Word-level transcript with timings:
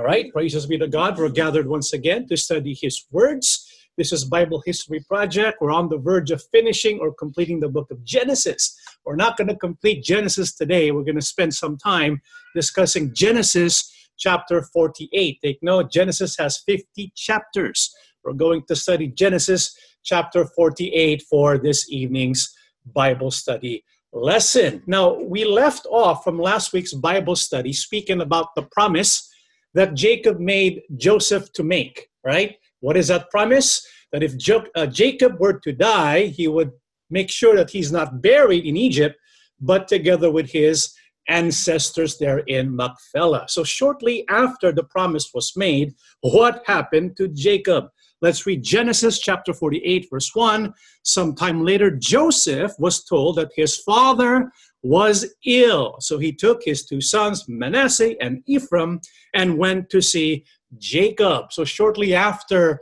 All 0.00 0.06
right, 0.06 0.32
praises 0.32 0.64
be 0.64 0.78
to 0.78 0.88
God. 0.88 1.18
We're 1.18 1.28
gathered 1.28 1.66
once 1.66 1.92
again 1.92 2.26
to 2.28 2.36
study 2.38 2.72
His 2.72 3.04
words. 3.10 3.70
This 3.98 4.14
is 4.14 4.24
Bible 4.24 4.62
History 4.64 5.04
Project. 5.06 5.58
We're 5.60 5.72
on 5.72 5.90
the 5.90 5.98
verge 5.98 6.30
of 6.30 6.42
finishing 6.50 6.98
or 7.00 7.12
completing 7.12 7.60
the 7.60 7.68
book 7.68 7.90
of 7.90 8.02
Genesis. 8.02 8.74
We're 9.04 9.16
not 9.16 9.36
going 9.36 9.48
to 9.48 9.56
complete 9.56 10.02
Genesis 10.02 10.54
today. 10.54 10.90
We're 10.90 11.02
going 11.02 11.20
to 11.20 11.20
spend 11.20 11.52
some 11.52 11.76
time 11.76 12.22
discussing 12.54 13.12
Genesis 13.12 13.92
chapter 14.18 14.62
48. 14.62 15.38
Take 15.44 15.58
note, 15.60 15.92
Genesis 15.92 16.34
has 16.38 16.62
50 16.66 17.12
chapters. 17.14 17.94
We're 18.24 18.32
going 18.32 18.62
to 18.68 18.76
study 18.76 19.08
Genesis 19.08 19.76
chapter 20.02 20.46
48 20.46 21.24
for 21.28 21.58
this 21.58 21.92
evening's 21.92 22.50
Bible 22.86 23.30
study 23.30 23.84
lesson. 24.14 24.82
Now, 24.86 25.20
we 25.20 25.44
left 25.44 25.86
off 25.90 26.24
from 26.24 26.38
last 26.38 26.72
week's 26.72 26.94
Bible 26.94 27.36
study 27.36 27.74
speaking 27.74 28.22
about 28.22 28.54
the 28.54 28.62
promise 28.62 29.26
that 29.74 29.94
Jacob 29.94 30.40
made 30.40 30.82
Joseph 30.96 31.52
to 31.52 31.62
make, 31.62 32.08
right? 32.24 32.56
What 32.80 32.96
is 32.96 33.08
that 33.08 33.30
promise? 33.30 33.86
That 34.12 34.22
if 34.22 34.36
jo- 34.36 34.66
uh, 34.74 34.86
Jacob 34.86 35.38
were 35.38 35.58
to 35.60 35.72
die, 35.72 36.26
he 36.26 36.48
would 36.48 36.72
make 37.10 37.30
sure 37.30 37.56
that 37.56 37.70
he's 37.70 37.92
not 37.92 38.22
buried 38.22 38.64
in 38.64 38.76
Egypt, 38.76 39.16
but 39.60 39.88
together 39.88 40.30
with 40.30 40.50
his 40.50 40.94
ancestors 41.28 42.18
there 42.18 42.38
in 42.40 42.74
Machpelah. 42.74 43.46
So, 43.48 43.62
shortly 43.62 44.24
after 44.28 44.72
the 44.72 44.84
promise 44.84 45.30
was 45.32 45.52
made, 45.56 45.94
what 46.22 46.62
happened 46.66 47.16
to 47.18 47.28
Jacob? 47.28 47.86
Let's 48.22 48.44
read 48.44 48.62
Genesis 48.62 49.18
chapter 49.18 49.54
48, 49.54 50.08
verse 50.10 50.34
1. 50.34 50.74
Sometime 51.04 51.64
later, 51.64 51.90
Joseph 51.90 52.72
was 52.78 53.04
told 53.04 53.36
that 53.36 53.52
his 53.56 53.78
father 53.78 54.52
was 54.82 55.34
ill. 55.46 55.96
So 56.00 56.18
he 56.18 56.32
took 56.32 56.62
his 56.64 56.84
two 56.84 57.00
sons, 57.00 57.44
Manasseh 57.48 58.20
and 58.22 58.42
Ephraim, 58.46 59.00
and 59.34 59.58
went 59.58 59.90
to 59.90 60.00
see 60.00 60.44
Jacob. 60.78 61.52
So 61.52 61.64
shortly 61.64 62.14
after, 62.14 62.80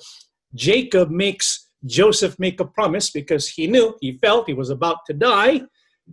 Jacob 0.54 1.10
makes 1.10 1.68
Joseph 1.86 2.38
make 2.38 2.60
a 2.60 2.64
promise 2.64 3.10
because 3.10 3.48
he 3.48 3.66
knew, 3.66 3.96
he 4.00 4.18
felt 4.22 4.46
he 4.48 4.54
was 4.54 4.70
about 4.70 4.98
to 5.06 5.14
die. 5.14 5.62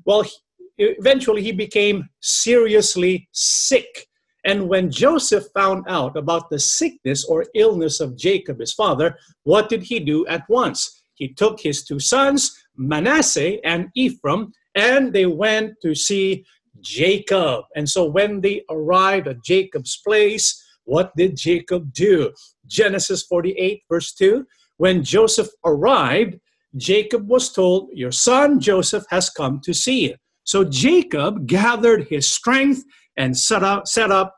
Well, 0.06 0.24
he, 0.24 0.32
eventually 0.78 1.42
he 1.42 1.52
became 1.52 2.10
seriously 2.22 3.28
sick. 3.32 4.08
And 4.44 4.70
when 4.70 4.92
Joseph 4.92 5.46
found 5.56 5.86
out 5.88 6.16
about 6.16 6.50
the 6.50 6.60
sickness 6.60 7.26
or 7.26 7.46
illness 7.56 8.00
of 8.00 8.16
Jacob, 8.16 8.60
his 8.60 8.74
father, 8.74 9.18
what 9.44 9.70
did 9.70 9.84
he 9.84 10.00
do 10.00 10.26
at 10.28 10.48
once? 10.50 11.02
He 11.16 11.30
took 11.30 11.60
his 11.60 11.84
two 11.84 12.00
sons, 12.00 12.52
Manasseh 12.76 13.66
and 13.66 13.88
Ephraim, 13.96 14.52
and 14.76 15.14
they 15.14 15.26
went 15.26 15.74
to 15.82 15.96
see 15.96 16.46
Jacob. 16.82 17.66
And 17.76 17.90
so 17.90 18.06
when 18.06 18.42
they 18.42 18.64
arrived 18.70 19.28
at 19.28 19.44
Jacob's 19.44 20.00
place, 20.06 20.62
what 20.84 21.16
did 21.16 21.36
Jacob 21.36 21.94
do? 21.94 22.32
Genesis 22.68 23.24
48, 23.24 23.82
verse 23.90 24.14
2. 24.14 24.46
When 24.78 25.04
Joseph 25.04 25.50
arrived, 25.66 26.36
Jacob 26.76 27.28
was 27.28 27.52
told, 27.52 27.90
Your 27.94 28.12
son 28.12 28.60
Joseph 28.60 29.06
has 29.10 29.30
come 29.30 29.62
to 29.64 29.74
see 29.74 30.08
you. 30.10 30.16
So 30.44 30.64
Jacob 30.64 31.48
gathered 31.48 32.08
his 32.10 32.30
strength 32.30 32.84
and 33.18 33.36
set 33.36 33.64
up, 33.64 33.88
set 33.88 34.12
up, 34.12 34.36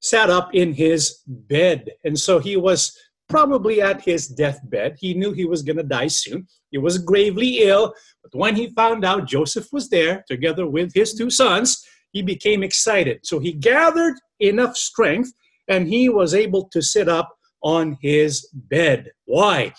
sat 0.00 0.30
up 0.30 0.54
in 0.54 0.72
his 0.72 1.20
bed. 1.26 1.90
And 2.04 2.18
so 2.18 2.38
he 2.38 2.56
was 2.56 2.96
probably 3.28 3.82
at 3.82 4.02
his 4.02 4.28
deathbed. 4.28 4.96
He 4.98 5.14
knew 5.14 5.32
he 5.32 5.44
was 5.44 5.62
going 5.62 5.76
to 5.76 5.82
die 5.82 6.08
soon. 6.08 6.46
He 6.70 6.78
was 6.78 6.98
gravely 6.98 7.60
ill. 7.62 7.94
But 8.22 8.34
when 8.34 8.56
he 8.56 8.68
found 8.68 9.04
out 9.04 9.26
Joseph 9.26 9.68
was 9.72 9.88
there 9.88 10.24
together 10.28 10.66
with 10.66 10.92
his 10.94 11.14
two 11.14 11.30
sons, 11.30 11.84
he 12.12 12.22
became 12.22 12.62
excited. 12.62 13.20
So 13.24 13.38
he 13.38 13.52
gathered 13.52 14.14
enough 14.40 14.76
strength 14.76 15.32
and 15.68 15.88
he 15.88 16.08
was 16.08 16.34
able 16.34 16.68
to 16.68 16.82
sit 16.82 17.08
up 17.08 17.36
on 17.62 17.96
his 18.00 18.48
bed. 18.52 19.10
Why? 19.24 19.72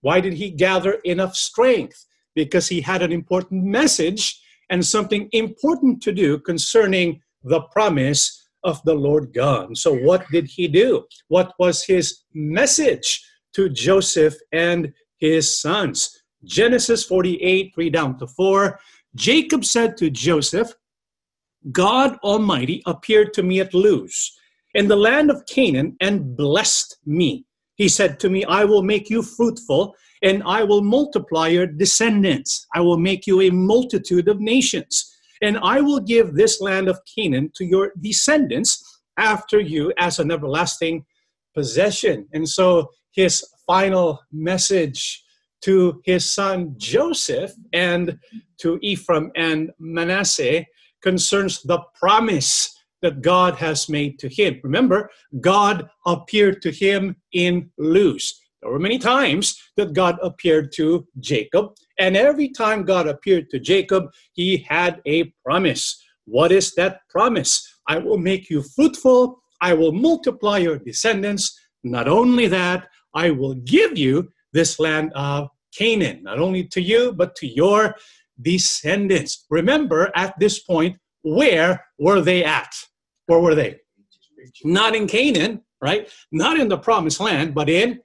Why 0.00 0.20
did 0.20 0.34
he 0.34 0.50
gather 0.50 0.94
enough 1.04 1.34
strength? 1.34 2.06
Because 2.34 2.68
he 2.68 2.80
had 2.80 3.02
an 3.02 3.12
important 3.12 3.64
message 3.64 4.40
and 4.70 4.84
something 4.84 5.28
important 5.32 6.02
to 6.02 6.12
do 6.12 6.38
concerning 6.38 7.20
the 7.44 7.60
promise 7.72 8.42
of 8.64 8.82
the 8.84 8.94
Lord 8.94 9.32
God. 9.32 9.76
So, 9.78 9.94
what 9.94 10.26
did 10.30 10.46
he 10.46 10.66
do? 10.66 11.06
What 11.28 11.52
was 11.58 11.84
his 11.84 12.22
message 12.34 13.24
to 13.54 13.68
Joseph 13.68 14.34
and 14.52 14.92
his 15.18 15.60
sons? 15.60 16.15
Genesis 16.44 17.04
48, 17.04 17.72
3 17.74 17.90
down 17.90 18.18
to 18.18 18.26
4. 18.26 18.78
Jacob 19.14 19.64
said 19.64 19.96
to 19.96 20.10
Joseph, 20.10 20.72
God 21.72 22.16
Almighty 22.22 22.82
appeared 22.86 23.32
to 23.34 23.42
me 23.42 23.60
at 23.60 23.74
Luz 23.74 24.32
in 24.74 24.88
the 24.88 24.96
land 24.96 25.30
of 25.30 25.46
Canaan 25.46 25.96
and 26.00 26.36
blessed 26.36 26.98
me. 27.06 27.44
He 27.76 27.88
said 27.88 28.20
to 28.20 28.30
me, 28.30 28.44
I 28.44 28.64
will 28.64 28.82
make 28.82 29.10
you 29.10 29.22
fruitful 29.22 29.94
and 30.22 30.42
I 30.44 30.62
will 30.64 30.82
multiply 30.82 31.48
your 31.48 31.66
descendants. 31.66 32.66
I 32.74 32.80
will 32.80 32.98
make 32.98 33.26
you 33.26 33.40
a 33.40 33.50
multitude 33.50 34.28
of 34.28 34.40
nations. 34.40 35.12
And 35.42 35.58
I 35.58 35.80
will 35.80 36.00
give 36.00 36.34
this 36.34 36.60
land 36.60 36.88
of 36.88 36.98
Canaan 37.14 37.50
to 37.56 37.64
your 37.64 37.92
descendants 38.00 38.82
after 39.18 39.60
you 39.60 39.92
as 39.98 40.18
an 40.18 40.30
everlasting 40.30 41.04
possession. 41.54 42.26
And 42.32 42.48
so 42.48 42.90
his 43.12 43.44
final 43.66 44.20
message 44.32 45.22
to 45.66 46.00
his 46.04 46.32
son 46.32 46.74
Joseph 46.76 47.52
and 47.72 48.16
to 48.58 48.78
Ephraim 48.82 49.32
and 49.34 49.72
Manasseh 49.80 50.64
concerns 51.02 51.60
the 51.62 51.80
promise 51.98 52.72
that 53.02 53.20
God 53.20 53.56
has 53.56 53.88
made 53.88 54.20
to 54.20 54.28
him. 54.28 54.60
Remember, 54.62 55.10
God 55.40 55.88
appeared 56.06 56.62
to 56.62 56.70
him 56.70 57.16
in 57.32 57.68
Luz. 57.78 58.40
There 58.62 58.70
were 58.70 58.78
many 58.78 58.98
times 58.98 59.60
that 59.76 59.92
God 59.92 60.16
appeared 60.22 60.70
to 60.76 61.04
Jacob, 61.18 61.74
and 61.98 62.16
every 62.16 62.48
time 62.48 62.84
God 62.84 63.08
appeared 63.08 63.50
to 63.50 63.58
Jacob, 63.58 64.04
he 64.34 64.58
had 64.68 65.02
a 65.04 65.32
promise. 65.44 66.00
What 66.26 66.52
is 66.52 66.74
that 66.74 67.00
promise? 67.10 67.52
I 67.88 67.98
will 67.98 68.18
make 68.18 68.48
you 68.48 68.62
fruitful, 68.62 69.42
I 69.60 69.74
will 69.74 69.92
multiply 69.92 70.58
your 70.58 70.78
descendants. 70.78 71.58
Not 71.82 72.06
only 72.06 72.46
that, 72.46 72.86
I 73.14 73.30
will 73.30 73.54
give 73.54 73.98
you 73.98 74.30
this 74.52 74.78
land 74.78 75.12
of 75.14 75.48
Canaan, 75.76 76.22
not 76.22 76.38
only 76.38 76.64
to 76.64 76.80
you, 76.80 77.12
but 77.12 77.34
to 77.36 77.46
your 77.46 77.96
descendants. 78.40 79.46
Remember, 79.50 80.10
at 80.14 80.38
this 80.38 80.60
point, 80.60 80.96
where 81.22 81.84
were 81.98 82.20
they 82.20 82.44
at? 82.44 82.72
Where 83.26 83.40
were 83.40 83.54
they? 83.54 83.80
Not 84.64 84.94
in 84.94 85.06
Canaan, 85.06 85.62
right? 85.82 86.08
Not 86.32 86.58
in 86.58 86.68
the 86.68 86.78
promised 86.78 87.20
land, 87.20 87.54
but 87.54 87.68
in 87.68 88.00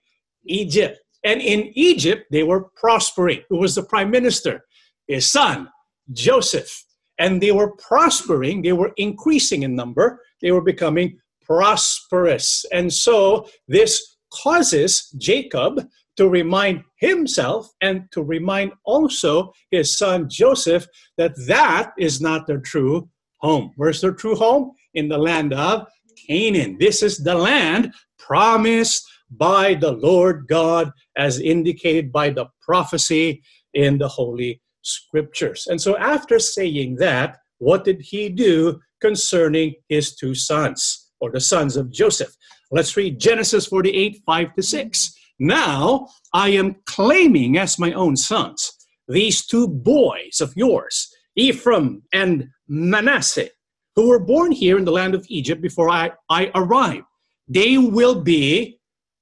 Egypt. 0.45 0.99
And 1.23 1.41
in 1.41 1.71
Egypt, 1.75 2.25
they 2.31 2.43
were 2.43 2.69
prospering. 2.75 3.41
Who 3.49 3.59
was 3.59 3.75
the 3.75 3.83
prime 3.83 4.09
minister? 4.09 4.63
His 5.07 5.27
son, 5.27 5.69
Joseph. 6.11 6.83
And 7.19 7.41
they 7.41 7.51
were 7.51 7.75
prospering, 7.75 8.63
they 8.63 8.73
were 8.73 8.91
increasing 8.97 9.61
in 9.61 9.75
number, 9.75 10.21
they 10.41 10.51
were 10.51 10.61
becoming 10.61 11.19
prosperous. 11.45 12.65
And 12.71 12.91
so 12.91 13.47
this 13.67 14.17
causes 14.33 15.13
Jacob 15.17 15.87
to 16.17 16.27
remind 16.27 16.83
himself 16.97 17.69
and 17.81 18.03
to 18.11 18.21
remind 18.21 18.73
also 18.85 19.51
his 19.71 19.97
son 19.97 20.29
Joseph 20.29 20.87
that 21.17 21.33
that 21.47 21.93
is 21.97 22.21
not 22.21 22.47
their 22.47 22.59
true 22.59 23.09
home. 23.39 23.71
Where's 23.75 24.01
their 24.01 24.13
true 24.13 24.35
home? 24.35 24.71
In 24.93 25.07
the 25.07 25.17
land 25.17 25.53
of 25.53 25.87
Canaan. 26.27 26.77
This 26.79 27.01
is 27.01 27.17
the 27.17 27.35
land 27.35 27.93
promised 28.19 29.09
by 29.31 29.75
the 29.75 29.91
Lord 29.91 30.47
God 30.47 30.91
as 31.17 31.39
indicated 31.39 32.11
by 32.11 32.29
the 32.29 32.47
prophecy 32.61 33.41
in 33.73 33.97
the 33.97 34.07
Holy 34.07 34.61
Scriptures. 34.81 35.67
And 35.67 35.81
so, 35.81 35.97
after 35.97 36.39
saying 36.39 36.95
that, 36.97 37.37
what 37.59 37.85
did 37.85 38.01
he 38.01 38.29
do 38.29 38.79
concerning 38.99 39.75
his 39.87 40.15
two 40.15 40.35
sons 40.35 41.11
or 41.19 41.31
the 41.31 41.39
sons 41.39 41.77
of 41.77 41.91
Joseph? 41.91 42.35
Let's 42.71 42.97
read 42.97 43.19
Genesis 43.19 43.67
48 43.67 44.21
5 44.25 44.53
to 44.55 44.63
6. 44.63 45.15
Now 45.41 46.07
I 46.33 46.49
am 46.49 46.75
claiming 46.85 47.57
as 47.57 47.79
my 47.79 47.93
own 47.93 48.15
sons 48.15 48.73
these 49.07 49.43
two 49.43 49.67
boys 49.67 50.39
of 50.39 50.53
yours, 50.55 51.11
Ephraim 51.35 52.03
and 52.13 52.47
Manasseh, 52.67 53.49
who 53.95 54.09
were 54.09 54.23
born 54.23 54.51
here 54.51 54.77
in 54.77 54.85
the 54.85 54.91
land 54.91 55.15
of 55.15 55.25
Egypt 55.29 55.59
before 55.59 55.89
I, 55.89 56.11
I 56.29 56.51
arrived. 56.53 57.07
They 57.47 57.79
will 57.79 58.21
be 58.21 58.79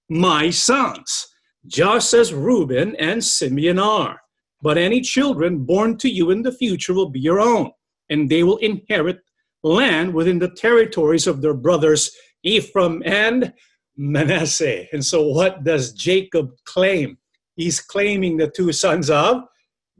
my 0.10 0.50
sons, 0.50 1.26
just 1.66 2.14
as 2.14 2.34
Reuben 2.34 2.98
and 2.98 3.24
Simeon 3.24 3.80
are. 3.80 4.20
But 4.62 4.78
any 4.78 5.00
children 5.00 5.64
born 5.64 5.98
to 6.00 6.10
you 6.10 6.32
in 6.32 6.42
the 6.42 6.52
future 6.52 6.94
will 6.94 7.10
be 7.10 7.22
your 7.22 7.40
own, 7.40 7.72
and 8.10 8.30
they 8.30 8.44
will 8.44 8.58
inherit 8.58 9.22
land 9.64 10.14
within 10.14 10.40
the 10.40 10.50
territories 10.50 11.28
of 11.28 11.42
their 11.42 11.54
brothers 11.54 12.12
Ephraim 12.44 13.02
and 13.06 13.54
Manasseh. 14.00 14.86
And 14.94 15.06
so, 15.06 15.28
what 15.28 15.66
does 15.66 15.92
Jacob 15.92 16.52
claim? 16.64 17.18
He's 17.58 17.82
claiming 17.82 18.38
the 18.38 18.50
two 18.50 18.72
sons 18.72 19.10
of 19.10 19.44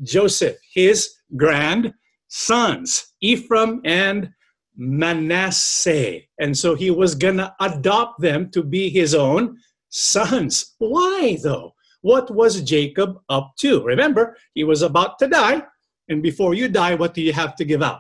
Joseph, 0.02 0.56
his 0.74 1.14
grandsons, 1.36 3.14
Ephraim 3.20 3.82
and 3.84 4.30
Manasseh. 4.78 6.22
And 6.40 6.58
so 6.58 6.76
he 6.76 6.90
was 6.90 7.14
going 7.14 7.38
to 7.38 7.54
adopt 7.60 8.22
them 8.22 8.50
to 8.52 8.64
be 8.64 8.90
his 8.90 9.14
own 9.14 9.58
sons. 9.90 10.76
Why, 10.78 11.38
though? 11.44 11.74
What 12.00 12.34
was 12.34 12.62
Jacob 12.62 13.20
up 13.28 13.52
to? 13.60 13.84
Remember, 13.84 14.38
he 14.54 14.64
was 14.64 14.82
about 14.82 15.20
to 15.20 15.28
die. 15.28 15.62
And 16.08 16.24
before 16.24 16.54
you 16.54 16.70
die, 16.70 16.96
what 16.96 17.14
do 17.14 17.22
you 17.22 17.34
have 17.34 17.58
to 17.58 17.66
give 17.66 17.84
out? 17.84 18.00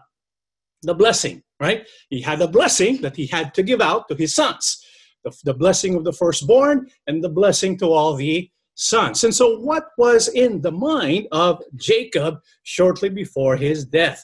The 0.83 0.93
blessing, 0.93 1.43
right? 1.59 1.85
He 2.09 2.21
had 2.21 2.41
a 2.41 2.47
blessing 2.47 3.01
that 3.01 3.17
he 3.17 3.27
had 3.27 3.53
to 3.55 3.63
give 3.63 3.81
out 3.81 4.07
to 4.07 4.15
his 4.15 4.33
sons 4.33 4.85
the, 5.23 5.35
the 5.43 5.53
blessing 5.53 5.95
of 5.95 6.03
the 6.03 6.13
firstborn 6.13 6.89
and 7.07 7.23
the 7.23 7.29
blessing 7.29 7.77
to 7.77 7.87
all 7.87 8.15
the 8.15 8.49
sons. 8.79 9.25
And 9.25 9.35
so, 9.35 9.59
what 9.59 9.87
was 9.97 10.29
in 10.29 10.61
the 10.61 10.71
mind 10.71 11.27
of 11.31 11.61
Jacob 11.75 12.39
shortly 12.63 13.09
before 13.09 13.57
his 13.57 13.85
death? 13.85 14.23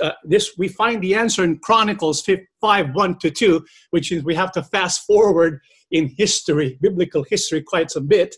Uh, 0.00 0.10
this 0.24 0.58
we 0.58 0.68
find 0.68 1.02
the 1.02 1.14
answer 1.14 1.44
in 1.44 1.58
Chronicles 1.60 2.20
5 2.22 2.38
5 2.60 2.94
1 2.94 3.18
to 3.20 3.30
2, 3.30 3.64
which 3.90 4.10
is 4.10 4.24
we 4.24 4.34
have 4.34 4.52
to 4.52 4.62
fast 4.62 5.06
forward 5.06 5.60
in 5.92 6.12
history, 6.18 6.78
biblical 6.80 7.22
history, 7.22 7.62
quite 7.62 7.94
a 7.94 8.00
bit. 8.00 8.34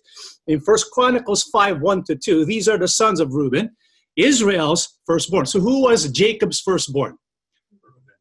In 0.47 0.61
First 0.61 0.91
Chronicles 0.91 1.45
5 1.45 1.81
1 1.81 2.05
to 2.05 2.17
2, 2.17 2.45
these 2.45 2.69
are 2.69 2.79
the 2.79 2.89
sons 2.89 3.19
of 3.21 3.33
Reuben, 3.33 3.71
Israel's 4.17 4.99
firstborn. 5.07 5.47
So, 5.47 5.61
who 5.61 5.83
was 5.83 6.11
Jacob's 6.11 6.61
firstborn? 6.61 7.17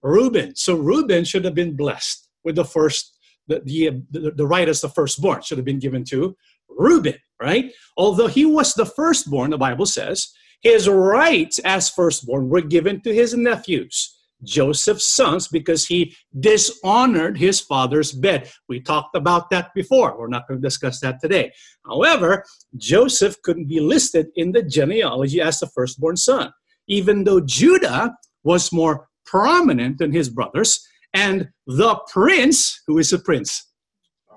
Reuben. 0.01 0.55
So, 0.55 0.75
Reuben 0.75 1.25
should 1.25 1.43
have 1.43 1.55
been 1.55 1.75
blessed 1.75 2.29
with 2.45 2.55
the 2.55 2.65
first. 2.65 3.12
The, 3.47 3.61
the, 3.65 4.01
the, 4.11 4.31
the 4.31 4.47
right 4.47 4.69
as 4.69 4.81
the 4.81 4.89
firstborn 4.89 5.41
should 5.41 5.57
have 5.57 5.65
been 5.65 5.79
given 5.79 6.03
to 6.05 6.35
Reuben, 6.69 7.15
right? 7.41 7.71
Although 7.97 8.27
he 8.27 8.45
was 8.45 8.73
the 8.73 8.85
firstborn, 8.85 9.51
the 9.51 9.57
Bible 9.57 9.85
says, 9.85 10.31
his 10.61 10.87
rights 10.87 11.59
as 11.59 11.89
firstborn 11.89 12.49
were 12.49 12.61
given 12.61 13.01
to 13.01 13.13
his 13.13 13.33
nephews. 13.35 14.17
Joseph's 14.43 15.07
sons 15.07 15.47
because 15.47 15.85
he 15.85 16.15
dishonored 16.39 17.37
his 17.37 17.59
father's 17.59 18.11
bed. 18.11 18.51
We 18.67 18.81
talked 18.81 19.15
about 19.15 19.49
that 19.49 19.73
before. 19.73 20.17
We're 20.17 20.27
not 20.27 20.47
going 20.47 20.61
to 20.61 20.67
discuss 20.67 20.99
that 20.99 21.19
today. 21.21 21.51
However, 21.85 22.45
Joseph 22.77 23.41
couldn't 23.43 23.67
be 23.67 23.79
listed 23.79 24.27
in 24.35 24.51
the 24.51 24.63
genealogy 24.63 25.41
as 25.41 25.59
the 25.59 25.67
firstborn 25.67 26.17
son, 26.17 26.51
even 26.87 27.23
though 27.23 27.41
Judah 27.41 28.15
was 28.43 28.71
more 28.71 29.07
prominent 29.25 29.97
than 29.97 30.11
his 30.11 30.29
brothers. 30.29 30.85
And 31.13 31.49
the 31.67 31.99
prince, 32.11 32.81
who 32.87 32.97
is 32.97 33.13
a 33.13 33.19
prince? 33.19 33.69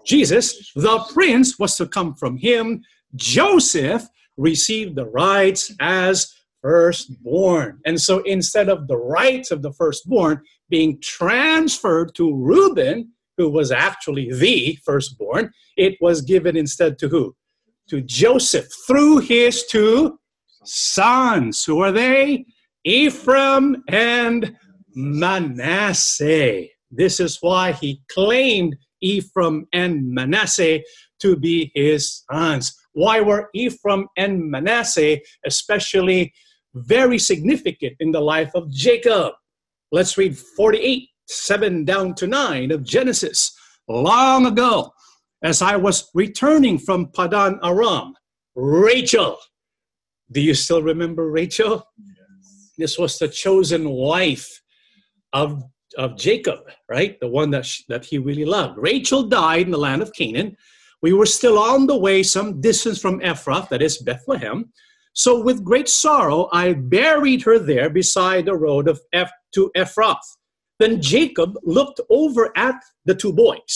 Jesus, 0.05 0.73
the 0.75 0.99
prince 1.13 1.59
was 1.59 1.77
to 1.77 1.87
come 1.87 2.15
from 2.15 2.37
him. 2.37 2.83
Joseph 3.15 4.07
received 4.37 4.97
the 4.97 5.07
rights 5.07 5.75
as 5.81 6.33
firstborn. 6.63 7.81
And 7.85 8.01
so 8.01 8.19
instead 8.21 8.69
of 8.69 8.89
the 8.89 8.97
rights 8.97 9.51
of 9.51 9.63
the 9.63 9.73
firstborn 9.73 10.43
being 10.69 11.01
transferred 11.01 12.15
to 12.17 12.35
Reuben, 12.35 13.13
who 13.37 13.49
was 13.49 13.71
actually 13.71 14.33
the 14.33 14.79
firstborn, 14.85 15.53
it 15.77 15.97
was 16.01 16.23
given 16.23 16.57
instead 16.57 16.99
to 16.99 17.09
who? 17.09 17.37
To 17.91 18.01
Joseph 18.01 18.69
through 18.87 19.19
his 19.19 19.67
two 19.67 20.19
sons. 20.65 21.65
Who 21.65 21.81
are 21.81 21.93
they? 21.93 22.47
Ephraim 22.85 23.83
and 23.89 24.57
Manasseh. 24.97 26.65
This 26.91 27.21
is 27.21 27.39
why 27.41 27.73
he 27.73 28.03
claimed 28.11 28.77
Ephraim 29.01 29.67
and 29.73 30.11
Manasseh 30.11 30.81
to 31.21 31.37
be 31.37 31.71
his 31.75 32.25
sons. 32.33 32.75
Why 32.93 33.21
were 33.21 33.51
Ephraim 33.55 34.09
and 34.17 34.51
Manasseh 34.51 35.19
especially 35.45 36.33
very 36.77 37.19
significant 37.19 37.95
in 38.01 38.13
the 38.13 38.21
life 38.21 38.51
of 38.55 38.71
Jacob. 38.71 39.33
Let's 39.91 40.19
read 40.19 40.37
48, 40.37 41.09
7 41.27 41.85
down 41.85 42.15
to 42.17 42.27
9 42.27 42.71
of 42.71 42.85
Genesis. 42.85 43.53
Long 43.89 44.47
ago, 44.47 44.93
as 45.43 45.63
I 45.63 45.77
was 45.77 46.11
returning 46.15 46.79
from 46.79 47.11
Padan 47.13 47.59
Aram, 47.65 48.15
Rachel, 48.55 49.39
do 50.31 50.41
you 50.41 50.55
still 50.55 50.83
remember 50.83 51.31
Rachel? 51.31 51.87
Yes. 51.99 52.73
This 52.77 52.99
was 52.99 53.19
the 53.19 53.29
chosen 53.29 53.89
wife 53.89 54.61
of, 55.37 55.63
of 55.99 56.17
Jacob, 56.17 56.61
right? 56.89 57.21
The 57.21 57.29
one 57.29 57.51
that, 57.51 57.67
she, 57.67 57.85
that 57.89 58.05
he 58.05 58.19
really 58.19 58.45
loved. 58.45 58.79
Rachel 58.79 59.23
died 59.23 59.67
in 59.67 59.73
the 59.73 59.87
land 59.89 60.03
of 60.03 60.13
Canaan. 60.15 60.57
We 61.03 61.13
were 61.13 61.27
still 61.27 61.59
on 61.59 61.87
the 61.87 61.99
way 62.07 62.23
some 62.23 62.61
distance 62.61 62.99
from 62.99 63.21
Ephrath, 63.21 63.69
that 63.69 63.83
is 63.83 63.99
Bethlehem. 63.99 64.73
So 65.13 65.43
with 65.43 65.65
great 65.65 65.89
sorrow, 65.89 66.49
I 66.53 66.73
buried 66.73 67.43
her 67.43 67.59
there 67.59 67.91
beside 67.91 68.47
the 68.47 68.57
road 68.57 68.89
of 68.89 69.01
Eph- 69.13 69.31
to 69.55 69.71
Ephrath. 69.77 70.27
Then 70.79 71.01
Jacob 71.01 71.51
looked 71.63 72.01
over 72.11 72.51
at 72.57 72.77
the 73.05 73.15
two 73.15 73.33
boys. 73.33 73.75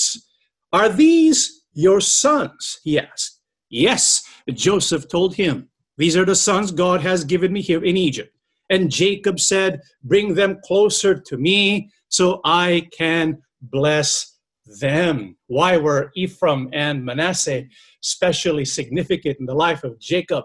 Are 0.73 0.89
these 0.89 1.65
your 1.73 2.01
sons? 2.01 2.81
He 2.85 2.99
asked. 2.99 3.41
Yes, 3.71 4.23
Joseph 4.53 5.09
told 5.09 5.35
him. 5.35 5.69
These 5.97 6.17
are 6.17 6.25
the 6.25 6.35
sons 6.35 6.71
God 6.73 7.01
has 7.03 7.25
given 7.25 7.53
me 7.53 7.61
here 7.61 7.85
in 7.85 7.97
Egypt. 7.97 8.35
And 8.70 8.90
Jacob 8.90 9.40
said, 9.40 9.81
Bring 10.02 10.34
them 10.34 10.58
closer 10.64 11.14
to 11.14 11.37
me 11.37 11.90
so 12.08 12.40
I 12.44 12.88
can 12.96 13.43
bless 13.61 14.38
them. 14.81 15.37
Why 15.49 15.76
were 15.76 16.12
Ephraim 16.17 16.70
and 16.72 17.05
Manasseh 17.05 17.64
especially 18.02 18.64
significant 18.64 19.37
in 19.40 19.46
the 19.46 19.55
life 19.55 19.84
of 19.84 20.00
Jacob? 20.00 20.44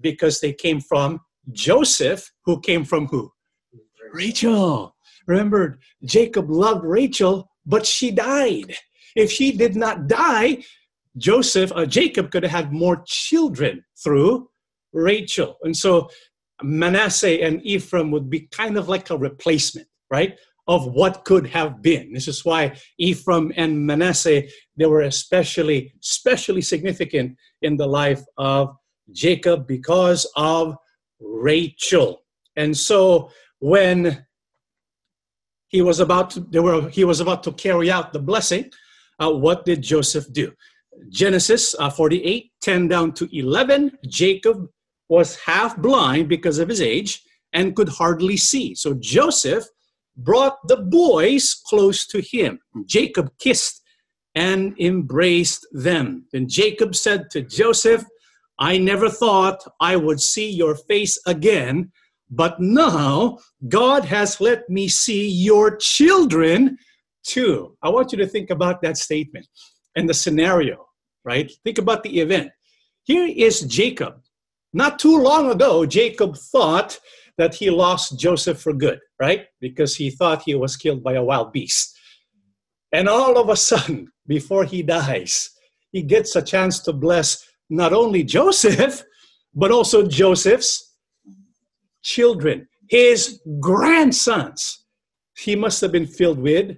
because 0.00 0.40
they 0.40 0.52
came 0.52 0.80
from 0.80 1.20
Joseph, 1.52 2.30
who 2.44 2.60
came 2.60 2.84
from 2.84 3.06
who? 3.06 3.32
Rachel. 4.12 4.94
Remember, 5.26 5.78
Jacob 6.04 6.50
loved 6.50 6.84
Rachel, 6.84 7.50
but 7.66 7.86
she 7.86 8.10
died. 8.10 8.76
If 9.16 9.30
she 9.30 9.56
did 9.56 9.74
not 9.74 10.06
die, 10.06 10.58
Joseph, 11.16 11.72
uh, 11.74 11.86
Jacob 11.86 12.30
could 12.30 12.42
have 12.42 12.52
had 12.52 12.72
more 12.72 13.02
children 13.06 13.84
through 14.02 14.48
Rachel. 14.92 15.56
And 15.62 15.76
so 15.76 16.08
Manasseh 16.64 17.42
and 17.42 17.64
Ephraim 17.64 18.10
would 18.10 18.30
be 18.30 18.40
kind 18.40 18.76
of 18.76 18.88
like 18.88 19.10
a 19.10 19.16
replacement, 19.16 19.88
right, 20.10 20.38
of 20.66 20.86
what 20.92 21.24
could 21.24 21.46
have 21.48 21.82
been. 21.82 22.12
This 22.12 22.28
is 22.28 22.44
why 22.44 22.76
Ephraim 22.98 23.52
and 23.56 23.86
Manasseh, 23.86 24.44
they 24.76 24.86
were 24.86 25.02
especially, 25.02 25.92
especially 26.02 26.62
significant 26.62 27.36
in 27.62 27.76
the 27.76 27.86
life 27.86 28.22
of 28.38 28.76
Jacob 29.12 29.66
because 29.66 30.30
of 30.36 30.76
Rachel. 31.20 32.22
And 32.56 32.76
so 32.76 33.30
when 33.58 34.24
he 35.68 35.82
was 35.82 36.00
about 36.00 36.30
to, 36.30 36.40
they 36.40 36.60
were, 36.60 36.88
he 36.88 37.04
was 37.04 37.20
about 37.20 37.42
to 37.44 37.52
carry 37.52 37.90
out 37.90 38.12
the 38.12 38.20
blessing, 38.20 38.70
uh, 39.18 39.30
what 39.30 39.64
did 39.64 39.82
Joseph 39.82 40.32
do? 40.32 40.52
Genesis 41.10 41.74
uh, 41.78 41.90
48, 41.90 42.52
10 42.62 42.88
down 42.88 43.12
to 43.12 43.28
11, 43.36 43.98
Jacob 44.06 44.68
was 45.08 45.36
half 45.36 45.76
blind 45.76 46.28
because 46.28 46.58
of 46.58 46.68
his 46.68 46.80
age 46.80 47.22
and 47.52 47.76
could 47.76 47.88
hardly 47.88 48.36
see. 48.36 48.74
So 48.74 48.94
Joseph 48.94 49.64
brought 50.16 50.56
the 50.68 50.78
boys 50.78 51.54
close 51.66 52.06
to 52.08 52.20
him. 52.20 52.58
Jacob 52.86 53.30
kissed 53.38 53.82
and 54.34 54.74
embraced 54.80 55.66
them. 55.72 56.26
Then 56.32 56.48
Jacob 56.48 56.94
said 56.94 57.30
to 57.30 57.42
Joseph, 57.42 58.04
I 58.58 58.78
never 58.78 59.08
thought 59.08 59.64
I 59.80 59.96
would 59.96 60.20
see 60.20 60.50
your 60.50 60.74
face 60.74 61.18
again, 61.26 61.92
but 62.30 62.60
now 62.60 63.38
God 63.68 64.04
has 64.04 64.40
let 64.40 64.68
me 64.68 64.88
see 64.88 65.28
your 65.28 65.76
children 65.76 66.78
too. 67.24 67.76
I 67.82 67.88
want 67.88 68.12
you 68.12 68.18
to 68.18 68.26
think 68.26 68.50
about 68.50 68.82
that 68.82 68.96
statement 68.96 69.46
and 69.96 70.08
the 70.08 70.14
scenario, 70.14 70.86
right? 71.24 71.50
Think 71.64 71.78
about 71.78 72.02
the 72.02 72.20
event. 72.20 72.50
Here 73.04 73.26
is 73.26 73.60
Jacob. 73.62 74.20
Not 74.74 74.98
too 74.98 75.16
long 75.16 75.52
ago, 75.52 75.86
Jacob 75.86 76.36
thought 76.36 76.98
that 77.38 77.54
he 77.54 77.70
lost 77.70 78.18
Joseph 78.18 78.60
for 78.60 78.72
good, 78.72 78.98
right? 79.20 79.46
Because 79.60 79.94
he 79.94 80.10
thought 80.10 80.42
he 80.42 80.56
was 80.56 80.76
killed 80.76 81.02
by 81.02 81.12
a 81.14 81.22
wild 81.22 81.52
beast. 81.52 81.96
And 82.92 83.08
all 83.08 83.38
of 83.38 83.48
a 83.48 83.56
sudden, 83.56 84.10
before 84.26 84.64
he 84.64 84.82
dies, 84.82 85.50
he 85.92 86.02
gets 86.02 86.34
a 86.34 86.42
chance 86.42 86.80
to 86.80 86.92
bless 86.92 87.46
not 87.70 87.92
only 87.92 88.24
Joseph, 88.24 89.04
but 89.54 89.70
also 89.70 90.04
Joseph's 90.06 90.96
children, 92.02 92.68
his 92.90 93.40
grandsons. 93.60 94.84
He 95.36 95.54
must 95.54 95.80
have 95.82 95.92
been 95.92 96.06
filled 96.06 96.40
with 96.40 96.76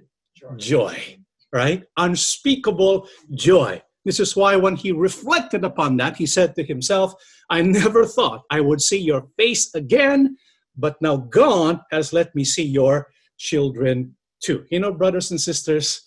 joy, 0.57 1.17
right? 1.51 1.83
Unspeakable 1.97 3.07
joy. 3.33 3.81
This 4.07 4.21
is 4.21 4.37
why 4.37 4.55
when 4.55 4.77
he 4.77 4.93
reflected 4.93 5.65
upon 5.65 5.97
that, 5.97 6.15
he 6.15 6.25
said 6.25 6.55
to 6.55 6.63
himself, 6.63 7.13
I 7.49 7.61
never 7.61 8.05
thought 8.05 8.45
I 8.49 8.61
would 8.61 8.79
see 8.79 8.97
your 8.97 9.27
face 9.35 9.75
again, 9.75 10.37
but 10.77 10.95
now 11.01 11.17
God 11.17 11.81
has 11.91 12.13
let 12.13 12.33
me 12.33 12.45
see 12.45 12.63
your 12.63 13.07
children 13.37 14.15
too. 14.41 14.65
You 14.71 14.79
know, 14.79 14.93
brothers 14.93 15.31
and 15.31 15.41
sisters, 15.41 16.03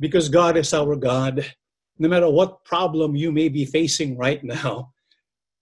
because 0.00 0.28
God 0.28 0.56
is 0.56 0.74
our 0.74 0.96
God, 0.96 1.46
no 1.96 2.08
matter 2.08 2.28
what 2.28 2.64
problem 2.64 3.14
you 3.14 3.30
may 3.30 3.48
be 3.48 3.64
facing 3.64 4.18
right 4.18 4.42
now, 4.42 4.92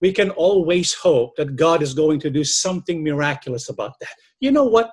we 0.01 0.11
can 0.11 0.31
always 0.31 0.95
hope 0.95 1.35
that 1.35 1.55
God 1.55 1.83
is 1.83 1.93
going 1.93 2.19
to 2.21 2.31
do 2.31 2.43
something 2.43 3.03
miraculous 3.03 3.69
about 3.69 3.93
that. 3.99 4.15
You 4.39 4.51
know 4.51 4.65
what? 4.65 4.89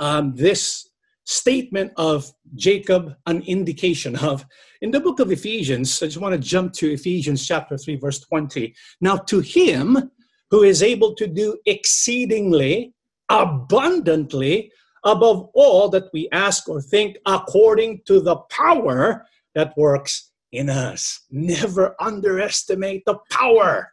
Um, 0.00 0.34
this 0.34 0.88
statement 1.24 1.92
of 1.96 2.30
Jacob 2.54 3.14
an 3.26 3.42
indication 3.42 4.16
of. 4.16 4.44
In 4.82 4.90
the 4.90 5.00
book 5.00 5.20
of 5.20 5.32
Ephesians, 5.32 6.02
I 6.02 6.06
just 6.06 6.18
want 6.18 6.32
to 6.34 6.38
jump 6.38 6.72
to 6.74 6.92
Ephesians 6.92 7.46
chapter 7.46 7.76
3, 7.76 7.96
verse 7.96 8.20
20. 8.20 8.74
Now, 9.00 9.16
to 9.16 9.40
him 9.40 10.10
who 10.50 10.62
is 10.62 10.82
able 10.82 11.14
to 11.14 11.26
do 11.26 11.58
exceedingly 11.66 12.92
abundantly 13.28 14.70
above 15.04 15.48
all 15.54 15.88
that 15.88 16.04
we 16.12 16.28
ask 16.32 16.68
or 16.68 16.80
think 16.80 17.16
according 17.26 18.02
to 18.06 18.20
the 18.20 18.36
power 18.50 19.26
that 19.54 19.76
works 19.76 20.30
in 20.52 20.70
us. 20.70 21.20
Never 21.30 21.96
underestimate 22.00 23.02
the 23.04 23.18
power 23.30 23.90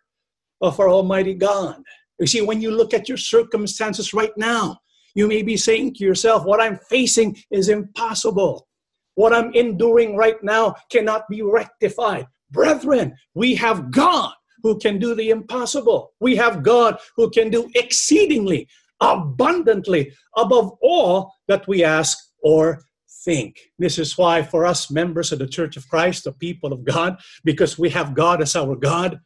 of 0.62 0.80
our 0.80 0.90
Almighty 0.90 1.34
God. 1.34 1.82
You 2.20 2.28
see, 2.28 2.42
when 2.42 2.62
you 2.62 2.72
look 2.72 2.94
at 2.94 3.10
your 3.10 3.18
circumstances 3.18 4.14
right 4.14 4.36
now, 4.38 4.81
you 5.16 5.28
may 5.28 5.42
be 5.42 5.58
saying 5.58 5.96
to 5.96 6.04
yourself, 6.04 6.46
What 6.46 6.62
I'm 6.62 6.78
facing 6.78 7.38
is 7.52 7.70
impossible. 7.70 8.68
What 9.16 9.34
I'm 9.34 9.54
enduring 9.54 10.16
right 10.16 10.42
now 10.42 10.76
cannot 10.90 11.28
be 11.30 11.42
rectified. 11.42 12.28
Brethren, 12.52 13.16
we 13.34 13.56
have 13.56 13.92
God 13.92 14.34
who 14.64 14.78
can 14.78 15.00
do 15.00 15.16
the 15.16 15.30
impossible. 15.30 16.14
We 16.20 16.36
have 16.36 16.64
God 16.64 16.98
who 17.16 17.30
can 17.30 17.50
do 17.50 17.70
exceedingly, 17.76 18.68
abundantly, 19.00 20.14
above 20.38 20.72
all 20.82 21.34
that 21.48 21.68
we 21.68 21.84
ask 21.84 22.18
or 22.44 22.84
think. 23.24 23.60
This 23.80 24.00
is 24.00 24.18
why, 24.18 24.44
for 24.44 24.66
us 24.66 24.92
members 24.92 25.32
of 25.32 25.40
the 25.40 25.48
Church 25.48 25.78
of 25.78 25.88
Christ, 25.90 26.24
the 26.24 26.32
people 26.32 26.74
of 26.74 26.84
God, 26.84 27.20
because 27.44 27.78
we 27.78 27.90
have 27.90 28.14
God 28.14 28.42
as 28.42 28.56
our 28.56 28.76
God, 28.76 29.20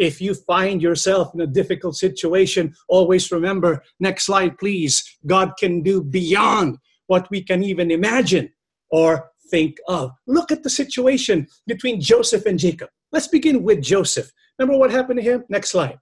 if 0.00 0.18
you 0.18 0.32
find 0.32 0.80
yourself 0.80 1.34
in 1.34 1.42
a 1.42 1.46
difficult 1.46 1.94
situation, 1.94 2.74
always 2.88 3.30
remember 3.30 3.84
next 4.00 4.24
slide, 4.24 4.56
please. 4.56 5.18
God 5.26 5.52
can 5.58 5.82
do 5.82 6.02
beyond 6.02 6.78
what 7.06 7.30
we 7.30 7.42
can 7.42 7.62
even 7.62 7.90
imagine 7.90 8.50
or 8.90 9.30
think 9.50 9.76
of. 9.88 10.12
Look 10.26 10.50
at 10.50 10.62
the 10.62 10.70
situation 10.70 11.46
between 11.66 12.00
Joseph 12.00 12.46
and 12.46 12.58
Jacob. 12.58 12.88
Let's 13.12 13.28
begin 13.28 13.62
with 13.62 13.82
Joseph. 13.82 14.30
Remember 14.58 14.78
what 14.78 14.90
happened 14.90 15.18
to 15.20 15.22
him? 15.22 15.44
Next 15.50 15.70
slide. 15.70 15.98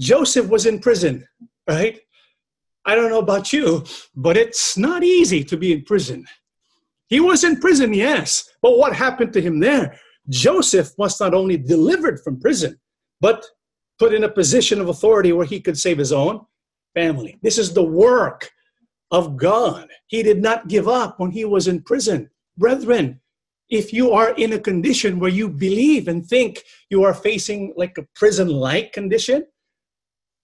Joseph 0.00 0.48
was 0.48 0.66
in 0.66 0.80
prison, 0.80 1.24
right? 1.68 2.00
I 2.84 2.96
don't 2.96 3.10
know 3.10 3.20
about 3.20 3.52
you, 3.52 3.84
but 4.16 4.36
it's 4.36 4.76
not 4.76 5.04
easy 5.04 5.44
to 5.44 5.56
be 5.56 5.72
in 5.72 5.84
prison. 5.84 6.26
He 7.08 7.20
was 7.20 7.44
in 7.44 7.60
prison, 7.60 7.94
yes, 7.94 8.50
but 8.62 8.76
what 8.76 8.96
happened 8.96 9.32
to 9.34 9.40
him 9.40 9.60
there? 9.60 9.96
Joseph 10.28 10.90
was 10.98 11.20
not 11.20 11.34
only 11.34 11.56
delivered 11.56 12.20
from 12.24 12.40
prison, 12.40 12.76
but 13.20 13.44
put 13.98 14.14
in 14.14 14.24
a 14.24 14.28
position 14.28 14.80
of 14.80 14.88
authority 14.88 15.32
where 15.32 15.46
he 15.46 15.60
could 15.60 15.78
save 15.78 15.98
his 15.98 16.12
own 16.12 16.44
family. 16.94 17.38
This 17.42 17.58
is 17.58 17.72
the 17.72 17.84
work 17.84 18.50
of 19.10 19.36
God. 19.36 19.88
He 20.08 20.22
did 20.22 20.42
not 20.42 20.68
give 20.68 20.88
up 20.88 21.18
when 21.18 21.30
he 21.30 21.44
was 21.44 21.68
in 21.68 21.82
prison. 21.82 22.30
Brethren, 22.58 23.20
if 23.68 23.92
you 23.92 24.12
are 24.12 24.30
in 24.34 24.52
a 24.52 24.58
condition 24.58 25.18
where 25.18 25.30
you 25.30 25.48
believe 25.48 26.08
and 26.08 26.26
think 26.26 26.62
you 26.90 27.02
are 27.04 27.14
facing 27.14 27.72
like 27.76 27.98
a 27.98 28.06
prison 28.14 28.48
like 28.48 28.92
condition, 28.92 29.44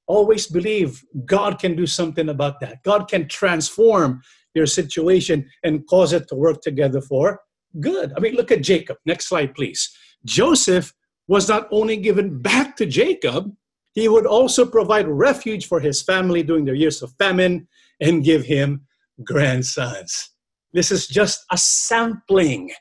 always 0.06 0.46
believe 0.46 1.02
God 1.24 1.58
can 1.58 1.76
do 1.76 1.86
something 1.86 2.28
about 2.28 2.60
that. 2.60 2.82
God 2.82 3.08
can 3.08 3.28
transform 3.28 4.22
your 4.54 4.66
situation 4.66 5.48
and 5.62 5.86
cause 5.86 6.12
it 6.12 6.28
to 6.28 6.34
work 6.34 6.60
together 6.60 7.00
for 7.00 7.40
good. 7.80 8.12
I 8.16 8.20
mean, 8.20 8.34
look 8.34 8.50
at 8.50 8.62
Jacob. 8.62 8.98
Next 9.06 9.28
slide, 9.28 9.54
please. 9.54 9.90
Joseph 10.24 10.92
was 11.28 11.48
not 11.48 11.68
only 11.70 11.96
given 11.96 12.40
back 12.40 12.76
to 12.76 12.86
Jacob, 12.86 13.52
he 13.94 14.08
would 14.08 14.26
also 14.26 14.64
provide 14.66 15.06
refuge 15.06 15.66
for 15.66 15.80
his 15.80 16.02
family 16.02 16.42
during 16.42 16.64
their 16.64 16.74
years 16.74 17.02
of 17.02 17.12
famine 17.18 17.68
and 18.00 18.24
give 18.24 18.44
him 18.44 18.86
grandsons. 19.24 20.30
This 20.72 20.90
is 20.90 21.06
just 21.06 21.44
a 21.50 21.58
sampling 21.58 22.72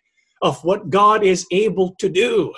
of 0.42 0.64
what 0.64 0.90
God 0.90 1.24
is 1.24 1.46
able 1.52 1.96
to 2.00 2.10
do 2.10 2.54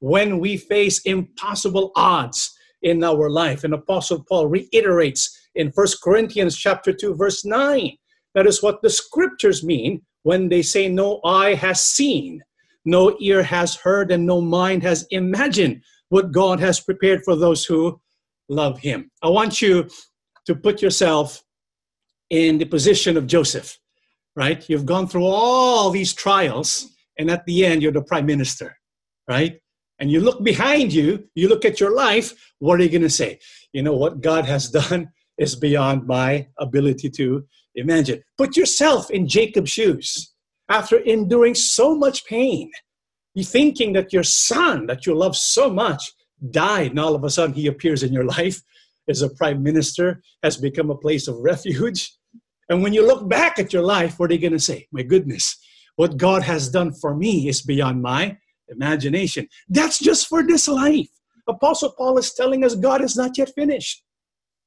when 0.00 0.38
we 0.38 0.56
face 0.56 1.00
impossible 1.00 1.92
odds 1.94 2.52
in 2.82 3.04
our 3.04 3.28
life. 3.28 3.64
And 3.64 3.74
Apostle 3.74 4.24
Paul 4.28 4.48
reiterates 4.48 5.36
in 5.54 5.72
1 5.74 5.86
Corinthians 6.02 6.56
chapter 6.56 6.92
2 6.92 7.14
verse 7.14 7.44
9. 7.44 7.92
That 8.34 8.46
is 8.46 8.62
what 8.62 8.82
the 8.82 8.90
scriptures 8.90 9.64
mean 9.64 10.02
when 10.22 10.48
they 10.48 10.62
say 10.62 10.88
no 10.88 11.20
eye 11.24 11.54
has 11.54 11.84
seen, 11.84 12.42
no 12.88 13.14
ear 13.20 13.42
has 13.42 13.76
heard 13.76 14.10
and 14.10 14.24
no 14.24 14.40
mind 14.40 14.82
has 14.82 15.06
imagined 15.10 15.82
what 16.08 16.32
God 16.32 16.58
has 16.58 16.80
prepared 16.80 17.22
for 17.22 17.36
those 17.36 17.64
who 17.64 18.00
love 18.48 18.78
him. 18.78 19.10
I 19.22 19.28
want 19.28 19.60
you 19.60 19.88
to 20.46 20.54
put 20.54 20.80
yourself 20.80 21.42
in 22.30 22.56
the 22.56 22.64
position 22.64 23.18
of 23.18 23.26
Joseph, 23.26 23.78
right? 24.34 24.66
You've 24.68 24.86
gone 24.86 25.06
through 25.06 25.26
all 25.26 25.90
these 25.90 26.14
trials 26.14 26.88
and 27.18 27.30
at 27.30 27.44
the 27.44 27.66
end 27.66 27.82
you're 27.82 27.92
the 27.92 28.02
prime 28.02 28.24
minister, 28.24 28.76
right? 29.28 29.60
And 29.98 30.10
you 30.10 30.20
look 30.20 30.42
behind 30.42 30.92
you, 30.92 31.28
you 31.34 31.48
look 31.48 31.66
at 31.66 31.80
your 31.80 31.94
life, 31.94 32.32
what 32.58 32.80
are 32.80 32.84
you 32.84 32.88
going 32.88 33.02
to 33.02 33.10
say? 33.10 33.38
You 33.74 33.82
know 33.82 33.96
what 33.96 34.22
God 34.22 34.46
has 34.46 34.70
done 34.80 35.10
is 35.36 35.54
beyond 35.54 36.06
my 36.06 36.48
ability 36.58 37.10
to 37.10 37.44
imagine. 37.74 38.22
Put 38.38 38.56
yourself 38.56 39.10
in 39.10 39.28
Jacob's 39.28 39.70
shoes. 39.70 40.32
After 40.68 40.98
enduring 40.98 41.54
so 41.54 41.94
much 41.94 42.26
pain, 42.26 42.70
you 43.34 43.44
thinking 43.44 43.92
that 43.94 44.12
your 44.12 44.22
son 44.22 44.86
that 44.86 45.06
you 45.06 45.14
love 45.14 45.36
so 45.36 45.70
much 45.70 46.12
died, 46.50 46.90
and 46.90 47.00
all 47.00 47.14
of 47.14 47.24
a 47.24 47.30
sudden 47.30 47.54
he 47.54 47.66
appears 47.66 48.02
in 48.02 48.12
your 48.12 48.24
life 48.24 48.60
as 49.08 49.22
a 49.22 49.30
prime 49.30 49.62
minister, 49.62 50.22
has 50.42 50.56
become 50.56 50.90
a 50.90 50.96
place 50.96 51.28
of 51.28 51.36
refuge. 51.38 52.12
And 52.68 52.82
when 52.82 52.92
you 52.92 53.06
look 53.06 53.28
back 53.28 53.58
at 53.58 53.72
your 53.72 53.82
life, 53.82 54.18
what 54.18 54.30
are 54.30 54.34
you 54.34 54.40
going 54.40 54.52
to 54.52 54.58
say? 54.58 54.86
My 54.92 55.02
goodness, 55.02 55.58
what 55.96 56.18
God 56.18 56.42
has 56.42 56.68
done 56.68 56.92
for 56.92 57.14
me 57.14 57.48
is 57.48 57.62
beyond 57.62 58.02
my 58.02 58.36
imagination. 58.68 59.48
That's 59.68 59.98
just 59.98 60.26
for 60.28 60.46
this 60.46 60.68
life. 60.68 61.08
Apostle 61.48 61.94
Paul 61.96 62.18
is 62.18 62.34
telling 62.34 62.62
us 62.64 62.74
God 62.74 63.02
is 63.02 63.16
not 63.16 63.38
yet 63.38 63.54
finished. 63.54 64.04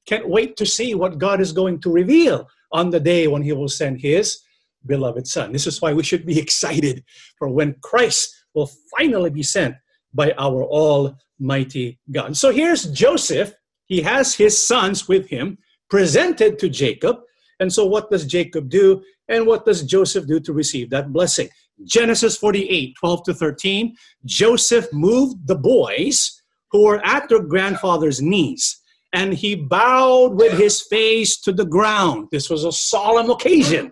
Can't 0.07 0.27
wait 0.27 0.57
to 0.57 0.65
see 0.65 0.95
what 0.95 1.19
God 1.19 1.39
is 1.39 1.51
going 1.51 1.79
to 1.81 1.91
reveal 1.91 2.47
on 2.71 2.89
the 2.89 2.99
day 2.99 3.27
when 3.27 3.43
he 3.43 3.53
will 3.53 3.69
send 3.69 4.01
his 4.01 4.41
beloved 4.85 5.27
son. 5.27 5.51
This 5.51 5.67
is 5.67 5.81
why 5.81 5.93
we 5.93 6.03
should 6.03 6.25
be 6.25 6.39
excited 6.45 7.03
for 7.37 7.47
when 7.47 7.75
Christ 7.81 8.35
will 8.53 8.69
finally 8.97 9.29
be 9.29 9.43
sent 9.43 9.75
by 10.13 10.33
our 10.37 10.63
almighty 10.63 11.99
God. 12.11 12.35
So 12.35 12.51
here's 12.51 12.85
Joseph. 12.91 13.53
He 13.85 14.01
has 14.01 14.35
his 14.35 14.65
sons 14.65 15.07
with 15.07 15.27
him 15.27 15.57
presented 15.89 16.59
to 16.59 16.69
Jacob. 16.69 17.17
And 17.59 17.71
so 17.71 17.85
what 17.85 18.09
does 18.09 18.25
Jacob 18.25 18.69
do? 18.69 19.03
And 19.27 19.45
what 19.45 19.65
does 19.65 19.83
Joseph 19.83 20.27
do 20.27 20.39
to 20.41 20.53
receive 20.53 20.89
that 20.89 21.13
blessing? 21.13 21.49
Genesis 21.85 22.37
48, 22.37 22.95
12 22.99 23.23
to 23.23 23.33
13. 23.33 23.95
Joseph 24.25 24.91
moved 24.93 25.47
the 25.47 25.55
boys 25.55 26.41
who 26.71 26.85
were 26.85 27.05
at 27.05 27.27
their 27.29 27.41
grandfather's 27.41 28.21
knees, 28.21 28.79
and 29.13 29.33
he 29.33 29.55
bowed 29.55 30.35
with 30.35 30.57
his 30.57 30.81
face 30.81 31.39
to 31.41 31.51
the 31.51 31.65
ground. 31.65 32.27
This 32.31 32.49
was 32.49 32.63
a 32.63 32.71
solemn 32.71 33.29
occasion. 33.29 33.91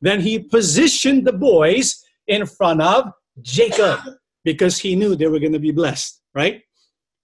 Then 0.00 0.20
he 0.20 0.38
positioned 0.38 1.26
the 1.26 1.32
boys 1.32 2.02
in 2.26 2.46
front 2.46 2.82
of 2.82 3.12
Jacob 3.42 4.00
because 4.44 4.78
he 4.78 4.96
knew 4.96 5.16
they 5.16 5.26
were 5.26 5.40
going 5.40 5.52
to 5.52 5.58
be 5.58 5.72
blessed, 5.72 6.20
right? 6.34 6.62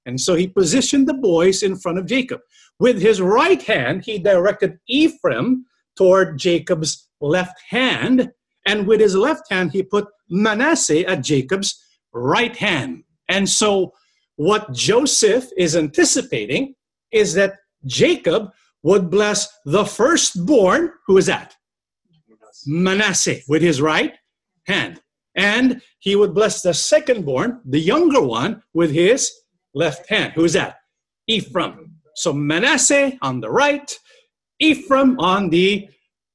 And 0.06 0.20
so 0.20 0.34
he 0.34 0.46
positioned 0.46 1.08
the 1.08 1.14
boys 1.14 1.62
in 1.62 1.76
front 1.76 1.98
of 1.98 2.06
Jacob. 2.06 2.40
With 2.78 3.00
his 3.00 3.20
right 3.20 3.62
hand, 3.62 4.04
he 4.04 4.18
directed 4.18 4.78
Ephraim 4.88 5.64
toward 5.96 6.38
Jacob's 6.38 7.08
left 7.20 7.58
hand, 7.68 8.30
and 8.66 8.86
with 8.86 9.00
his 9.00 9.14
left 9.14 9.42
hand, 9.50 9.72
he 9.72 9.82
put 9.82 10.06
Manasseh 10.28 11.06
at 11.06 11.22
Jacob's 11.22 11.80
right 12.12 12.56
hand. 12.56 13.04
And 13.28 13.48
so, 13.48 13.92
what 14.36 14.72
Joseph 14.72 15.48
is 15.56 15.76
anticipating 15.76 16.74
is 17.12 17.34
that 17.34 17.54
Jacob 17.86 18.50
would 18.82 19.10
bless 19.10 19.48
the 19.64 19.84
firstborn, 19.84 20.90
who 21.06 21.16
is 21.16 21.26
that? 21.26 21.54
Manasseh, 22.66 23.40
with 23.48 23.62
his 23.62 23.80
right 23.80 24.14
hand. 24.66 25.00
And 25.36 25.82
he 25.98 26.16
would 26.16 26.34
bless 26.34 26.62
the 26.62 26.74
second 26.74 27.24
born, 27.24 27.60
the 27.64 27.80
younger 27.80 28.22
one, 28.22 28.62
with 28.72 28.92
his 28.92 29.32
left 29.74 30.08
hand. 30.08 30.32
Who 30.34 30.44
is 30.44 30.52
that? 30.52 30.76
Ephraim. 31.26 31.96
So 32.16 32.32
Manasseh 32.32 33.18
on 33.22 33.40
the 33.40 33.50
right, 33.50 33.92
Ephraim 34.60 35.18
on 35.18 35.50
the 35.50 35.88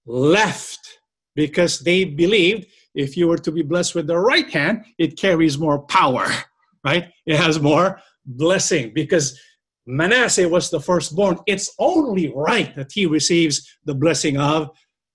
left 0.05 0.99
because 1.35 1.79
they 1.79 2.03
believed 2.03 2.65
if 2.95 3.15
you 3.15 3.27
were 3.27 3.37
to 3.37 3.51
be 3.51 3.61
blessed 3.61 3.95
with 3.95 4.07
the 4.07 4.17
right 4.17 4.49
hand, 4.49 4.83
it 4.97 5.17
carries 5.17 5.57
more 5.57 5.83
power, 5.83 6.25
right? 6.83 7.09
It 7.25 7.37
has 7.37 7.61
more 7.61 8.01
blessing 8.25 8.91
because 8.93 9.39
Manasseh 9.85 10.49
was 10.49 10.69
the 10.69 10.81
firstborn. 10.81 11.39
It's 11.47 11.73
only 11.79 12.31
right 12.35 12.75
that 12.75 12.91
he 12.91 13.05
receives 13.05 13.77
the 13.85 13.95
blessing 13.95 14.37
of 14.37 14.69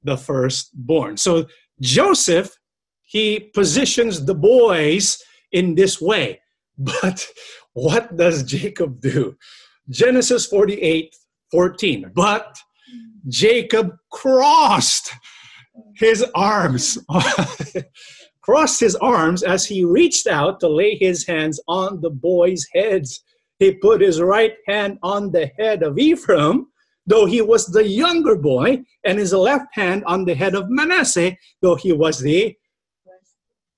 the 0.04 0.16
firstborn. 0.16 1.16
So 1.16 1.46
Joseph, 1.80 2.56
he 3.02 3.50
positions 3.54 4.24
the 4.24 4.34
boys 4.34 5.22
in 5.52 5.74
this 5.74 6.00
way. 6.00 6.40
But 6.76 7.28
what 7.74 8.16
does 8.16 8.42
Jacob 8.42 9.00
do? 9.00 9.36
Genesis 9.88 10.46
48 10.46 11.14
14. 11.52 12.10
But 12.14 12.56
Jacob 13.28 13.96
crossed 14.10 15.12
his 15.96 16.24
arms, 16.34 16.98
crossed 18.42 18.80
his 18.80 18.96
arms 18.96 19.42
as 19.42 19.64
he 19.64 19.84
reached 19.84 20.26
out 20.26 20.60
to 20.60 20.68
lay 20.68 20.96
his 20.96 21.26
hands 21.26 21.60
on 21.68 22.00
the 22.00 22.10
boys' 22.10 22.66
heads. 22.74 23.22
He 23.60 23.72
put 23.72 24.00
his 24.00 24.20
right 24.20 24.54
hand 24.66 24.98
on 25.02 25.30
the 25.30 25.50
head 25.58 25.82
of 25.82 25.98
Ephraim, 25.98 26.66
though 27.06 27.26
he 27.26 27.42
was 27.42 27.66
the 27.66 27.86
younger 27.86 28.36
boy, 28.36 28.82
and 29.04 29.18
his 29.18 29.32
left 29.32 29.66
hand 29.72 30.04
on 30.06 30.24
the 30.24 30.34
head 30.34 30.54
of 30.54 30.68
Manasseh, 30.68 31.36
though 31.60 31.74
he 31.74 31.92
was 31.92 32.20
the 32.20 32.56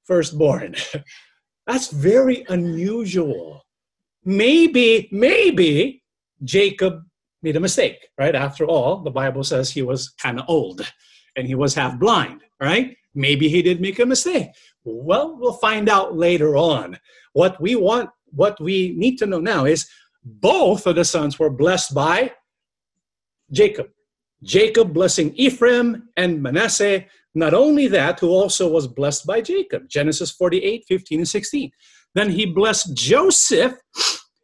firstborn. 0.05 0.75
That's 1.67 1.91
very 1.91 2.45
unusual. 2.49 3.67
Maybe, 4.25 5.09
maybe 5.11 6.03
Jacob 6.45 7.03
made 7.43 7.57
a 7.57 7.61
mistake, 7.61 8.09
right? 8.19 8.35
After 8.35 8.65
all, 8.65 9.03
the 9.03 9.11
Bible 9.11 9.45
says 9.45 9.71
he 9.71 9.83
was 9.83 10.11
kind 10.11 10.39
of 10.39 10.47
old 10.49 10.81
and 11.37 11.47
he 11.47 11.55
was 11.55 11.75
half 11.75 11.99
blind, 11.99 12.43
right? 12.61 12.97
Maybe 13.15 13.49
he 13.49 13.63
did 13.63 13.81
make 13.81 13.99
a 13.99 14.07
mistake. 14.07 14.49
Well, 14.85 15.37
we'll 15.39 15.55
find 15.55 15.89
out 15.89 16.17
later 16.17 16.57
on. 16.57 16.99
What 17.33 17.61
we 17.61 17.77
want, 17.77 18.11
what 18.27 18.61
we 18.61 18.95
need 18.97 19.17
to 19.19 19.27
know 19.27 19.41
now 19.41 19.65
is 19.65 19.89
both 20.25 20.87
of 20.87 20.97
the 20.97 21.05
sons 21.05 21.39
were 21.39 21.51
blessed 21.51 21.95
by 21.95 22.33
Jacob. 23.51 23.89
Jacob 24.43 24.93
blessing 24.93 25.35
Ephraim 25.35 26.09
and 26.17 26.43
Manasseh. 26.43 27.05
Not 27.35 27.55
only 27.55 27.87
that, 27.89 28.21
who 28.21 28.29
also 28.29 28.69
was 28.69 28.87
blessed 28.87 29.27
by 29.27 29.41
Jacob. 29.41 29.89
Genesis 29.89 30.31
48, 30.31 30.85
15, 30.89 31.21
and 31.21 31.29
16. 31.29 31.71
Then 32.15 32.31
he 32.31 32.47
blessed 32.47 32.97
Joseph 32.97 33.75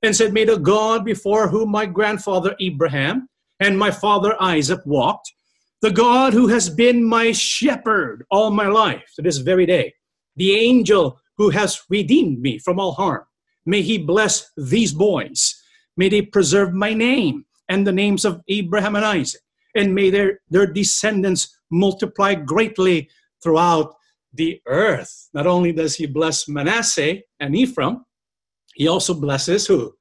and 0.02 0.14
said, 0.14 0.32
May 0.32 0.44
the 0.44 0.58
God 0.58 1.04
before 1.04 1.48
whom 1.48 1.70
my 1.70 1.86
grandfather 1.86 2.54
Abraham 2.60 3.28
and 3.60 3.78
my 3.78 3.90
father 3.90 4.36
Isaac 4.40 4.80
walked, 4.84 5.32
the 5.80 5.90
God 5.90 6.32
who 6.32 6.48
has 6.48 6.68
been 6.68 7.02
my 7.02 7.32
shepherd 7.32 8.24
all 8.30 8.50
my 8.50 8.68
life 8.68 9.04
to 9.16 9.22
this 9.22 9.38
very 9.38 9.66
day, 9.66 9.94
the 10.36 10.52
angel 10.54 11.18
who 11.38 11.50
has 11.50 11.82
redeemed 11.88 12.40
me 12.40 12.58
from 12.58 12.78
all 12.78 12.92
harm, 12.92 13.24
may 13.64 13.82
he 13.82 13.98
bless 13.98 14.50
these 14.56 14.92
boys. 14.92 15.60
May 15.96 16.08
they 16.08 16.22
preserve 16.22 16.72
my 16.72 16.94
name 16.94 17.46
and 17.72 17.86
the 17.86 17.98
names 18.04 18.26
of 18.26 18.42
Abraham 18.48 18.96
and 18.96 19.04
Isaac, 19.04 19.40
and 19.74 19.94
may 19.94 20.10
their, 20.10 20.40
their 20.50 20.66
descendants 20.66 21.42
multiply 21.70 22.34
greatly 22.34 23.08
throughout 23.42 23.94
the 24.34 24.60
earth. 24.66 25.30
Not 25.32 25.46
only 25.46 25.72
does 25.72 25.94
he 25.96 26.06
bless 26.06 26.46
Manasseh 26.48 27.20
and 27.40 27.56
Ephraim, 27.56 28.04
he 28.74 28.88
also 28.88 29.14
blesses 29.14 29.66
who? 29.66 29.94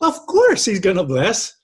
Of 0.00 0.14
course, 0.26 0.64
he's 0.64 0.80
going 0.80 0.96
to 0.96 1.04
bless 1.04 1.54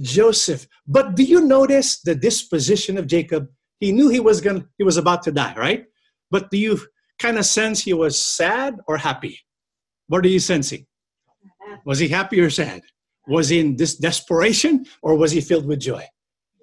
Joseph. 0.00 0.68
But 0.86 1.16
do 1.16 1.24
you 1.24 1.40
notice 1.40 2.00
the 2.00 2.14
disposition 2.14 2.96
of 2.96 3.08
Jacob? 3.08 3.48
He 3.80 3.90
knew 3.90 4.08
he 4.08 4.20
was 4.20 4.40
going 4.40 4.66
he 4.78 4.84
was 4.84 4.98
about 4.98 5.22
to 5.24 5.32
die, 5.32 5.54
right? 5.56 5.84
But 6.30 6.50
do 6.52 6.58
you 6.58 6.78
kind 7.18 7.38
of 7.38 7.46
sense 7.46 7.82
he 7.82 7.92
was 7.92 8.22
sad 8.22 8.76
or 8.86 8.96
happy? 8.98 9.40
What 10.06 10.24
are 10.24 10.28
you 10.28 10.40
sensing? 10.40 10.86
Was 11.84 11.98
he 11.98 12.08
happy 12.08 12.40
or 12.40 12.50
sad? 12.50 12.82
Was 13.28 13.50
he 13.50 13.60
in 13.60 13.76
this 13.76 13.96
desperation 13.96 14.86
or 15.02 15.16
was 15.16 15.32
he 15.32 15.40
filled 15.40 15.66
with 15.66 15.80
joy? 15.80 16.04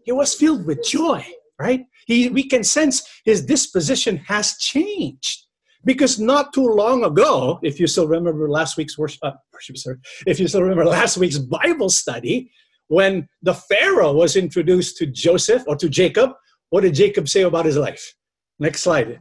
He 0.04 0.12
was 0.12 0.34
filled 0.34 0.66
with 0.66 0.84
joy, 0.84 1.26
right? 1.60 1.86
He, 2.08 2.30
we 2.30 2.48
can 2.48 2.64
sense 2.64 3.08
his 3.24 3.46
disposition 3.46 4.18
has 4.18 4.58
changed. 4.58 5.46
Because 5.84 6.20
not 6.20 6.52
too 6.52 6.68
long 6.68 7.04
ago, 7.04 7.60
if 7.62 7.80
you 7.80 7.86
still 7.86 8.08
remember 8.08 8.50
last 8.50 8.76
week's 8.76 8.98
worship, 8.98 9.20
uh, 9.22 9.34
worship 9.54 10.00
if 10.26 10.40
you 10.40 10.48
still 10.48 10.64
remember 10.64 10.86
last 10.86 11.18
week's 11.18 11.38
Bible 11.38 11.90
study, 11.90 12.52
when 12.88 13.28
the 13.42 13.54
Pharaoh 13.54 14.14
was 14.14 14.36
introduced 14.36 14.98
to 14.98 15.06
Joseph 15.06 15.64
or 15.68 15.76
to 15.76 15.88
Jacob, 15.88 16.32
what 16.70 16.82
did 16.82 16.96
Jacob 16.96 17.30
say 17.30 17.44
about 17.44 17.66
his 17.66 17.78
life? 17.78 18.16
Next 18.60 18.82
slide. 18.82 19.20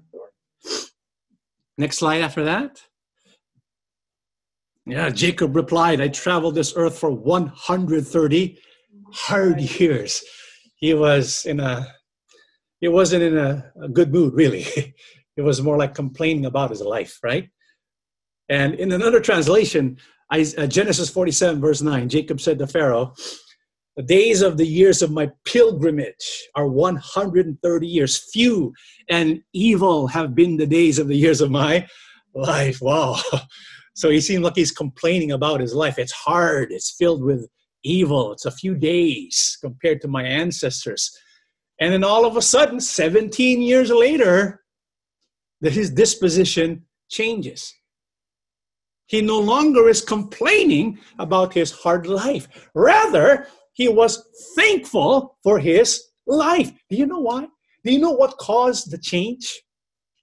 Next 1.77 1.99
slide 1.99 2.23
after 2.23 2.45
that. 2.45 2.83
Yeah, 4.87 5.09
Jacob 5.11 5.57
replied, 5.57 6.01
I 6.01 6.09
traveled 6.09 6.55
this 6.55 6.75
earth 6.77 6.99
for 6.99 7.11
130 7.11 8.59
hard 9.13 9.61
years. 9.61 10.23
He 10.77 10.93
was 10.93 11.47
in 11.47 11.61
a 11.61 11.87
he 12.81 12.89
wasn't 12.89 13.23
in 13.23 13.39
a, 13.39 13.73
a 13.83 13.89
good 13.89 14.13
mood, 14.13 14.35
really. 14.35 14.67
It 15.37 15.43
was 15.43 15.61
more 15.61 15.77
like 15.77 15.97
complaining 15.97 16.47
about 16.47 16.71
his 16.71 16.81
life, 16.81 17.19
right? 17.25 17.49
And 18.49 18.75
in 18.75 18.93
another 18.93 19.19
translation, 19.19 19.99
uh, 20.31 20.67
Genesis 20.69 21.11
47, 21.11 21.61
verse 21.61 21.83
9, 21.83 22.09
Jacob 22.09 22.41
said 22.41 22.61
to 22.61 22.69
Pharaoh, 22.69 23.15
The 23.97 24.05
days 24.05 24.43
of 24.43 24.59
the 24.59 24.67
years 24.67 25.03
of 25.03 25.11
my 25.11 25.33
pilgrimage 25.45 26.49
are 26.55 26.69
130 26.69 27.85
years. 27.85 28.31
Few 28.33 28.73
and 29.11 29.41
evil 29.53 30.07
have 30.07 30.37
been 30.37 30.57
the 30.57 30.69
days 30.69 31.01
of 31.01 31.09
the 31.09 31.17
years 31.17 31.41
of 31.41 31.51
my 31.51 31.89
life. 32.33 32.81
Wow. 32.81 33.17
So 33.95 34.11
he 34.11 34.21
seemed 34.21 34.45
like 34.45 34.57
he's 34.57 34.73
complaining 34.73 35.33
about 35.33 35.61
his 35.61 35.75
life. 35.75 35.99
It's 35.99 36.13
hard, 36.13 36.73
it's 36.73 36.91
filled 36.91 37.23
with 37.23 37.49
evil. 37.85 38.33
It's 38.33 38.45
a 38.45 38.51
few 38.51 38.75
days 38.75 39.57
compared 39.61 40.01
to 40.03 40.09
my 40.09 40.25
ancestors. 40.25 41.17
And 41.81 41.93
then 41.93 42.05
all 42.05 42.27
of 42.27 42.37
a 42.37 42.43
sudden, 42.43 42.81
17 42.81 43.61
years 43.61 43.91
later, 43.91 44.63
that 45.61 45.73
his 45.73 45.91
disposition 45.91 46.85
changes. 47.09 47.73
He 49.07 49.21
no 49.21 49.39
longer 49.39 49.89
is 49.89 50.01
complaining 50.01 50.99
about 51.19 51.55
his 51.55 51.71
hard 51.71 52.07
life. 52.07 52.49
Rather, 52.75 53.47
he 53.75 53.89
was 53.89 54.27
thankful 54.57 55.37
for 55.43 55.59
his 55.59 56.03
life. 56.27 56.73
Do 56.89 56.97
you 56.97 57.07
know 57.07 57.21
why? 57.21 57.47
Do 57.85 57.93
you 57.93 57.99
know 57.99 58.13
what 58.13 58.39
caused 58.39 58.91
the 58.91 58.99
change? 58.99 59.63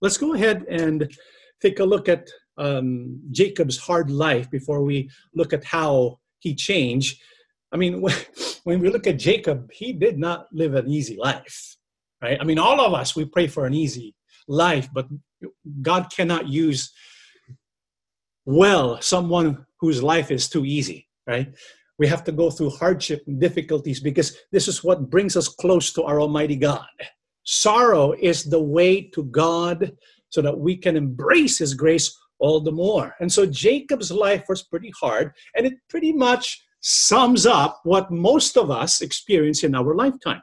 Let's 0.02 0.18
go 0.18 0.34
ahead 0.34 0.66
and 0.70 1.16
take 1.62 1.80
a 1.80 1.86
look 1.86 2.10
at 2.10 2.28
um, 2.58 3.22
Jacob's 3.32 3.78
hard 3.78 4.10
life 4.10 4.50
before 4.50 4.84
we 4.84 5.10
look 5.34 5.54
at 5.54 5.64
how 5.64 6.20
he 6.40 6.56
changed. 6.56 7.22
I 7.72 7.78
mean, 7.78 8.02
when 8.64 8.80
we 8.80 8.90
look 8.90 9.08
at 9.08 9.20
Jacob, 9.20 9.72
he 9.72 9.94
did 9.94 10.18
not 10.18 10.48
live 10.52 10.76
an 10.76 10.90
easy 10.90 11.18
life, 11.18 11.78
right? 12.22 12.38
I 12.40 12.44
mean, 12.44 12.60
all 12.60 12.80
of 12.82 12.94
us, 12.94 13.16
we 13.16 13.26
pray 13.26 13.48
for 13.48 13.66
an 13.66 13.74
easy 13.74 14.16
life, 14.48 14.90
but 14.94 15.08
God 15.82 16.12
cannot 16.12 16.48
use 16.48 16.92
well 18.46 19.02
someone 19.02 19.66
whose 19.80 20.04
life 20.04 20.32
is 20.32 20.50
too 20.50 20.66
easy, 20.66 21.08
right? 21.28 21.54
We 21.98 22.08
have 22.08 22.24
to 22.26 22.32
go 22.32 22.50
through 22.50 22.72
hardship 22.72 23.24
and 23.28 23.40
difficulties 23.40 24.00
because 24.00 24.38
this 24.52 24.68
is 24.68 24.84
what 24.84 25.10
brings 25.10 25.38
us 25.38 25.48
close 25.48 25.94
to 25.94 26.04
our 26.04 26.20
Almighty 26.20 26.56
God. 26.56 26.88
Sorrow 27.44 28.14
is 28.14 28.44
the 28.44 28.62
way 28.62 29.02
to 29.10 29.24
God 29.26 29.92
so 30.30 30.42
that 30.42 30.58
we 30.58 30.78
can 30.78 30.96
embrace 30.96 31.60
His 31.60 31.74
grace 31.74 32.18
all 32.42 32.60
the 32.60 32.72
more. 32.72 33.16
And 33.20 33.32
so 33.32 33.46
Jacob's 33.46 34.12
life 34.12 34.46
was 34.50 34.64
pretty 34.64 34.92
hard, 35.00 35.32
and 35.56 35.66
it 35.66 35.76
pretty 35.88 36.12
much 36.12 36.62
sums 36.82 37.46
up 37.46 37.80
what 37.84 38.12
most 38.12 38.58
of 38.58 38.72
us 38.72 39.02
experience 39.02 39.64
in 39.64 39.76
our 39.76 39.96
lifetime. 39.96 40.42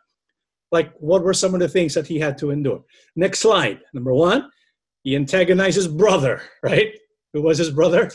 Like, 0.71 0.93
what 0.99 1.25
were 1.25 1.35
some 1.35 1.55
of 1.55 1.61
the 1.61 1.69
things 1.69 1.95
that 1.95 2.07
he 2.07 2.19
had 2.19 2.39
to 2.39 2.51
endure? 2.51 2.85
Next 3.17 3.41
slide. 3.41 3.81
Number 3.93 4.15
one, 4.15 4.49
he 5.03 5.17
antagonized 5.17 5.77
his 5.77 5.89
brother, 5.89 6.41
right? 6.63 6.95
Who 7.33 7.43
was 7.43 7.59
his 7.59 7.71
brother? 7.71 8.11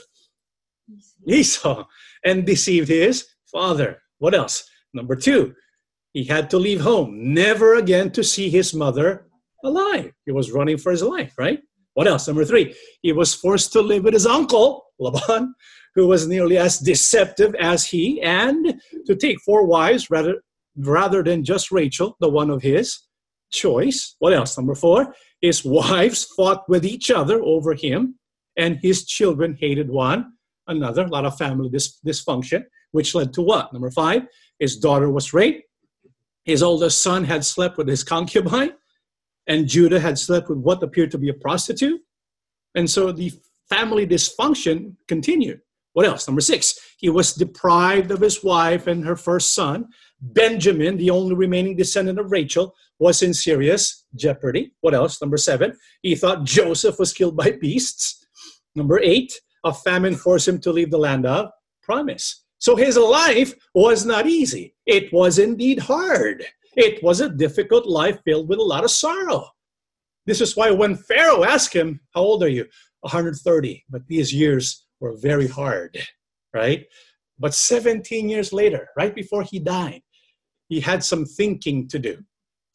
Esau. 1.28 1.86
And 2.26 2.46
deceived 2.46 2.88
his 2.88 3.26
father. 3.52 4.02
What 4.20 4.34
else? 4.34 4.64
Number 4.94 5.16
two, 5.16 5.56
he 6.14 6.24
had 6.24 6.50
to 6.52 6.58
leave 6.58 6.82
home, 6.82 7.34
never 7.34 7.76
again 7.76 8.12
to 8.12 8.24
see 8.24 8.50
his 8.50 8.74
mother 8.74 9.28
alive. 9.64 10.14
He 10.26 10.32
was 10.32 10.52
running 10.52 10.78
for 10.78 10.92
his 10.92 11.02
life, 11.02 11.34
right? 11.38 11.60
What 11.94 12.08
else? 12.08 12.28
Number 12.28 12.46
three, 12.46 12.76
he 13.02 13.12
was 13.12 13.34
forced 13.34 13.72
to 13.74 13.82
live 13.82 14.04
with 14.04 14.14
his 14.14 14.26
uncle, 14.26 14.86
Laban, 15.00 15.54
who 15.96 16.08
was 16.08 16.28
nearly 16.28 16.58
as 16.58 16.80
deceptive 16.80 17.54
as 17.60 17.86
he, 17.86 18.22
and 18.22 18.82
to 19.06 19.16
take 19.16 19.40
four 19.42 19.66
wives 19.66 20.10
rather, 20.10 20.44
rather 20.78 21.24
than 21.24 21.44
just 21.44 21.72
Rachel, 21.72 22.18
the 22.20 22.30
one 22.30 22.50
of 22.50 22.62
his 22.62 23.00
choice. 23.52 24.16
What 24.20 24.34
else? 24.34 24.58
Number 24.58 24.76
four, 24.76 25.14
his 25.42 25.64
wives 25.64 26.26
fought 26.36 26.68
with 26.68 26.86
each 26.86 27.12
other 27.12 27.42
over 27.44 27.74
him, 27.74 28.18
and 28.58 28.80
his 28.82 29.06
children 29.06 29.58
hated 29.60 29.90
one 29.90 30.34
another. 30.68 31.04
A 31.04 31.10
lot 31.10 31.26
of 31.26 31.38
family 31.38 31.70
dis- 31.70 32.00
dysfunction, 32.06 32.64
which 32.92 33.14
led 33.14 33.34
to 33.34 33.42
what? 33.42 33.72
Number 33.74 33.92
five, 33.92 34.24
his 34.60 34.78
daughter 34.78 35.12
was 35.12 35.34
raped. 35.34 35.64
His 36.44 36.64
oldest 36.64 37.02
son 37.02 37.24
had 37.24 37.46
slept 37.46 37.78
with 37.78 37.88
his 37.88 38.04
concubine, 38.04 38.74
and 39.48 39.68
Judah 39.68 40.00
had 40.00 40.18
slept 40.18 40.50
with 40.50 40.60
what 40.60 40.84
appeared 40.84 41.12
to 41.12 41.18
be 41.18 41.30
a 41.30 41.34
prostitute. 41.34 42.02
And 42.76 42.90
so 42.90 43.12
the 43.12 43.32
family 43.70 44.08
dysfunction 44.08 44.96
continued. 45.08 45.62
What 45.94 46.06
else? 46.06 46.28
Number 46.28 46.42
six, 46.42 46.80
he 46.98 47.10
was 47.10 47.34
deprived 47.34 48.12
of 48.12 48.20
his 48.22 48.44
wife 48.44 48.88
and 48.88 49.06
her 49.06 49.16
first 49.16 49.54
son. 49.54 49.88
Benjamin, 50.20 50.98
the 50.98 51.12
only 51.12 51.36
remaining 51.36 51.76
descendant 51.76 52.20
of 52.20 52.32
Rachel, 52.32 52.74
was 53.00 53.22
in 53.22 53.34
serious 53.34 54.06
jeopardy. 54.16 54.72
What 54.82 54.94
else? 54.94 55.22
Number 55.22 55.38
seven, 55.38 55.78
he 56.02 56.16
thought 56.16 56.46
Joseph 56.46 56.98
was 56.98 57.14
killed 57.14 57.38
by 57.38 57.52
beasts. 57.52 58.26
Number 58.76 59.00
eight, 59.02 59.34
a 59.64 59.74
famine 59.74 60.16
forced 60.16 60.48
him 60.48 60.60
to 60.62 60.72
leave 60.72 60.90
the 60.90 60.98
land 60.98 61.26
of 61.26 61.50
promise. 61.84 62.44
So 62.58 62.76
his 62.76 62.98
life 62.98 63.54
was 63.76 64.06
not 64.06 64.26
easy. 64.26 64.74
It 64.86 65.12
was 65.12 65.38
indeed 65.38 65.80
hard. 65.80 66.46
It 66.76 67.04
was 67.04 67.22
a 67.22 67.30
difficult 67.30 67.86
life 67.86 68.20
filled 68.26 68.50
with 68.50 68.60
a 68.60 68.64
lot 68.64 68.84
of 68.84 68.92
sorrow. 68.92 69.50
This 70.26 70.42
is 70.42 70.56
why 70.56 70.72
when 70.72 70.96
Pharaoh 70.96 71.44
asked 71.44 71.74
him, 71.74 72.00
How 72.14 72.22
old 72.22 72.44
are 72.44 72.50
you? 72.50 72.66
130. 73.02 73.84
But 73.90 74.08
these 74.08 74.34
years 74.34 74.86
were 75.00 75.18
very 75.18 75.48
hard, 75.48 75.98
right? 76.54 76.86
But 77.38 77.54
17 77.54 78.30
years 78.30 78.54
later, 78.54 78.88
right 78.98 79.14
before 79.14 79.44
he 79.44 79.60
died, 79.60 80.02
he 80.70 80.80
had 80.80 81.04
some 81.04 81.26
thinking 81.26 81.88
to 81.90 82.00
do. 82.00 82.24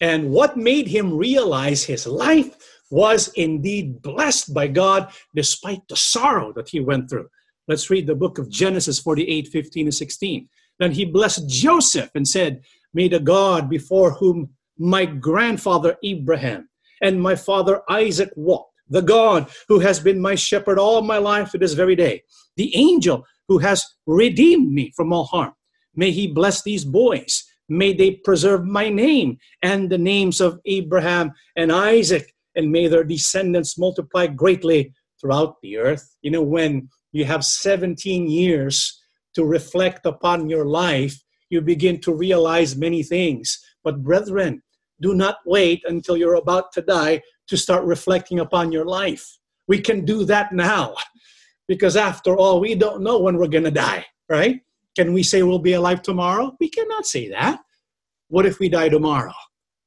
And 0.01 0.31
what 0.31 0.57
made 0.57 0.87
him 0.87 1.17
realize 1.17 1.85
his 1.85 2.07
life 2.07 2.55
was 2.91 3.29
indeed 3.35 4.01
blessed 4.03 4.55
by 4.55 4.67
God 4.69 5.11
despite 5.35 5.81
the 5.89 5.97
sorrow 5.97 6.53
that 6.55 6.69
he 6.69 6.81
went 6.81 7.11
through. 7.11 7.29
Let's 7.67 7.91
read 7.91 8.07
the 8.07 8.15
book 8.15 8.39
of 8.39 8.49
Genesis 8.49 8.99
48 9.01 9.49
15 9.49 9.87
and 9.87 9.95
16. 9.95 10.49
Then 10.79 10.93
he 10.93 11.05
blessed 11.05 11.49
Joseph 11.49 12.11
and 12.15 12.27
said, 12.27 12.63
May 12.95 13.09
the 13.09 13.21
God 13.21 13.69
before 13.69 14.13
whom 14.13 14.51
my 14.79 15.05
grandfather 15.05 15.97
Abraham 16.03 16.69
and 17.03 17.21
my 17.21 17.35
father 17.35 17.83
Isaac 17.89 18.31
walked, 18.37 18.73
the 18.89 19.03
God 19.03 19.51
who 19.69 19.81
has 19.81 20.01
been 20.01 20.21
my 20.21 20.35
shepherd 20.35 20.79
all 20.79 21.03
my 21.03 21.19
life 21.19 21.51
to 21.51 21.59
this 21.59 21.75
very 21.75 21.97
day, 21.97 22.23
the 22.57 22.75
angel 22.77 23.25
who 23.49 23.59
has 23.59 23.85
redeemed 24.07 24.73
me 24.73 24.93
from 24.97 25.13
all 25.13 25.25
harm, 25.25 25.53
may 25.95 26.11
he 26.11 26.27
bless 26.27 26.63
these 26.63 26.85
boys. 26.85 27.45
May 27.69 27.93
they 27.93 28.13
preserve 28.13 28.65
my 28.65 28.89
name 28.89 29.39
and 29.63 29.91
the 29.91 29.99
names 29.99 30.41
of 30.41 30.59
Abraham 30.65 31.33
and 31.57 31.71
Isaac, 31.71 32.33
and 32.55 32.73
may 32.73 32.89
their 32.89 33.05
descendants 33.05 33.79
multiply 33.79 34.27
greatly 34.27 34.95
throughout 35.21 35.57
the 35.63 35.77
earth. 35.77 36.17
You 36.23 36.31
know, 36.31 36.43
when 36.43 36.89
you 37.13 37.25
have 37.27 37.45
17 37.45 38.29
years 38.29 38.99
to 39.35 39.45
reflect 39.45 40.07
upon 40.07 40.49
your 40.49 40.65
life, 40.65 41.15
you 41.51 41.61
begin 41.61 42.01
to 42.01 42.15
realize 42.15 42.77
many 42.77 43.03
things. 43.03 43.59
But, 43.85 44.03
brethren, 44.03 44.63
do 45.01 45.15
not 45.15 45.39
wait 45.47 45.83
until 45.87 46.17
you're 46.17 46.35
about 46.35 46.73
to 46.73 46.83
die 46.83 47.23
to 47.49 47.57
start 47.57 47.85
reflecting 47.85 48.41
upon 48.41 48.73
your 48.73 48.85
life. 48.85 49.39
We 49.67 49.81
can 49.81 50.05
do 50.05 50.25
that 50.25 50.53
now 50.53 50.95
because, 51.69 51.97
after 51.97 52.37
all, 52.37 52.61
we 52.61 52.75
don't 52.75 53.03
know 53.03 53.19
when 53.19 53.37
we're 53.37 53.49
going 53.49 53.65
to 53.65 53.71
die, 53.71 54.07
right? 54.29 54.61
Can 54.97 55.13
we 55.13 55.23
say 55.23 55.43
we'll 55.43 55.59
be 55.59 55.75
alive 55.75 56.03
tomorrow? 56.03 56.57
We 56.59 56.69
cannot 56.69 57.07
say 57.07 57.29
that. 57.31 57.61
What 58.29 58.47
if 58.47 58.59
we 58.59 58.69
die 58.69 58.89
tomorrow? 58.89 59.35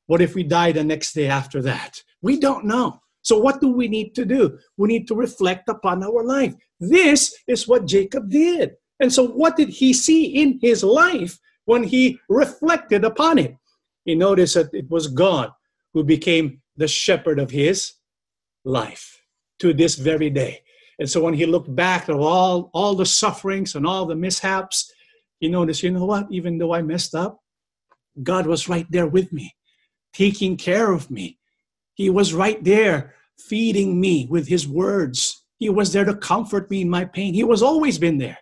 What 0.07 0.21
if 0.21 0.35
we 0.35 0.43
die 0.43 0.71
the 0.71 0.83
next 0.83 1.13
day 1.13 1.27
after 1.27 1.61
that? 1.63 2.01
We 2.21 2.39
don't 2.39 2.65
know. 2.65 2.99
So, 3.21 3.37
what 3.37 3.61
do 3.61 3.71
we 3.71 3.87
need 3.87 4.15
to 4.15 4.25
do? 4.25 4.57
We 4.77 4.87
need 4.87 5.07
to 5.07 5.15
reflect 5.15 5.69
upon 5.69 6.03
our 6.03 6.23
life. 6.23 6.55
This 6.79 7.35
is 7.47 7.67
what 7.67 7.85
Jacob 7.85 8.29
did. 8.29 8.71
And 8.99 9.13
so, 9.13 9.27
what 9.27 9.55
did 9.55 9.69
he 9.69 9.93
see 9.93 10.25
in 10.25 10.59
his 10.61 10.83
life 10.83 11.39
when 11.71 11.83
he 11.83 12.19
reflected 12.29 13.03
upon 13.03 13.37
it? 13.37 13.55
He 14.05 14.15
noticed 14.15 14.55
that 14.55 14.73
it 14.73 14.89
was 14.89 15.07
God 15.07 15.51
who 15.93 16.03
became 16.03 16.61
the 16.75 16.87
shepherd 16.87 17.39
of 17.39 17.51
his 17.51 17.93
life 18.65 19.21
to 19.59 19.73
this 19.73 19.95
very 19.95 20.29
day. 20.29 20.63
And 20.99 21.09
so, 21.09 21.21
when 21.21 21.33
he 21.33 21.45
looked 21.45 21.73
back 21.75 22.09
at 22.09 22.15
all, 22.15 22.69
all 22.73 22.93
the 22.95 23.05
sufferings 23.05 23.75
and 23.75 23.85
all 23.85 24.05
the 24.05 24.15
mishaps, 24.15 24.91
he 25.39 25.47
noticed, 25.47 25.83
you 25.83 25.91
know 25.91 26.05
what? 26.05 26.27
Even 26.29 26.57
though 26.57 26.73
I 26.73 26.81
messed 26.81 27.15
up, 27.15 27.39
God 28.21 28.45
was 28.45 28.69
right 28.69 28.87
there 28.89 29.07
with 29.07 29.33
me, 29.33 29.55
taking 30.13 30.57
care 30.57 30.91
of 30.91 31.09
me 31.09 31.39
he 32.01 32.09
was 32.09 32.33
right 32.33 32.63
there 32.63 33.13
feeding 33.37 33.99
me 33.99 34.27
with 34.29 34.47
his 34.47 34.67
words. 34.67 35.43
He 35.59 35.69
was 35.69 35.93
there 35.93 36.05
to 36.05 36.15
comfort 36.15 36.69
me 36.71 36.81
in 36.81 36.89
my 36.89 37.05
pain. 37.05 37.33
He 37.33 37.43
was 37.43 37.61
always 37.61 37.97
been 37.97 38.17
there. 38.17 38.39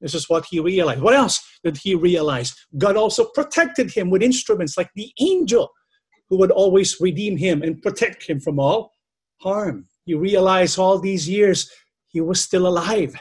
This 0.00 0.14
is 0.14 0.28
what 0.28 0.46
he 0.46 0.60
realized. 0.60 1.02
What 1.02 1.14
else 1.14 1.40
did 1.62 1.76
he 1.76 1.94
realize? 1.94 2.54
God 2.78 2.96
also 2.96 3.26
protected 3.34 3.90
him 3.90 4.10
with 4.10 4.22
instruments 4.22 4.76
like 4.76 4.90
the 4.94 5.12
angel 5.20 5.70
who 6.28 6.38
would 6.38 6.50
always 6.50 7.00
redeem 7.00 7.36
him 7.36 7.62
and 7.62 7.82
protect 7.82 8.26
him 8.26 8.40
from 8.40 8.58
all 8.58 8.92
harm. 9.40 9.86
He 10.04 10.14
realized 10.14 10.78
all 10.78 10.98
these 10.98 11.28
years 11.28 11.70
he 12.06 12.20
was 12.20 12.42
still 12.42 12.66
alive 12.66 13.14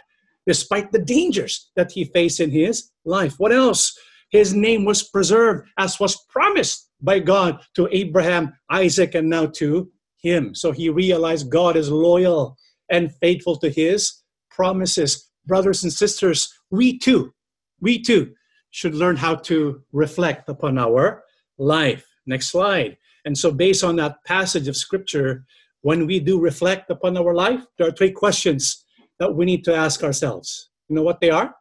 despite 0.48 0.92
the 0.92 1.00
dangers 1.00 1.70
that 1.76 1.92
he 1.92 2.06
faced 2.06 2.40
in 2.40 2.50
his 2.50 2.90
life. 3.06 3.36
What 3.38 3.52
else? 3.52 3.96
His 4.32 4.54
name 4.54 4.86
was 4.86 5.04
preserved 5.04 5.68
as 5.78 6.00
was 6.00 6.18
promised 6.30 6.90
by 7.02 7.20
God 7.20 7.60
to 7.76 7.88
Abraham, 7.92 8.54
Isaac, 8.70 9.16
and 9.16 9.30
now 9.30 9.48
to 9.58 9.92
him. 10.22 10.56
So 10.56 10.72
he 10.72 10.90
realized 10.90 11.52
God 11.52 11.76
is 11.76 11.92
loyal 11.92 12.58
and 12.90 13.14
faithful 13.22 13.58
to 13.58 13.70
his 13.70 14.24
promises. 14.50 15.29
Brothers 15.50 15.84
and 15.84 15.92
sisters, 15.92 16.54
we 16.70 17.00
too, 17.00 17.34
we 17.82 18.00
too 18.02 18.34
should 18.70 18.94
learn 18.94 19.16
how 19.16 19.34
to 19.36 19.82
reflect 19.92 20.48
upon 20.48 20.78
our 20.78 21.24
life. 21.58 22.06
Next 22.28 22.52
slide. 22.52 22.98
And 23.26 23.36
so, 23.36 23.52
based 23.52 23.84
on 23.84 23.96
that 23.96 24.24
passage 24.26 24.68
of 24.68 24.78
scripture, 24.78 25.46
when 25.82 26.06
we 26.06 26.20
do 26.20 26.40
reflect 26.40 26.92
upon 26.92 27.18
our 27.18 27.34
life, 27.34 27.64
there 27.78 27.88
are 27.88 27.92
three 27.92 28.12
questions 28.12 28.86
that 29.18 29.34
we 29.34 29.44
need 29.44 29.64
to 29.66 29.76
ask 29.76 30.04
ourselves. 30.04 30.70
You 30.88 30.96
know 30.96 31.04
what 31.04 31.20
they 31.20 31.32
are? 31.32 31.54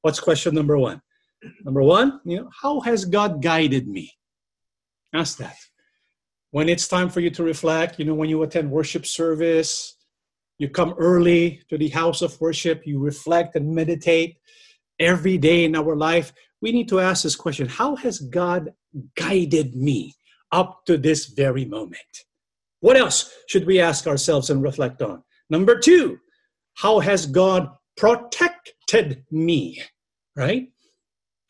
What's 0.00 0.18
question 0.18 0.54
number 0.54 0.78
one? 0.78 1.02
Number 1.62 1.82
one, 1.82 2.20
you 2.24 2.38
know, 2.38 2.50
how 2.62 2.80
has 2.80 3.04
God 3.04 3.42
guided 3.42 3.86
me? 3.86 4.12
Ask 5.12 5.36
that. 5.38 5.56
When 6.52 6.70
it's 6.70 6.88
time 6.88 7.10
for 7.10 7.20
you 7.20 7.30
to 7.30 7.42
reflect, 7.42 7.98
you 7.98 8.06
know, 8.06 8.14
when 8.14 8.30
you 8.30 8.42
attend 8.42 8.70
worship 8.70 9.04
service, 9.04 9.95
you 10.58 10.68
come 10.68 10.94
early 10.98 11.62
to 11.68 11.76
the 11.76 11.88
house 11.88 12.22
of 12.22 12.40
worship, 12.40 12.86
you 12.86 12.98
reflect 12.98 13.56
and 13.56 13.74
meditate 13.74 14.38
every 14.98 15.38
day 15.38 15.64
in 15.64 15.76
our 15.76 15.96
life. 15.96 16.32
We 16.62 16.72
need 16.72 16.88
to 16.88 17.00
ask 17.00 17.22
this 17.22 17.36
question 17.36 17.68
How 17.68 17.96
has 17.96 18.20
God 18.20 18.72
guided 19.16 19.74
me 19.74 20.14
up 20.52 20.84
to 20.86 20.96
this 20.96 21.26
very 21.26 21.64
moment? 21.64 22.24
What 22.80 22.96
else 22.96 23.30
should 23.48 23.66
we 23.66 23.80
ask 23.80 24.06
ourselves 24.06 24.50
and 24.50 24.62
reflect 24.62 25.02
on? 25.02 25.22
Number 25.50 25.78
two, 25.78 26.18
how 26.74 27.00
has 27.00 27.26
God 27.26 27.70
protected 27.96 29.24
me? 29.30 29.82
Right? 30.34 30.68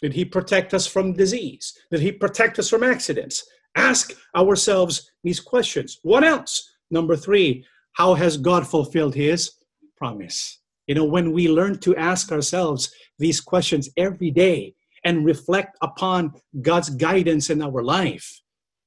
Did 0.00 0.12
he 0.12 0.24
protect 0.24 0.74
us 0.74 0.86
from 0.86 1.14
disease? 1.14 1.76
Did 1.90 2.00
he 2.00 2.12
protect 2.12 2.58
us 2.58 2.68
from 2.68 2.82
accidents? 2.82 3.44
Ask 3.76 4.12
ourselves 4.36 5.10
these 5.24 5.40
questions. 5.40 5.98
What 6.02 6.24
else? 6.24 6.70
Number 6.90 7.16
three, 7.16 7.64
how 7.96 8.12
has 8.14 8.36
God 8.36 8.66
fulfilled 8.66 9.14
his 9.14 9.52
promise? 9.96 10.60
You 10.86 10.94
know, 10.94 11.04
when 11.04 11.32
we 11.32 11.48
learn 11.48 11.78
to 11.80 11.96
ask 11.96 12.30
ourselves 12.30 12.92
these 13.18 13.40
questions 13.40 13.88
every 13.96 14.30
day 14.30 14.74
and 15.04 15.24
reflect 15.24 15.78
upon 15.82 16.34
God's 16.60 16.90
guidance 16.90 17.48
in 17.48 17.62
our 17.62 17.82
life, 17.82 18.40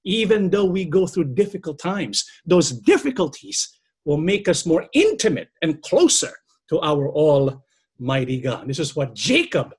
even 0.05 0.49
though 0.49 0.65
we 0.65 0.85
go 0.85 1.07
through 1.07 1.33
difficult 1.33 1.79
times, 1.79 2.23
those 2.45 2.71
difficulties 2.71 3.67
will 4.05 4.17
make 4.17 4.47
us 4.47 4.65
more 4.65 4.85
intimate 4.93 5.49
and 5.61 5.81
closer 5.81 6.31
to 6.69 6.79
our 6.81 7.09
Almighty 7.09 8.39
God. 8.39 8.67
This 8.67 8.79
is 8.79 8.95
what 8.95 9.15
Jacob 9.15 9.73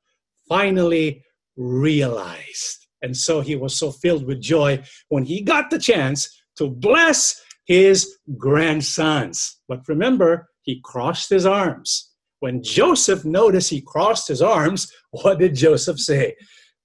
finally 0.48 1.22
realized. 1.56 2.88
And 3.02 3.16
so 3.16 3.40
he 3.40 3.54
was 3.54 3.78
so 3.78 3.92
filled 3.92 4.26
with 4.26 4.40
joy 4.40 4.82
when 5.08 5.24
he 5.24 5.40
got 5.40 5.70
the 5.70 5.78
chance 5.78 6.28
to 6.56 6.68
bless 6.68 7.40
his 7.70 8.18
grandsons. 8.36 9.60
But 9.68 9.86
remember, 9.86 10.48
he 10.62 10.80
crossed 10.84 11.30
his 11.30 11.46
arms. 11.46 12.10
When 12.40 12.64
Joseph 12.64 13.24
noticed 13.24 13.70
he 13.70 13.80
crossed 13.80 14.26
his 14.26 14.42
arms, 14.42 14.92
what 15.12 15.38
did 15.38 15.54
Joseph 15.54 16.00
say? 16.00 16.34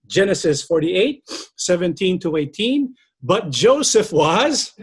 Genesis 0.05 0.61
48, 0.61 1.23
17 1.57 2.19
to 2.19 2.37
18. 2.37 2.93
But 3.23 3.49
Joseph 3.49 4.13
was, 4.13 4.77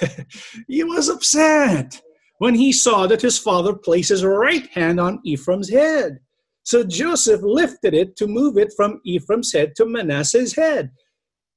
he 0.68 0.84
was 0.84 1.08
upset 1.08 2.00
when 2.38 2.54
he 2.54 2.72
saw 2.72 3.08
that 3.08 3.22
his 3.22 3.36
father 3.36 3.74
placed 3.74 4.10
his 4.10 4.24
right 4.24 4.68
hand 4.68 5.00
on 5.00 5.18
Ephraim's 5.24 5.70
head. 5.70 6.20
So 6.62 6.84
Joseph 6.84 7.40
lifted 7.42 7.94
it 7.94 8.14
to 8.18 8.28
move 8.28 8.56
it 8.56 8.72
from 8.76 9.00
Ephraim's 9.04 9.52
head 9.52 9.74
to 9.74 9.86
Manasseh's 9.86 10.54
head. 10.54 10.92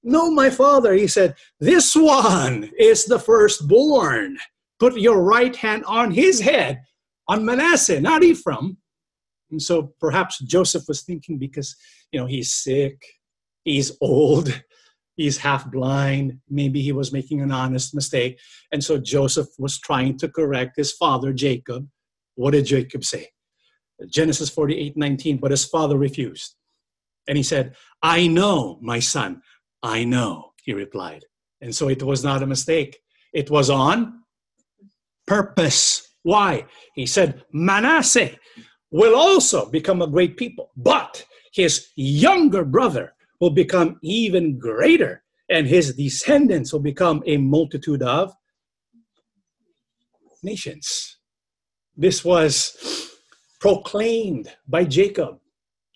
No, 0.03 0.31
my 0.31 0.49
father, 0.49 0.93
he 0.93 1.07
said, 1.07 1.35
this 1.59 1.95
one 1.95 2.71
is 2.77 3.05
the 3.05 3.19
firstborn. 3.19 4.37
Put 4.79 4.99
your 4.99 5.21
right 5.21 5.55
hand 5.55 5.85
on 5.85 6.11
his 6.11 6.39
head, 6.39 6.81
on 7.27 7.45
Manasseh, 7.45 8.01
not 8.01 8.23
Ephraim. 8.23 8.77
And 9.51 9.61
so 9.61 9.93
perhaps 9.99 10.39
Joseph 10.39 10.83
was 10.87 11.03
thinking 11.03 11.37
because, 11.37 11.75
you 12.11 12.19
know, 12.19 12.25
he's 12.25 12.53
sick, 12.53 12.99
he's 13.63 13.91
old, 14.01 14.63
he's 15.17 15.37
half 15.37 15.69
blind, 15.69 16.39
maybe 16.49 16.81
he 16.81 16.93
was 16.93 17.11
making 17.11 17.41
an 17.41 17.51
honest 17.51 17.93
mistake. 17.93 18.39
And 18.71 18.83
so 18.83 18.97
Joseph 18.97 19.49
was 19.59 19.79
trying 19.79 20.17
to 20.19 20.29
correct 20.29 20.77
his 20.77 20.93
father, 20.93 21.31
Jacob. 21.31 21.87
What 22.35 22.51
did 22.51 22.65
Jacob 22.65 23.03
say? 23.03 23.27
Genesis 24.09 24.49
48 24.49 24.97
19, 24.97 25.37
but 25.37 25.51
his 25.51 25.65
father 25.65 25.97
refused. 25.97 26.55
And 27.27 27.37
he 27.37 27.43
said, 27.43 27.75
I 28.01 28.27
know, 28.27 28.79
my 28.81 28.99
son, 28.99 29.41
I 29.83 30.03
know, 30.03 30.51
he 30.63 30.73
replied. 30.73 31.25
And 31.61 31.73
so 31.73 31.89
it 31.89 32.03
was 32.03 32.23
not 32.23 32.43
a 32.43 32.47
mistake. 32.47 32.99
It 33.33 33.49
was 33.49 33.69
on 33.69 34.21
purpose. 35.27 36.15
Why? 36.23 36.65
He 36.95 37.05
said, 37.05 37.43
Manasseh 37.51 38.35
will 38.91 39.15
also 39.15 39.69
become 39.69 40.01
a 40.01 40.07
great 40.07 40.37
people, 40.37 40.71
but 40.75 41.25
his 41.53 41.87
younger 41.95 42.63
brother 42.63 43.13
will 43.39 43.49
become 43.49 43.97
even 44.03 44.59
greater, 44.59 45.23
and 45.49 45.67
his 45.67 45.95
descendants 45.95 46.71
will 46.71 46.79
become 46.79 47.23
a 47.25 47.37
multitude 47.37 48.03
of 48.03 48.33
nations. 50.43 51.17
This 51.97 52.23
was 52.23 53.09
proclaimed 53.59 54.51
by 54.67 54.85
Jacob. 54.85 55.39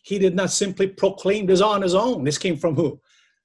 He 0.02 0.20
did 0.20 0.36
not 0.36 0.52
simply 0.52 0.88
proclaim 0.88 1.46
this 1.48 1.62
on 1.62 1.82
his 1.82 1.96
own. 1.96 2.24
This 2.24 2.38
came 2.38 2.58
from 2.58 2.76
who? 2.76 3.00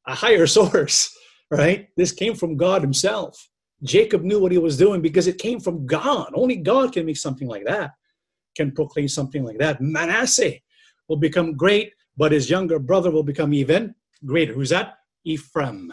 A 0.06 0.14
higher 0.14 0.46
source, 0.58 1.16
right? 1.50 1.88
This 1.96 2.12
came 2.12 2.34
from 2.34 2.56
God 2.56 2.82
Himself. 2.82 3.50
Jacob 3.82 4.22
knew 4.22 4.40
what 4.40 4.52
he 4.52 4.58
was 4.58 4.76
doing 4.76 5.00
because 5.00 5.26
it 5.26 5.38
came 5.38 5.58
from 5.58 5.86
God. 5.86 6.30
Only 6.34 6.56
God 6.56 6.92
can 6.92 7.06
make 7.06 7.16
something 7.16 7.48
like 7.48 7.64
that, 7.64 7.92
can 8.54 8.72
proclaim 8.72 9.08
something 9.08 9.44
like 9.44 9.58
that. 9.58 9.80
Manasseh 9.80 10.54
will 11.08 11.16
become 11.16 11.56
great, 11.56 11.92
but 12.16 12.32
his 12.32 12.50
younger 12.50 12.78
brother 12.78 13.10
will 13.10 13.22
become 13.22 13.54
even 13.54 13.94
greater. 14.24 14.52
Who's 14.52 14.70
that? 14.70 14.94
Ephraim. 15.24 15.92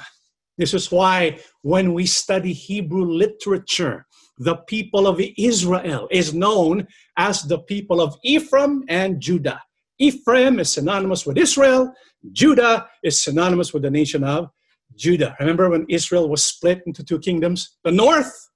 This 0.58 0.74
is 0.74 0.91
why 0.91 1.39
when 1.62 1.93
we 1.93 2.06
study 2.06 2.52
Hebrew 2.52 3.06
literature, 3.06 4.06
the 4.39 4.56
people 4.56 5.08
of 5.08 5.22
Israel 5.38 6.08
is 6.12 6.34
known 6.34 6.88
as 7.17 7.43
the 7.43 7.60
people 7.60 8.02
of 8.02 8.17
Ephraim 8.24 8.84
and 8.89 9.22
Judah. 9.22 9.62
Ephraim 10.00 10.60
is 10.60 10.72
synonymous 10.72 11.26
with 11.26 11.38
Israel, 11.38 11.94
Judah 12.32 12.88
is 13.04 13.22
synonymous 13.22 13.74
with 13.74 13.84
the 13.84 13.92
nation 13.92 14.24
of 14.24 14.50
Judah. 14.96 15.36
Remember 15.40 15.70
when 15.70 15.86
Israel 15.90 16.30
was 16.30 16.44
split 16.44 16.82
into 16.86 17.04
two 17.04 17.20
kingdoms? 17.20 17.78
The 17.84 17.92
north, 17.92 18.50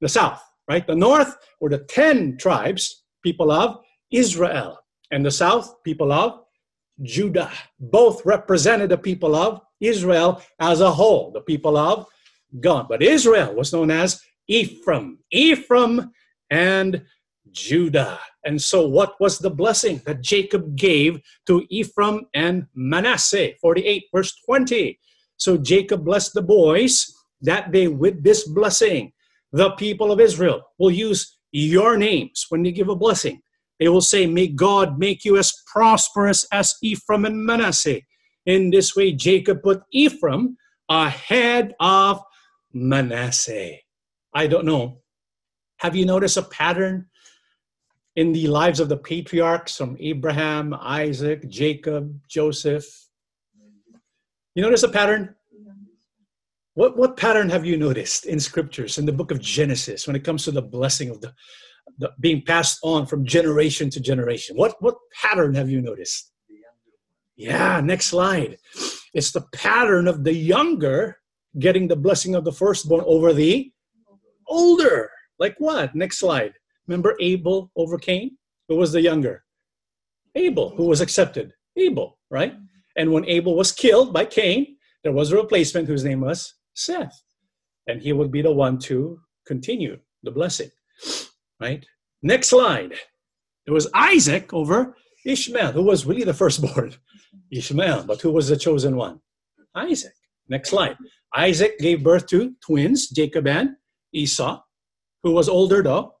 the 0.00 0.08
south, 0.08 0.42
right? 0.68 0.86
The 0.86 0.94
north 0.94 1.36
were 1.60 1.70
the 1.70 1.78
10 1.78 2.38
tribes, 2.38 3.04
people 3.22 3.50
of 3.50 3.80
Israel, 4.10 4.78
and 5.10 5.24
the 5.24 5.30
south, 5.30 5.82
people 5.84 6.12
of 6.12 6.40
Judah. 7.02 7.50
Both 7.78 8.24
represented 8.24 8.90
the 8.90 8.98
people 8.98 9.34
of 9.34 9.60
Israel 9.80 10.42
as 10.58 10.80
a 10.80 10.90
whole, 10.90 11.30
the 11.32 11.40
people 11.40 11.76
of 11.76 12.06
God. 12.60 12.88
But 12.88 13.02
Israel 13.02 13.54
was 13.54 13.72
known 13.72 13.90
as 13.90 14.20
Ephraim, 14.48 15.18
Ephraim 15.30 16.10
and 16.50 17.02
Judah. 17.52 18.18
And 18.44 18.60
so, 18.60 18.86
what 18.86 19.20
was 19.20 19.38
the 19.38 19.50
blessing 19.50 20.00
that 20.06 20.22
Jacob 20.22 20.76
gave 20.76 21.20
to 21.46 21.66
Ephraim 21.68 22.26
and 22.34 22.66
Manasseh? 22.74 23.52
48, 23.60 24.04
verse 24.14 24.34
20. 24.46 24.98
So, 25.36 25.56
Jacob 25.56 26.04
blessed 26.04 26.34
the 26.34 26.42
boys 26.42 27.12
that 27.42 27.72
day 27.72 27.88
with 27.88 28.22
this 28.22 28.48
blessing. 28.48 29.12
The 29.52 29.70
people 29.72 30.12
of 30.12 30.20
Israel 30.20 30.62
will 30.78 30.90
use 30.90 31.38
your 31.52 31.96
names 31.96 32.46
when 32.48 32.62
they 32.62 32.72
give 32.72 32.88
a 32.88 32.96
blessing. 32.96 33.42
They 33.78 33.88
will 33.88 34.00
say, 34.00 34.26
May 34.26 34.46
God 34.48 34.98
make 34.98 35.24
you 35.24 35.36
as 35.36 35.52
prosperous 35.66 36.46
as 36.52 36.74
Ephraim 36.82 37.24
and 37.24 37.44
Manasseh. 37.44 38.00
In 38.46 38.70
this 38.70 38.94
way, 38.94 39.12
Jacob 39.12 39.62
put 39.62 39.82
Ephraim 39.92 40.56
ahead 40.88 41.74
of 41.80 42.22
Manasseh. 42.72 43.76
I 44.34 44.46
don't 44.46 44.64
know. 44.64 45.00
Have 45.78 45.96
you 45.96 46.04
noticed 46.04 46.36
a 46.36 46.42
pattern 46.42 47.09
in 48.16 48.32
the 48.32 48.46
lives 48.48 48.80
of 48.80 48.88
the 48.88 48.96
patriarchs 48.96 49.76
from 49.76 49.96
Abraham, 50.00 50.74
Isaac, 50.74 51.48
Jacob, 51.48 52.20
Joseph? 52.28 52.84
You 54.54 54.62
notice 54.62 54.82
a 54.82 54.88
pattern? 54.88 55.34
What, 56.74 56.96
what 56.96 57.16
pattern 57.16 57.50
have 57.50 57.64
you 57.64 57.76
noticed 57.76 58.26
in 58.26 58.40
scriptures 58.40 58.98
in 58.98 59.06
the 59.06 59.12
book 59.12 59.30
of 59.30 59.40
Genesis 59.40 60.06
when 60.06 60.16
it 60.16 60.24
comes 60.24 60.44
to 60.44 60.50
the 60.50 60.62
blessing 60.62 61.10
of 61.10 61.20
the, 61.20 61.32
the 61.98 62.10
being 62.20 62.42
passed 62.42 62.78
on 62.82 63.06
from 63.06 63.24
generation 63.24 63.90
to 63.90 64.00
generation? 64.00 64.56
What, 64.56 64.76
what 64.80 64.96
pattern 65.20 65.54
have 65.54 65.68
you 65.68 65.80
noticed? 65.80 66.32
Yeah, 67.36 67.80
next 67.80 68.06
slide. 68.06 68.58
It's 69.14 69.32
the 69.32 69.46
pattern 69.54 70.06
of 70.06 70.24
the 70.24 70.34
younger 70.34 71.18
getting 71.58 71.88
the 71.88 71.96
blessing 71.96 72.34
of 72.34 72.44
the 72.44 72.52
firstborn 72.52 73.02
over 73.06 73.32
the 73.32 73.72
older. 74.46 75.10
Like 75.38 75.54
what? 75.58 75.94
Next 75.94 76.18
slide. 76.18 76.52
Remember 76.90 77.14
Abel 77.20 77.70
over 77.76 77.98
Cain? 77.98 78.36
Who 78.68 78.74
was 78.74 78.90
the 78.90 79.00
younger? 79.00 79.44
Abel, 80.34 80.70
who 80.70 80.86
was 80.86 81.00
accepted. 81.00 81.52
Abel, 81.76 82.18
right? 82.30 82.54
And 82.96 83.12
when 83.12 83.24
Abel 83.26 83.54
was 83.54 83.70
killed 83.70 84.12
by 84.12 84.24
Cain, 84.24 84.76
there 85.04 85.12
was 85.12 85.30
a 85.30 85.36
replacement 85.36 85.86
whose 85.86 86.04
name 86.04 86.20
was 86.20 86.52
Seth. 86.74 87.22
And 87.86 88.02
he 88.02 88.12
would 88.12 88.32
be 88.32 88.42
the 88.42 88.50
one 88.50 88.76
to 88.90 89.20
continue 89.46 90.00
the 90.24 90.32
blessing, 90.32 90.68
right? 91.60 91.86
Next 92.22 92.48
slide. 92.48 92.94
It 93.68 93.70
was 93.70 93.88
Isaac 93.94 94.52
over 94.52 94.96
Ishmael, 95.24 95.70
who 95.70 95.82
was 95.82 96.06
really 96.06 96.24
the 96.24 96.34
firstborn. 96.34 96.96
Ishmael, 97.52 98.02
but 98.02 98.20
who 98.20 98.32
was 98.32 98.48
the 98.48 98.56
chosen 98.56 98.96
one? 98.96 99.20
Isaac. 99.76 100.14
Next 100.48 100.70
slide. 100.70 100.96
Isaac 101.36 101.78
gave 101.78 102.02
birth 102.02 102.26
to 102.26 102.52
twins, 102.66 103.10
Jacob 103.10 103.46
and 103.46 103.76
Esau. 104.12 104.60
Who 105.22 105.30
was 105.30 105.48
older 105.48 105.84
though? 105.84 106.14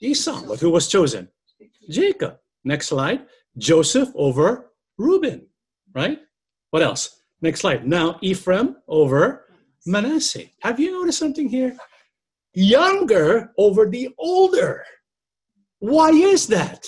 Esau. 0.00 0.42
But 0.46 0.60
who 0.60 0.70
was 0.70 0.88
chosen? 0.88 1.28
Jacob. 1.88 2.38
Next 2.64 2.88
slide. 2.88 3.26
Joseph 3.58 4.10
over 4.14 4.72
Reuben. 4.98 5.46
Right? 5.94 6.18
What 6.70 6.82
else? 6.82 7.20
Next 7.40 7.60
slide. 7.60 7.86
Now 7.86 8.18
Ephraim 8.22 8.76
over 8.88 9.46
Manasseh. 9.86 10.44
Have 10.60 10.80
you 10.80 10.92
noticed 10.92 11.18
something 11.18 11.48
here? 11.48 11.76
Younger 12.54 13.52
over 13.56 13.86
the 13.86 14.10
older. 14.18 14.84
Why 15.78 16.10
is 16.10 16.46
that? 16.48 16.86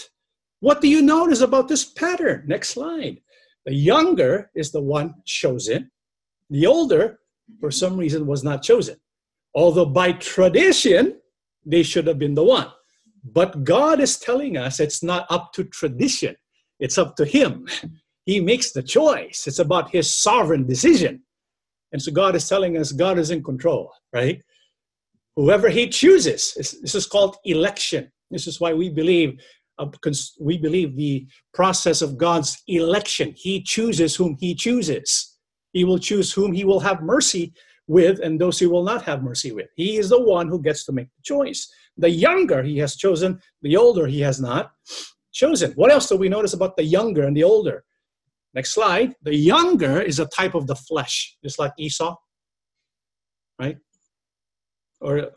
What 0.61 0.81
do 0.81 0.89
you 0.89 1.03
notice 1.03 1.41
about 1.41 1.69
this 1.69 1.85
pattern? 1.85 2.45
Next 2.47 2.71
slide. 2.71 3.21
The 3.65 3.75
younger 3.75 4.51
is 4.55 4.73
the 4.73 4.81
one 4.81 5.15
chosen. 5.25 5.91
The 6.51 6.67
older, 6.67 7.19
for 7.61 7.71
some 7.71 7.97
reason, 7.97 8.27
was 8.27 8.43
not 8.43 8.63
chosen. 8.63 8.97
Although 9.55 9.87
by 9.87 10.13
tradition, 10.13 11.21
they 11.65 11.83
should 11.83 12.07
have 12.07 12.19
been 12.19 12.35
the 12.35 12.45
one. 12.45 12.69
But 13.25 13.65
God 13.65 14.01
is 14.01 14.19
telling 14.19 14.57
us 14.57 14.81
it's 14.81 15.03
not 15.03 15.27
up 15.31 15.53
to 15.55 15.65
tradition, 15.65 16.37
it's 16.81 16.99
up 16.99 17.17
to 17.17 17.25
Him. 17.25 17.67
He 18.27 18.41
makes 18.41 18.73
the 18.73 18.83
choice, 18.83 19.47
it's 19.47 19.59
about 19.59 19.91
His 19.91 20.13
sovereign 20.13 20.67
decision. 20.67 21.23
And 21.93 22.03
so 22.03 22.13
God 22.13 22.35
is 22.35 22.47
telling 22.47 22.77
us 22.77 22.93
God 22.93 23.19
is 23.19 23.31
in 23.31 23.43
control, 23.43 23.91
right? 24.13 24.43
Whoever 25.37 25.71
He 25.71 25.89
chooses, 25.89 26.53
this 26.55 26.95
is 26.95 27.07
called 27.07 27.37
election. 27.45 28.13
This 28.31 28.47
is 28.47 28.61
why 28.61 28.75
we 28.75 28.91
believe 28.91 29.41
uh, 29.79 29.87
we 30.41 30.59
believe 30.59 30.97
the 30.97 31.27
process 31.55 32.03
of 32.03 32.19
God's 32.19 32.61
election. 32.67 33.33
He 33.37 33.63
chooses 33.63 34.17
whom 34.17 34.37
He 34.39 34.55
chooses. 34.55 35.39
He 35.73 35.85
will 35.85 35.99
choose 35.99 36.33
whom 36.33 36.53
He 36.53 36.65
will 36.65 36.81
have 36.81 37.03
mercy 37.03 37.55
with 37.87 38.21
and 38.21 38.41
those 38.41 38.59
He 38.59 38.67
will 38.67 38.85
not 38.85 39.03
have 39.05 39.23
mercy 39.23 39.53
with. 39.53 39.69
He 39.77 39.97
is 39.97 40.09
the 40.09 40.21
one 40.21 40.49
who 40.49 40.61
gets 40.61 40.85
to 40.87 40.93
make 40.93 41.09
the 41.17 41.23
choice. 41.23 41.73
The 41.99 42.11
younger 42.11 42.63
He 42.63 42.79
has 42.79 42.97
chosen, 42.97 43.41
the 43.63 43.77
older 43.77 44.07
He 44.07 44.21
has 44.21 44.41
not 44.41 44.71
chosen. 45.33 45.73
What 45.73 45.91
else 45.91 46.09
do 46.09 46.17
we 46.17 46.29
notice 46.29 46.55
about 46.55 46.77
the 46.77 46.85
younger 46.85 47.25
and 47.25 47.37
the 47.37 47.45
older? 47.45 47.85
Next 48.55 48.73
slide. 48.73 49.15
The 49.23 49.35
younger 49.35 50.01
is 50.01 50.19
a 50.19 50.27
type 50.27 50.55
of 50.55 50.67
the 50.67 50.75
flesh, 50.75 51.37
just 51.45 51.59
like 51.59 51.73
Esau, 51.79 52.17
right? 53.61 53.77
Or 55.01 55.31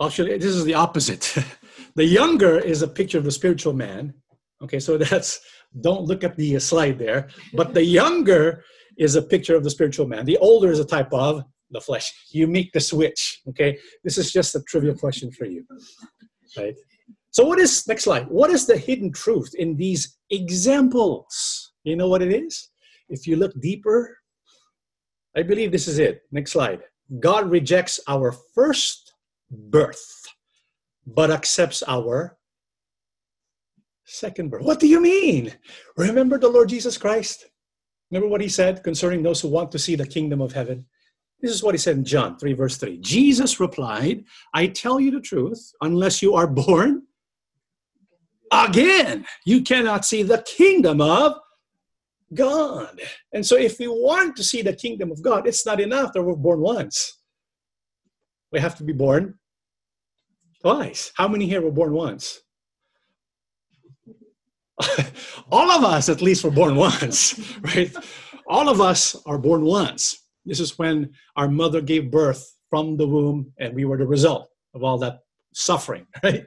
Actually, 0.00 0.38
this 0.38 0.54
is 0.54 0.64
the 0.64 0.74
opposite. 0.74 1.34
the 1.96 2.04
younger 2.04 2.58
is 2.58 2.82
a 2.82 2.88
picture 2.88 3.18
of 3.18 3.24
the 3.24 3.32
spiritual 3.32 3.72
man. 3.72 4.14
Okay, 4.62 4.78
so 4.78 4.96
that's, 5.10 5.40
don't 5.80 6.04
look 6.04 6.22
at 6.24 6.36
the 6.36 6.58
slide 6.60 6.98
there. 6.98 7.28
But 7.54 7.74
the 7.74 7.84
younger 7.84 8.64
is 8.96 9.16
a 9.16 9.22
picture 9.22 9.56
of 9.56 9.64
the 9.64 9.70
spiritual 9.70 10.06
man. 10.06 10.24
The 10.24 10.38
older 10.38 10.70
is 10.70 10.78
a 10.78 10.84
type 10.84 11.12
of 11.12 11.42
the 11.70 11.80
flesh. 11.80 12.12
You 12.30 12.46
make 12.46 12.72
the 12.72 12.80
switch. 12.80 13.40
Okay, 13.48 13.78
this 14.04 14.18
is 14.18 14.32
just 14.32 14.54
a 14.54 14.62
trivial 14.62 14.96
question 14.96 15.30
for 15.30 15.44
you. 15.44 15.64
Right? 16.56 16.74
So, 17.30 17.44
what 17.44 17.58
is, 17.58 17.86
next 17.86 18.04
slide, 18.04 18.26
what 18.28 18.50
is 18.50 18.66
the 18.66 18.76
hidden 18.76 19.12
truth 19.12 19.54
in 19.56 19.76
these 19.76 20.18
examples? 20.30 21.72
You 21.84 21.96
know 21.96 22.08
what 22.08 22.22
it 22.22 22.32
is? 22.32 22.70
If 23.08 23.26
you 23.26 23.36
look 23.36 23.52
deeper, 23.60 24.16
I 25.36 25.42
believe 25.42 25.72
this 25.72 25.88
is 25.88 25.98
it. 25.98 26.22
Next 26.32 26.52
slide. 26.52 26.80
God 27.20 27.50
rejects 27.50 28.00
our 28.08 28.32
first 28.54 29.14
birth, 29.50 30.26
but 31.06 31.30
accepts 31.30 31.82
our 31.86 32.36
second 34.04 34.50
birth. 34.50 34.62
What 34.62 34.80
do 34.80 34.88
you 34.88 35.00
mean? 35.00 35.54
Remember 35.96 36.38
the 36.38 36.48
Lord 36.48 36.68
Jesus 36.68 36.98
Christ? 36.98 37.46
Remember 38.10 38.28
what 38.28 38.40
he 38.40 38.48
said 38.48 38.82
concerning 38.82 39.22
those 39.22 39.40
who 39.40 39.48
want 39.48 39.70
to 39.72 39.78
see 39.78 39.94
the 39.94 40.06
kingdom 40.06 40.40
of 40.40 40.52
heaven? 40.52 40.86
This 41.40 41.52
is 41.52 41.62
what 41.62 41.74
he 41.74 41.78
said 41.78 41.96
in 41.96 42.04
John 42.04 42.36
3, 42.36 42.52
verse 42.54 42.76
3. 42.78 42.98
Jesus 42.98 43.60
replied, 43.60 44.24
I 44.54 44.66
tell 44.66 44.98
you 44.98 45.10
the 45.12 45.20
truth, 45.20 45.72
unless 45.80 46.20
you 46.20 46.34
are 46.34 46.46
born 46.64 47.02
again, 48.52 49.24
you 49.44 49.62
cannot 49.62 50.04
see 50.04 50.22
the 50.22 50.42
kingdom 50.42 51.00
of 51.00 51.34
God. 52.34 53.00
And 53.32 53.44
so, 53.46 53.56
if 53.56 53.78
we 53.78 53.88
want 53.88 54.36
to 54.36 54.44
see 54.44 54.62
the 54.62 54.74
kingdom 54.74 55.10
of 55.10 55.22
God, 55.22 55.46
it's 55.46 55.64
not 55.64 55.80
enough 55.80 56.12
that 56.12 56.22
we're 56.22 56.34
born 56.34 56.60
once. 56.60 57.18
We 58.52 58.60
have 58.60 58.76
to 58.78 58.84
be 58.84 58.92
born 58.92 59.38
twice. 60.60 61.12
How 61.14 61.28
many 61.28 61.46
here 61.46 61.60
were 61.60 61.70
born 61.70 61.92
once? 61.92 62.40
All 65.50 65.70
of 65.70 65.84
us, 65.84 66.08
at 66.08 66.22
least, 66.22 66.44
were 66.44 66.50
born 66.50 66.76
once, 66.88 67.38
right? 67.60 67.94
All 68.46 68.68
of 68.68 68.80
us 68.80 69.16
are 69.26 69.38
born 69.38 69.64
once. 69.64 70.27
This 70.48 70.60
is 70.60 70.78
when 70.78 71.12
our 71.36 71.48
mother 71.48 71.80
gave 71.80 72.10
birth 72.10 72.56
from 72.70 72.96
the 72.96 73.06
womb, 73.06 73.52
and 73.58 73.74
we 73.74 73.84
were 73.84 73.98
the 73.98 74.06
result 74.06 74.48
of 74.74 74.82
all 74.82 74.98
that 74.98 75.20
suffering, 75.54 76.06
right? 76.22 76.46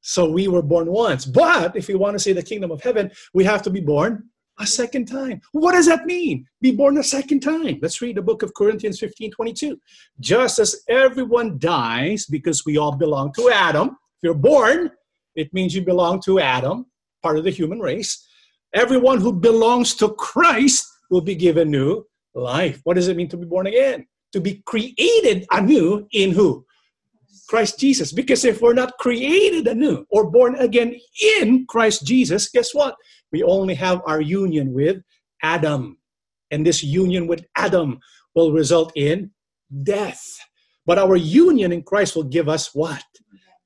So 0.00 0.30
we 0.30 0.48
were 0.48 0.62
born 0.62 0.90
once. 0.90 1.24
But 1.24 1.76
if 1.76 1.88
we 1.88 1.94
want 1.94 2.14
to 2.14 2.18
say 2.18 2.32
the 2.32 2.42
kingdom 2.42 2.70
of 2.70 2.82
heaven, 2.82 3.10
we 3.34 3.44
have 3.44 3.62
to 3.62 3.70
be 3.70 3.80
born 3.80 4.28
a 4.58 4.66
second 4.66 5.06
time. 5.06 5.40
What 5.52 5.72
does 5.72 5.86
that 5.86 6.06
mean? 6.06 6.46
Be 6.60 6.72
born 6.72 6.98
a 6.98 7.04
second 7.04 7.40
time. 7.40 7.78
Let's 7.80 8.00
read 8.00 8.16
the 8.16 8.22
book 8.22 8.42
of 8.42 8.54
Corinthians 8.54 9.00
15 9.00 9.30
22. 9.32 9.78
Just 10.20 10.58
as 10.58 10.82
everyone 10.88 11.58
dies 11.58 12.26
because 12.26 12.64
we 12.64 12.78
all 12.78 12.92
belong 12.92 13.32
to 13.34 13.50
Adam, 13.50 13.88
if 13.88 14.22
you're 14.22 14.34
born, 14.34 14.90
it 15.34 15.52
means 15.54 15.74
you 15.74 15.82
belong 15.82 16.20
to 16.22 16.38
Adam, 16.40 16.86
part 17.22 17.38
of 17.38 17.44
the 17.44 17.50
human 17.50 17.80
race. 17.80 18.26
Everyone 18.74 19.20
who 19.20 19.32
belongs 19.32 19.94
to 19.96 20.10
Christ 20.14 20.86
will 21.10 21.20
be 21.20 21.34
given 21.34 21.70
new 21.70 22.04
life. 22.34 22.80
What 22.84 22.94
does 22.94 23.08
it 23.08 23.16
mean 23.16 23.28
to 23.28 23.36
be 23.36 23.46
born 23.46 23.66
again? 23.66 24.06
To 24.32 24.40
be 24.40 24.62
created 24.66 25.46
anew 25.50 26.06
in 26.12 26.32
who? 26.32 26.64
Christ 27.48 27.78
Jesus. 27.78 28.12
Because 28.12 28.44
if 28.44 28.62
we're 28.62 28.72
not 28.72 28.96
created 28.98 29.66
anew 29.66 30.06
or 30.10 30.30
born 30.30 30.54
again 30.56 30.98
in 31.22 31.66
Christ 31.66 32.06
Jesus, 32.06 32.48
guess 32.48 32.74
what? 32.74 32.96
We 33.30 33.42
only 33.42 33.74
have 33.74 34.00
our 34.06 34.20
union 34.20 34.72
with 34.72 35.02
Adam. 35.42 35.98
And 36.50 36.66
this 36.66 36.82
union 36.82 37.26
with 37.26 37.44
Adam 37.56 37.98
will 38.34 38.52
result 38.52 38.92
in 38.96 39.32
death. 39.82 40.24
But 40.86 40.98
our 40.98 41.16
union 41.16 41.72
in 41.72 41.82
Christ 41.82 42.16
will 42.16 42.24
give 42.24 42.48
us 42.48 42.74
what? 42.74 43.04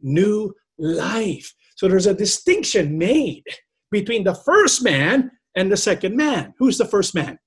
New 0.01 0.55
life. 0.79 1.55
So 1.77 1.89
there's 1.89 2.07
a 2.07 2.15
distinction 2.15 2.99
made 2.99 3.45
between 3.91 4.25
the 4.25 4.35
first 4.35 4.83
man 4.83 5.31
and 5.55 5.71
the 5.71 5.77
second 5.77 6.17
man. 6.17 6.55
Who's 6.59 6.79
the 6.79 6.85
first 6.85 7.15
man? 7.15 7.39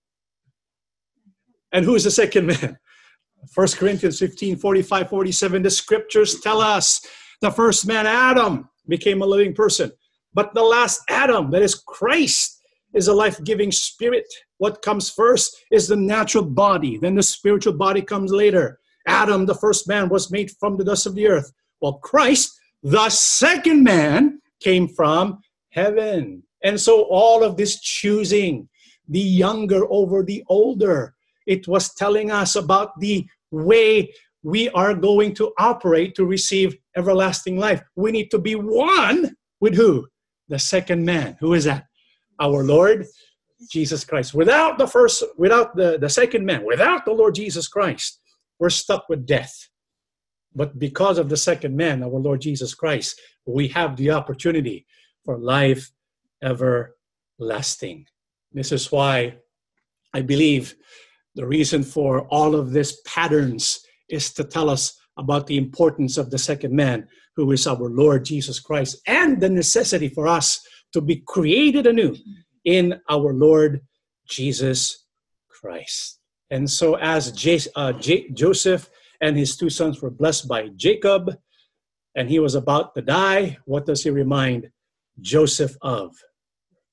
And 1.71 1.85
who's 1.85 2.03
the 2.03 2.11
second 2.11 2.47
man? 2.47 2.77
1 3.55 3.67
Corinthians 3.69 4.19
15 4.19 4.57
45 4.57 5.09
47. 5.09 5.63
The 5.63 5.69
scriptures 5.69 6.39
tell 6.41 6.61
us 6.61 7.01
the 7.41 7.51
first 7.51 7.87
man, 7.87 8.05
Adam, 8.05 8.69
became 8.87 9.21
a 9.21 9.25
living 9.25 9.53
person. 9.53 9.91
But 10.33 10.53
the 10.53 10.63
last 10.63 11.01
Adam, 11.09 11.49
that 11.51 11.61
is 11.61 11.75
Christ, 11.75 12.61
is 12.93 13.07
a 13.07 13.13
life 13.13 13.41
giving 13.43 13.71
spirit. 13.71 14.25
What 14.57 14.81
comes 14.81 15.09
first 15.09 15.55
is 15.71 15.87
the 15.87 15.95
natural 15.95 16.43
body, 16.43 16.97
then 16.97 17.15
the 17.15 17.23
spiritual 17.23 17.73
body 17.73 18.01
comes 18.01 18.31
later. 18.31 18.79
Adam, 19.07 19.45
the 19.45 19.55
first 19.55 19.87
man, 19.87 20.09
was 20.09 20.31
made 20.31 20.51
from 20.59 20.77
the 20.77 20.83
dust 20.83 21.05
of 21.05 21.15
the 21.15 21.27
earth, 21.27 21.51
Well, 21.81 21.93
Christ, 21.93 22.51
the 22.83 23.09
second 23.09 23.83
man, 23.83 24.41
came 24.59 24.87
from 24.87 25.39
heaven. 25.69 26.43
And 26.63 26.79
so 26.79 27.03
all 27.03 27.43
of 27.43 27.55
this 27.55 27.79
choosing, 27.79 28.67
the 29.07 29.19
younger 29.19 29.85
over 29.89 30.23
the 30.23 30.43
older, 30.47 31.15
it 31.45 31.67
was 31.67 31.93
telling 31.93 32.31
us 32.31 32.55
about 32.55 32.99
the 32.99 33.25
way 33.51 34.13
we 34.43 34.69
are 34.69 34.93
going 34.93 35.33
to 35.35 35.51
operate 35.57 36.15
to 36.15 36.25
receive 36.25 36.77
everlasting 36.95 37.57
life. 37.57 37.81
We 37.95 38.11
need 38.11 38.31
to 38.31 38.39
be 38.39 38.55
one 38.55 39.35
with 39.59 39.75
who? 39.75 40.07
The 40.47 40.59
second 40.59 41.05
man. 41.05 41.37
Who 41.39 41.53
is 41.53 41.65
that? 41.65 41.85
Our 42.39 42.63
Lord 42.63 43.05
Jesus 43.69 44.05
Christ. 44.05 44.33
Without 44.33 44.77
the 44.77 44.87
first, 44.87 45.23
without 45.37 45.75
the, 45.75 45.97
the 45.97 46.09
second 46.09 46.45
man, 46.45 46.65
without 46.65 47.05
the 47.05 47.11
Lord 47.11 47.35
Jesus 47.35 47.67
Christ, 47.67 48.19
we're 48.59 48.69
stuck 48.69 49.09
with 49.09 49.25
death. 49.25 49.67
But 50.55 50.79
because 50.79 51.17
of 51.17 51.29
the 51.29 51.37
second 51.37 51.75
man, 51.75 52.01
our 52.03 52.09
Lord 52.09 52.41
Jesus 52.41 52.73
Christ, 52.73 53.19
we 53.45 53.67
have 53.69 53.95
the 53.95 54.11
opportunity 54.11 54.85
for 55.25 55.37
life 55.37 55.91
everlasting. 56.41 58.05
This 58.51 58.71
is 58.71 58.91
why 58.91 59.35
I 60.13 60.21
believe 60.21 60.75
the 61.35 61.45
reason 61.45 61.83
for 61.83 62.27
all 62.27 62.55
of 62.55 62.71
these 62.71 63.01
patterns 63.01 63.79
is 64.09 64.33
to 64.33 64.43
tell 64.43 64.69
us 64.69 64.99
about 65.17 65.47
the 65.47 65.57
importance 65.57 66.17
of 66.17 66.31
the 66.31 66.37
second 66.37 66.73
man, 66.73 67.07
who 67.35 67.51
is 67.51 67.67
our 67.67 67.89
Lord 67.89 68.25
Jesus 68.25 68.59
Christ, 68.59 68.97
and 69.05 69.39
the 69.39 69.49
necessity 69.49 70.09
for 70.09 70.27
us 70.27 70.61
to 70.93 71.01
be 71.01 71.17
created 71.27 71.85
anew 71.85 72.15
in 72.65 72.99
our 73.09 73.33
Lord 73.33 73.81
Jesus 74.27 75.05
Christ. 75.49 76.19
And 76.49 76.69
so, 76.69 76.95
as 76.95 77.31
J- 77.31 77.59
uh, 77.75 77.93
J- 77.93 78.29
Joseph 78.31 78.89
and 79.21 79.37
his 79.37 79.55
two 79.55 79.69
sons 79.69 80.01
were 80.01 80.09
blessed 80.09 80.47
by 80.47 80.69
Jacob, 80.75 81.37
and 82.15 82.29
he 82.29 82.39
was 82.39 82.55
about 82.55 82.95
to 82.95 83.01
die, 83.01 83.57
what 83.65 83.85
does 83.85 84.03
he 84.03 84.09
remind 84.09 84.71
Joseph 85.21 85.75
of? 85.81 86.15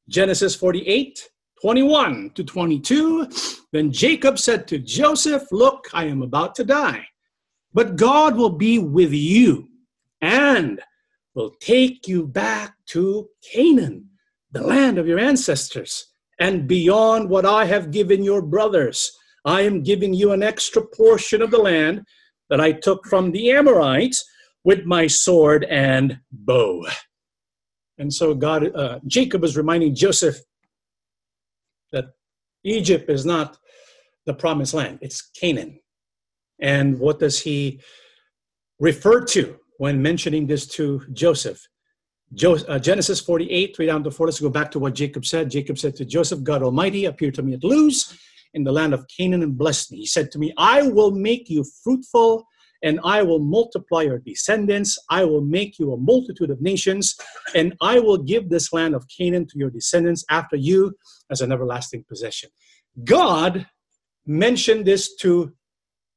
Genesis 0.09 0.55
48 0.55 1.31
21 1.61 2.31
to 2.35 2.45
22. 2.45 3.29
Then 3.73 3.93
Jacob 3.93 4.39
said 4.39 4.67
to 4.69 4.79
Joseph, 4.79 5.45
Look, 5.51 5.89
I 5.93 6.05
am 6.05 6.23
about 6.23 6.55
to 6.57 6.65
die, 6.65 7.07
but 7.73 7.97
God 7.97 8.37
will 8.37 8.51
be 8.51 8.79
with 8.79 9.13
you 9.13 9.69
and 10.21 10.81
will 11.35 11.51
take 11.61 12.09
you 12.09 12.27
back 12.27 12.75
to 12.87 13.29
Canaan, 13.53 14.11
the 14.53 14.63
land 14.63 14.99
of 14.99 15.07
your 15.07 15.19
ancestors, 15.19 16.07
and 16.41 16.67
beyond 16.67 17.29
what 17.29 17.47
I 17.47 17.67
have 17.67 17.91
given 17.91 18.23
your 18.23 18.43
brothers. 18.43 19.13
I 19.45 19.63
am 19.63 19.83
giving 19.83 20.13
you 20.13 20.33
an 20.33 20.43
extra 20.43 20.83
portion 20.83 21.41
of 21.41 21.51
the 21.51 21.59
land 21.59 22.05
that 22.51 22.61
I 22.61 22.73
took 22.73 23.07
from 23.07 23.33
the 23.33 23.53
Amorites 23.53 24.25
with 24.65 24.85
my 24.85 25.07
sword 25.07 25.65
and 25.65 26.19
bow. 26.33 26.87
And 27.99 28.13
so 28.13 28.35
God, 28.35 28.75
uh, 28.75 28.99
Jacob 29.07 29.45
is 29.45 29.57
reminding 29.57 29.95
Joseph 29.95 30.37
Egypt 32.67 33.09
is 33.09 33.25
not 33.25 33.57
the 34.27 34.35
promised 34.35 34.75
land, 34.75 34.99
it's 35.01 35.23
Canaan. 35.23 35.79
And 36.61 36.99
what 36.99 37.21
does 37.21 37.41
he 37.41 37.81
refer 38.81 39.25
to 39.25 39.57
when 39.79 40.03
mentioning 40.03 40.47
this 40.47 40.67
to 40.69 41.03
Joseph? 41.13 41.67
uh, 42.69 42.79
Genesis 42.79 43.21
48, 43.21 43.77
3 43.77 43.87
down 43.87 44.03
to 44.03 44.11
4. 44.11 44.27
Let's 44.27 44.41
go 44.41 44.51
back 44.51 44.71
to 44.73 44.79
what 44.81 44.95
Jacob 44.95 45.25
said. 45.25 45.51
Jacob 45.51 45.79
said 45.79 45.95
to 45.97 46.05
Joseph, 46.05 46.43
God 46.43 46.63
Almighty 46.63 47.05
appeared 47.05 47.35
to 47.35 47.43
me 47.43 47.55
at 47.55 47.63
Luz 47.63 48.19
in 48.55 48.65
the 48.65 48.73
land 48.73 48.95
of 48.95 49.07
Canaan 49.09 49.43
and 49.43 49.57
blessed 49.57 49.93
me. 49.93 49.99
He 49.99 50.07
said 50.07 50.33
to 50.33 50.39
me, 50.39 50.53
I 50.57 50.83
will 50.83 51.13
make 51.13 51.49
you 51.49 51.65
fruitful 51.85 52.47
and 52.83 53.01
I 53.05 53.23
will 53.23 53.39
multiply 53.39 54.03
your 54.03 54.19
descendants. 54.19 54.99
I 55.11 55.25
will 55.25 55.41
make 55.41 55.79
you 55.79 55.93
a 55.93 55.97
multitude 55.97 56.51
of 56.51 56.61
nations, 56.61 57.17
and 57.55 57.75
I 57.81 57.99
will 57.99 58.19
give 58.19 58.49
this 58.49 58.73
land 58.73 58.95
of 58.95 59.07
Canaan 59.09 59.47
to 59.47 59.59
your 59.59 59.71
descendants 59.71 60.25
after 60.31 60.57
you 60.57 60.95
as 61.31 61.41
an 61.41 61.53
everlasting 61.53 62.05
possession. 62.09 62.51
God 63.05 63.67
mentioned 64.27 64.85
this 64.85 65.17
to 65.17 65.53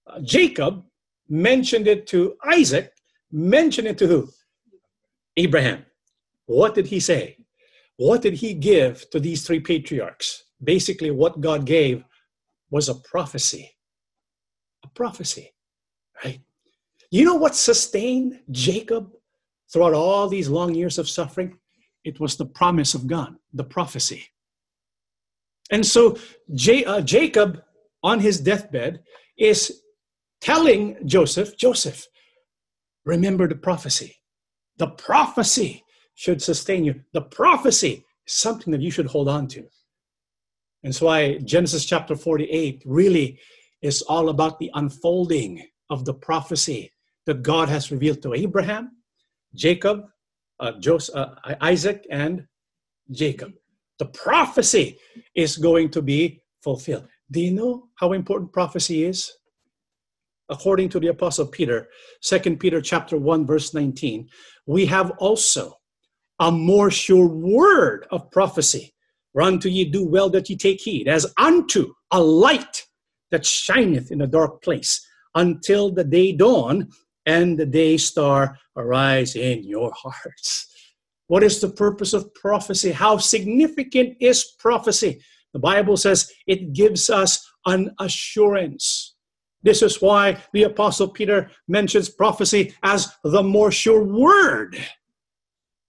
uh, 0.08 0.20
Jacob, 0.22 0.84
mentioned 1.28 1.88
it 1.88 2.08
to 2.08 2.36
Isaac, 2.46 2.92
mentioned 3.32 3.88
it 3.88 3.98
to 4.00 4.08
who? 4.08 4.30
Abraham. 5.38 5.86
What 6.46 6.74
did 6.74 6.88
he 6.88 7.00
say? 7.00 7.38
What 7.98 8.22
did 8.22 8.34
he 8.34 8.54
give 8.54 9.10
to 9.12 9.20
these 9.20 9.46
three 9.46 9.60
patriarchs? 9.60 10.46
Basically, 10.64 11.12
what 11.12 11.42
God 11.42 11.66
gave 11.66 12.04
was 12.72 12.90
a 12.90 12.96
prophecy. 12.96 13.72
A 14.84 14.88
prophecy, 14.88 15.54
right? 16.24 16.40
You 17.12 17.26
know 17.26 17.36
what 17.36 17.56
sustained 17.56 18.40
Jacob 18.52 19.12
throughout 19.72 19.94
all 19.94 20.28
these 20.28 20.50
long 20.50 20.76
years 20.76 20.98
of 20.98 21.10
suffering? 21.10 21.58
It 22.04 22.20
was 22.20 22.38
the 22.38 22.46
promise 22.46 22.94
of 22.94 23.08
God, 23.08 23.36
the 23.54 23.64
prophecy. 23.64 24.26
And 25.72 25.86
so 25.86 26.18
J- 26.54 26.86
uh, 26.86 27.02
Jacob, 27.02 27.62
on 28.04 28.20
his 28.20 28.40
deathbed, 28.40 29.02
is 29.38 29.82
telling 30.40 30.98
Joseph, 31.06 31.58
Joseph, 31.58 32.08
remember 33.06 33.48
the 33.48 33.56
prophecy. 33.56 34.16
The 34.78 34.88
prophecy 34.88 35.84
should 36.16 36.42
sustain 36.42 36.86
you. 36.86 37.02
The 37.14 37.22
prophecy 37.22 38.06
is 38.26 38.34
something 38.34 38.72
that 38.72 38.82
you 38.82 38.92
should 38.92 39.08
hold 39.08 39.28
on 39.28 39.48
to. 39.50 39.68
And 40.84 40.96
so 40.96 41.08
I 41.08 41.40
Genesis 41.40 41.86
chapter 41.86 42.16
48 42.16 42.84
really 42.86 43.40
is 43.82 44.02
all 44.04 44.30
about 44.30 44.60
the 44.60 44.72
unfolding 44.74 45.66
of 45.90 46.06
the 46.06 46.14
prophecy 46.14 46.92
that 47.26 47.44
God 47.44 47.70
has 47.70 47.92
revealed 47.92 48.22
to 48.24 48.34
Abraham, 48.34 48.92
Jacob, 49.54 50.06
uh, 50.60 50.74
Joseph, 50.80 51.16
uh, 51.16 51.56
Isaac, 51.62 52.06
and 52.12 52.46
Jacob. 53.12 53.54
The 53.98 54.06
prophecy 54.06 54.98
is 55.36 55.58
going 55.58 55.90
to 55.92 56.02
be 56.02 56.42
fulfilled. 56.64 57.08
Do 57.32 57.42
you 57.42 57.52
know 57.52 57.88
how 57.96 58.14
important 58.14 58.54
prophecy 58.54 59.04
is? 59.04 59.32
According 60.50 60.90
to 60.90 61.00
the 61.00 61.08
apostle 61.08 61.46
Peter, 61.46 61.88
2 62.24 62.58
Peter 62.58 62.82
chapter 62.82 63.18
1 63.18 63.46
verse 63.46 63.74
19, 63.74 64.28
we 64.66 64.86
have 64.88 65.12
also 65.20 65.74
a 66.40 66.52
more 66.52 66.90
sure 66.90 67.28
word 67.28 68.08
of 68.12 68.32
prophecy. 68.32 68.94
Run 69.34 69.60
to 69.60 69.70
ye 69.70 69.86
do 69.86 70.08
well 70.08 70.30
that 70.32 70.50
ye 70.50 70.58
take 70.58 70.82
heed, 70.82 71.08
as 71.08 71.32
unto 71.38 71.94
a 72.12 72.20
light 72.20 72.88
that 73.30 73.46
shineth 73.46 74.12
in 74.12 74.22
a 74.22 74.28
dark 74.28 74.64
place, 74.64 75.06
until 75.36 75.92
the 75.92 76.04
day 76.04 76.32
dawn 76.32 76.90
and 77.30 77.60
the 77.60 77.66
day 77.66 77.96
star 77.96 78.58
arise 78.76 79.36
in 79.36 79.64
your 79.64 79.92
hearts. 79.96 80.68
What 81.28 81.44
is 81.44 81.62
the 81.62 81.70
purpose 81.70 82.14
of 82.14 82.34
prophecy? 82.34 82.92
How 82.92 83.18
significant 83.18 84.18
is 84.20 84.56
prophecy? 84.58 85.22
The 85.54 85.60
Bible 85.60 85.96
says 85.96 86.32
it 86.48 86.74
gives 86.74 87.10
us 87.10 87.32
an 87.68 87.92
assurance. 88.00 89.16
This 89.62 89.84
is 89.84 90.02
why 90.02 90.42
the 90.54 90.64
Apostle 90.64 91.10
Peter 91.10 91.52
mentions 91.68 92.10
prophecy 92.10 92.74
as 92.82 93.12
the 93.24 93.44
more 93.44 93.72
sure 93.72 94.04
word, 94.04 94.80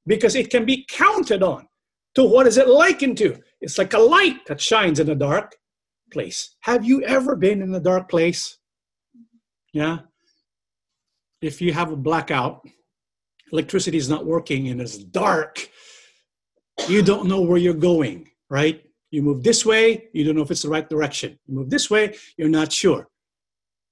because 0.07 0.35
it 0.35 0.51
can 0.51 0.67
be 0.67 0.85
counted 0.91 1.43
on. 1.43 1.67
To 2.17 2.25
what 2.25 2.49
is 2.49 2.59
it 2.59 2.69
likened 2.69 3.17
to? 3.19 3.39
It's 3.61 3.79
like 3.79 3.95
a 3.95 3.99
light 4.17 4.45
that 4.47 4.61
shines 4.61 4.99
in 5.01 5.09
a 5.09 5.15
dark 5.15 5.57
place. 6.13 6.57
Have 6.63 6.85
you 6.85 7.03
ever 7.05 7.37
been 7.37 7.63
in 7.63 7.75
a 7.75 7.81
dark 7.81 8.11
place? 8.11 8.59
Yeah. 9.73 9.99
If 11.43 11.61
you 11.61 11.73
have 11.73 11.93
a 11.93 11.97
blackout, 11.97 12.67
electricity 13.53 13.97
is 13.97 14.09
not 14.09 14.27
working 14.27 14.69
and 14.69 14.81
it's 14.81 14.99
dark, 14.99 15.69
you 16.89 17.03
don't 17.03 17.27
know 17.27 17.41
where 17.41 17.59
you're 17.59 17.75
going, 17.75 18.29
right? 18.49 18.83
You 19.11 19.23
move 19.23 19.43
this 19.43 19.67
way, 19.67 20.09
you 20.13 20.25
don't 20.25 20.37
know 20.37 20.43
if 20.43 20.51
it's 20.51 20.63
the 20.63 20.69
right 20.69 20.89
direction. 20.89 21.39
You 21.47 21.55
move 21.55 21.71
this 21.71 21.91
way, 21.91 22.17
you're 22.37 22.49
not 22.49 22.73
sure. 22.73 23.09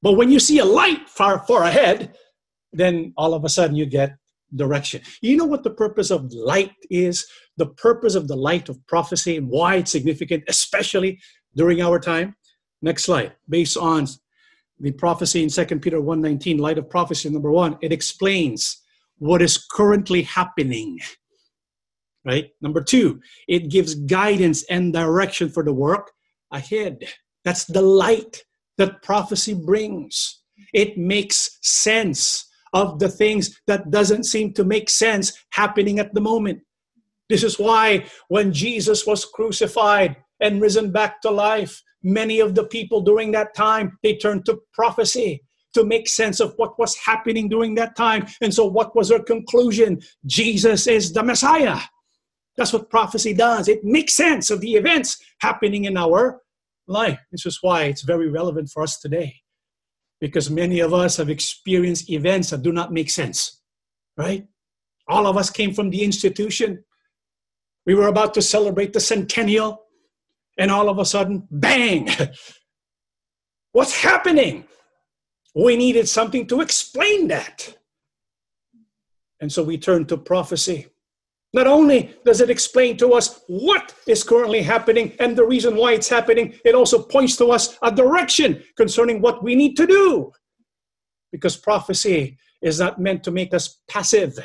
But 0.01 0.13
when 0.13 0.31
you 0.31 0.39
see 0.39 0.59
a 0.59 0.65
light 0.65 1.09
far, 1.09 1.41
far 1.47 1.65
ahead, 1.65 2.17
then 2.73 3.13
all 3.17 3.35
of 3.35 3.45
a 3.45 3.49
sudden 3.49 3.75
you 3.75 3.87
get 3.87 4.17
direction. 4.55 5.03
You 5.21 5.37
know 5.37 5.45
what 5.45 5.65
the 5.65 5.71
purpose 5.71 6.11
of 6.11 6.33
light 6.33 6.73
is? 6.91 7.27
The 7.57 7.67
purpose 7.67 8.15
of 8.15 8.29
the 8.29 8.37
light 8.37 8.69
of 8.69 8.85
prophecy 8.87 9.37
and 9.37 9.49
why 9.49 9.77
it's 9.77 9.93
significant, 9.93 10.45
especially 10.49 11.19
during 11.57 11.83
our 11.83 11.99
time? 11.99 12.37
Next 12.81 13.05
slide. 13.05 13.33
Based 13.49 13.77
on 13.77 14.07
the 14.81 14.93
prophecy 14.93 15.43
in 15.43 15.49
2 15.49 15.65
Peter 15.81 16.01
1.19, 16.01 16.59
light 16.59 16.79
of 16.79 16.89
prophecy 16.89 17.29
number 17.31 17.51
one, 17.51 17.77
it 17.81 17.93
explains 17.93 18.83
what 19.19 19.43
is 19.43 19.59
currently 19.59 20.23
happening. 20.23 20.99
Right? 22.25 22.51
Number 22.61 22.83
two, 22.83 23.21
it 23.49 23.71
gives 23.71 23.95
guidance 23.95 24.65
and 24.65 24.93
direction 24.93 25.49
for 25.49 25.65
the 25.65 25.73
work 25.73 26.13
ahead. 26.53 26.99
That's 27.45 27.65
the 27.65 27.83
light 27.83 28.45
that 28.77 29.03
prophecy 29.03 29.55
brings. 29.55 30.43
It 30.73 30.99
makes 30.99 31.59
sense 31.63 32.47
of 32.73 32.99
the 32.99 33.09
things 33.09 33.61
that 33.67 33.91
doesn't 33.91 34.25
seem 34.25 34.53
to 34.55 34.65
make 34.65 34.91
sense 34.91 35.33
happening 35.51 35.99
at 35.99 36.13
the 36.15 36.21
moment. 36.21 36.61
This 37.29 37.43
is 37.43 37.59
why 37.59 38.07
when 38.29 38.53
Jesus 38.53 39.07
was 39.07 39.25
crucified 39.25 40.17
and 40.41 40.61
risen 40.61 40.91
back 40.93 41.21
to 41.23 41.31
life, 41.31 41.83
many 42.03 42.41
of 42.41 42.55
the 42.55 42.65
people 42.65 43.01
during 43.01 43.33
that 43.33 43.55
time 43.55 43.99
they 44.03 44.17
turned 44.17 44.45
to 44.47 44.61
prophecy 44.73 45.43
to 45.75 45.85
make 45.85 46.09
sense 46.09 46.41
of 46.41 46.55
what 46.57 46.79
was 46.79 46.97
happening 46.97 47.49
during 47.49 47.75
that 47.75 47.95
time. 47.97 48.27
And 48.41 48.53
so 48.53 48.67
what 48.67 48.97
was 48.97 49.09
their 49.09 49.23
conclusion? 49.23 50.01
Jesus 50.27 50.87
is 50.87 51.13
the 51.13 51.23
Messiah. 51.23 51.79
That's 52.57 52.73
what 52.73 52.91
prophecy 52.91 53.35
does. 53.35 53.69
It 53.69 53.85
makes 53.85 54.15
sense 54.15 54.51
of 54.51 54.61
the 54.61 54.75
events 54.75 55.19
happening 55.41 55.85
in 55.85 55.97
our 55.97 56.41
life. 56.89 57.21
This 57.31 57.47
is 57.47 57.59
why 57.61 57.85
it's 57.85 58.03
very 58.03 58.29
relevant 58.29 58.71
for 58.71 58.83
us 58.83 58.99
today. 58.99 59.37
Because 60.21 60.51
many 60.51 60.81
of 60.81 60.93
us 60.93 61.19
have 61.19 61.31
experienced 61.31 62.11
events 62.11 62.51
that 62.51 62.63
do 62.63 62.73
not 62.73 62.93
make 62.93 63.11
sense, 63.11 63.61
right? 64.17 64.47
All 65.07 65.27
of 65.27 65.37
us 65.37 65.51
came 65.51 65.73
from 65.73 65.91
the 65.91 66.03
institution. 66.03 66.83
We 67.87 67.95
were 67.95 68.09
about 68.09 68.35
to 68.35 68.43
celebrate 68.43 68.93
the 68.93 69.01
centennial, 69.01 69.85
and 70.59 70.71
all 70.71 70.89
of 70.89 70.99
a 70.99 71.05
sudden, 71.05 71.47
bang! 71.51 72.09
What's 73.73 74.03
happening? 74.03 74.65
We 75.55 75.77
needed 75.77 76.09
something 76.09 76.47
to 76.49 76.61
explain 76.61 77.29
that. 77.29 77.77
And 79.41 79.53
so 79.53 79.63
we 79.63 79.79
turned 79.79 80.09
to 80.09 80.17
prophecy. 80.17 80.89
Not 81.55 81.67
only 81.67 82.15
does 82.25 82.41
it 82.41 82.51
explain 82.51 82.97
to 82.99 83.15
us 83.15 83.41
what 83.47 83.95
is 84.07 84.23
currently 84.23 84.63
happening 84.63 85.13
and 85.19 85.37
the 85.37 85.47
reason 85.47 85.77
why 85.77 85.93
it's 85.93 86.09
happening, 86.09 86.55
it 86.65 86.75
also 86.75 87.03
points 87.03 87.37
to 87.37 87.47
us 87.47 87.79
a 87.83 87.91
direction 87.91 88.63
concerning 88.77 89.23
what 89.23 89.43
we 89.43 89.55
need 89.55 89.77
to 89.77 89.87
do. 89.87 90.33
Because 91.33 91.57
prophecy 91.57 92.37
is 92.61 92.81
not 92.81 93.01
meant 93.01 93.25
to 93.25 93.31
make 93.31 93.55
us 93.55 93.81
passive, 93.89 94.39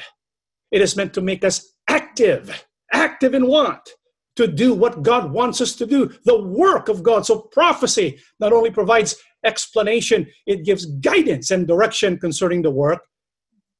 it 0.71 0.81
is 0.81 0.95
meant 0.95 1.13
to 1.15 1.21
make 1.21 1.43
us 1.43 1.73
active. 1.89 2.65
Active 2.93 3.33
in 3.33 3.47
what? 3.47 3.89
To 4.37 4.47
do 4.47 4.73
what 4.73 5.03
God 5.03 5.31
wants 5.31 5.61
us 5.61 5.75
to 5.75 5.85
do, 5.85 6.11
the 6.25 6.41
work 6.41 6.89
of 6.89 7.03
God. 7.03 7.25
So 7.25 7.39
prophecy 7.39 8.19
not 8.39 8.51
only 8.51 8.71
provides 8.71 9.15
explanation, 9.45 10.27
it 10.47 10.65
gives 10.65 10.85
guidance 10.85 11.51
and 11.51 11.67
direction 11.67 12.17
concerning 12.17 12.63
the 12.63 12.71
work 12.71 13.01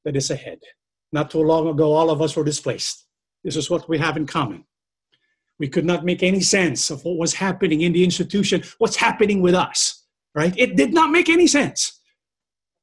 that 0.04 0.16
is 0.16 0.30
ahead. 0.30 0.60
Not 1.12 1.30
too 1.30 1.42
long 1.42 1.66
ago, 1.68 1.92
all 1.92 2.10
of 2.10 2.22
us 2.22 2.36
were 2.36 2.44
displaced 2.44 3.04
this 3.44 3.56
is 3.56 3.70
what 3.70 3.88
we 3.88 3.98
have 3.98 4.16
in 4.16 4.26
common. 4.26 4.64
We 5.58 5.68
could 5.68 5.84
not 5.84 6.04
make 6.04 6.22
any 6.22 6.40
sense 6.40 6.90
of 6.90 7.04
what 7.04 7.18
was 7.18 7.34
happening 7.34 7.82
in 7.82 7.92
the 7.92 8.02
institution, 8.02 8.64
what's 8.78 8.96
happening 8.96 9.40
with 9.40 9.54
us, 9.54 10.06
right? 10.34 10.54
It 10.56 10.76
did 10.76 10.92
not 10.92 11.12
make 11.12 11.28
any 11.28 11.46
sense 11.46 12.00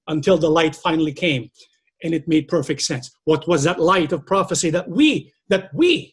until 0.08 0.38
the 0.38 0.50
light 0.50 0.76
finally 0.76 1.12
came 1.12 1.50
and 2.04 2.14
it 2.14 2.28
made 2.28 2.48
perfect 2.48 2.82
sense. 2.82 3.12
What 3.26 3.48
was 3.48 3.64
that 3.64 3.80
light 3.80 4.14
of 4.14 4.26
prophecy 4.26 4.70
that 4.70 4.88
we, 4.88 5.34
that 5.50 5.70
we 5.74 6.12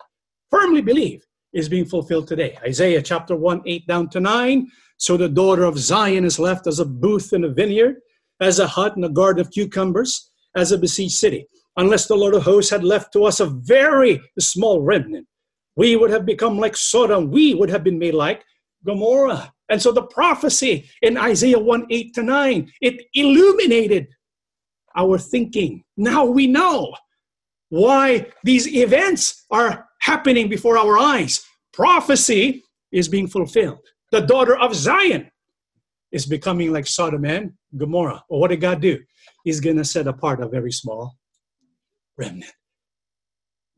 firmly 0.50 0.80
believe 0.80 1.22
is 1.58 1.68
being 1.68 1.84
fulfilled 1.84 2.28
today? 2.28 2.56
Isaiah 2.62 3.02
chapter 3.02 3.36
1, 3.36 3.62
8 3.66 3.86
down 3.86 4.08
to 4.10 4.20
9. 4.20 4.68
So 4.96 5.16
the 5.16 5.28
daughter 5.28 5.64
of 5.64 5.78
Zion 5.78 6.24
is 6.24 6.38
left 6.38 6.66
as 6.66 6.78
a 6.78 6.84
booth 6.84 7.32
in 7.32 7.44
a 7.44 7.48
vineyard, 7.48 7.96
as 8.40 8.58
a 8.58 8.66
hut 8.66 8.96
in 8.96 9.04
a 9.04 9.08
garden 9.08 9.40
of 9.40 9.50
cucumbers, 9.50 10.30
as 10.56 10.72
a 10.72 10.78
besieged 10.78 11.14
city 11.14 11.46
unless 11.78 12.06
the 12.06 12.16
Lord 12.16 12.34
of 12.34 12.42
hosts 12.42 12.70
had 12.70 12.84
left 12.84 13.12
to 13.12 13.24
us 13.24 13.40
a 13.40 13.46
very 13.46 14.20
small 14.38 14.82
remnant. 14.82 15.26
We 15.76 15.96
would 15.96 16.10
have 16.10 16.26
become 16.26 16.58
like 16.58 16.76
Sodom. 16.76 17.30
We 17.30 17.54
would 17.54 17.70
have 17.70 17.84
been 17.84 17.98
made 17.98 18.14
like 18.14 18.44
Gomorrah. 18.84 19.52
And 19.70 19.80
so 19.80 19.92
the 19.92 20.02
prophecy 20.02 20.90
in 21.02 21.16
Isaiah 21.16 21.58
1 21.58 21.86
8 21.88 22.14
to 22.14 22.22
9, 22.22 22.72
it 22.80 23.06
illuminated 23.14 24.08
our 24.96 25.18
thinking. 25.18 25.84
Now 25.96 26.24
we 26.24 26.48
know 26.48 26.94
why 27.68 28.26
these 28.42 28.66
events 28.66 29.46
are 29.50 29.86
happening 30.00 30.48
before 30.48 30.76
our 30.76 30.98
eyes. 30.98 31.46
Prophecy 31.78 32.64
is 32.90 33.08
being 33.08 33.28
fulfilled. 33.28 33.78
The 34.10 34.22
daughter 34.22 34.56
of 34.56 34.74
Zion 34.74 35.30
is 36.10 36.26
becoming 36.26 36.72
like 36.72 36.88
Sodom 36.88 37.24
and 37.24 37.52
Gomorrah. 37.76 38.24
Well, 38.28 38.40
what 38.40 38.48
did 38.48 38.60
God 38.60 38.80
do? 38.80 38.98
He's 39.44 39.60
going 39.60 39.76
to 39.76 39.84
set 39.84 40.08
apart 40.08 40.42
a 40.42 40.48
very 40.48 40.72
small 40.72 41.16
remnant. 42.16 42.50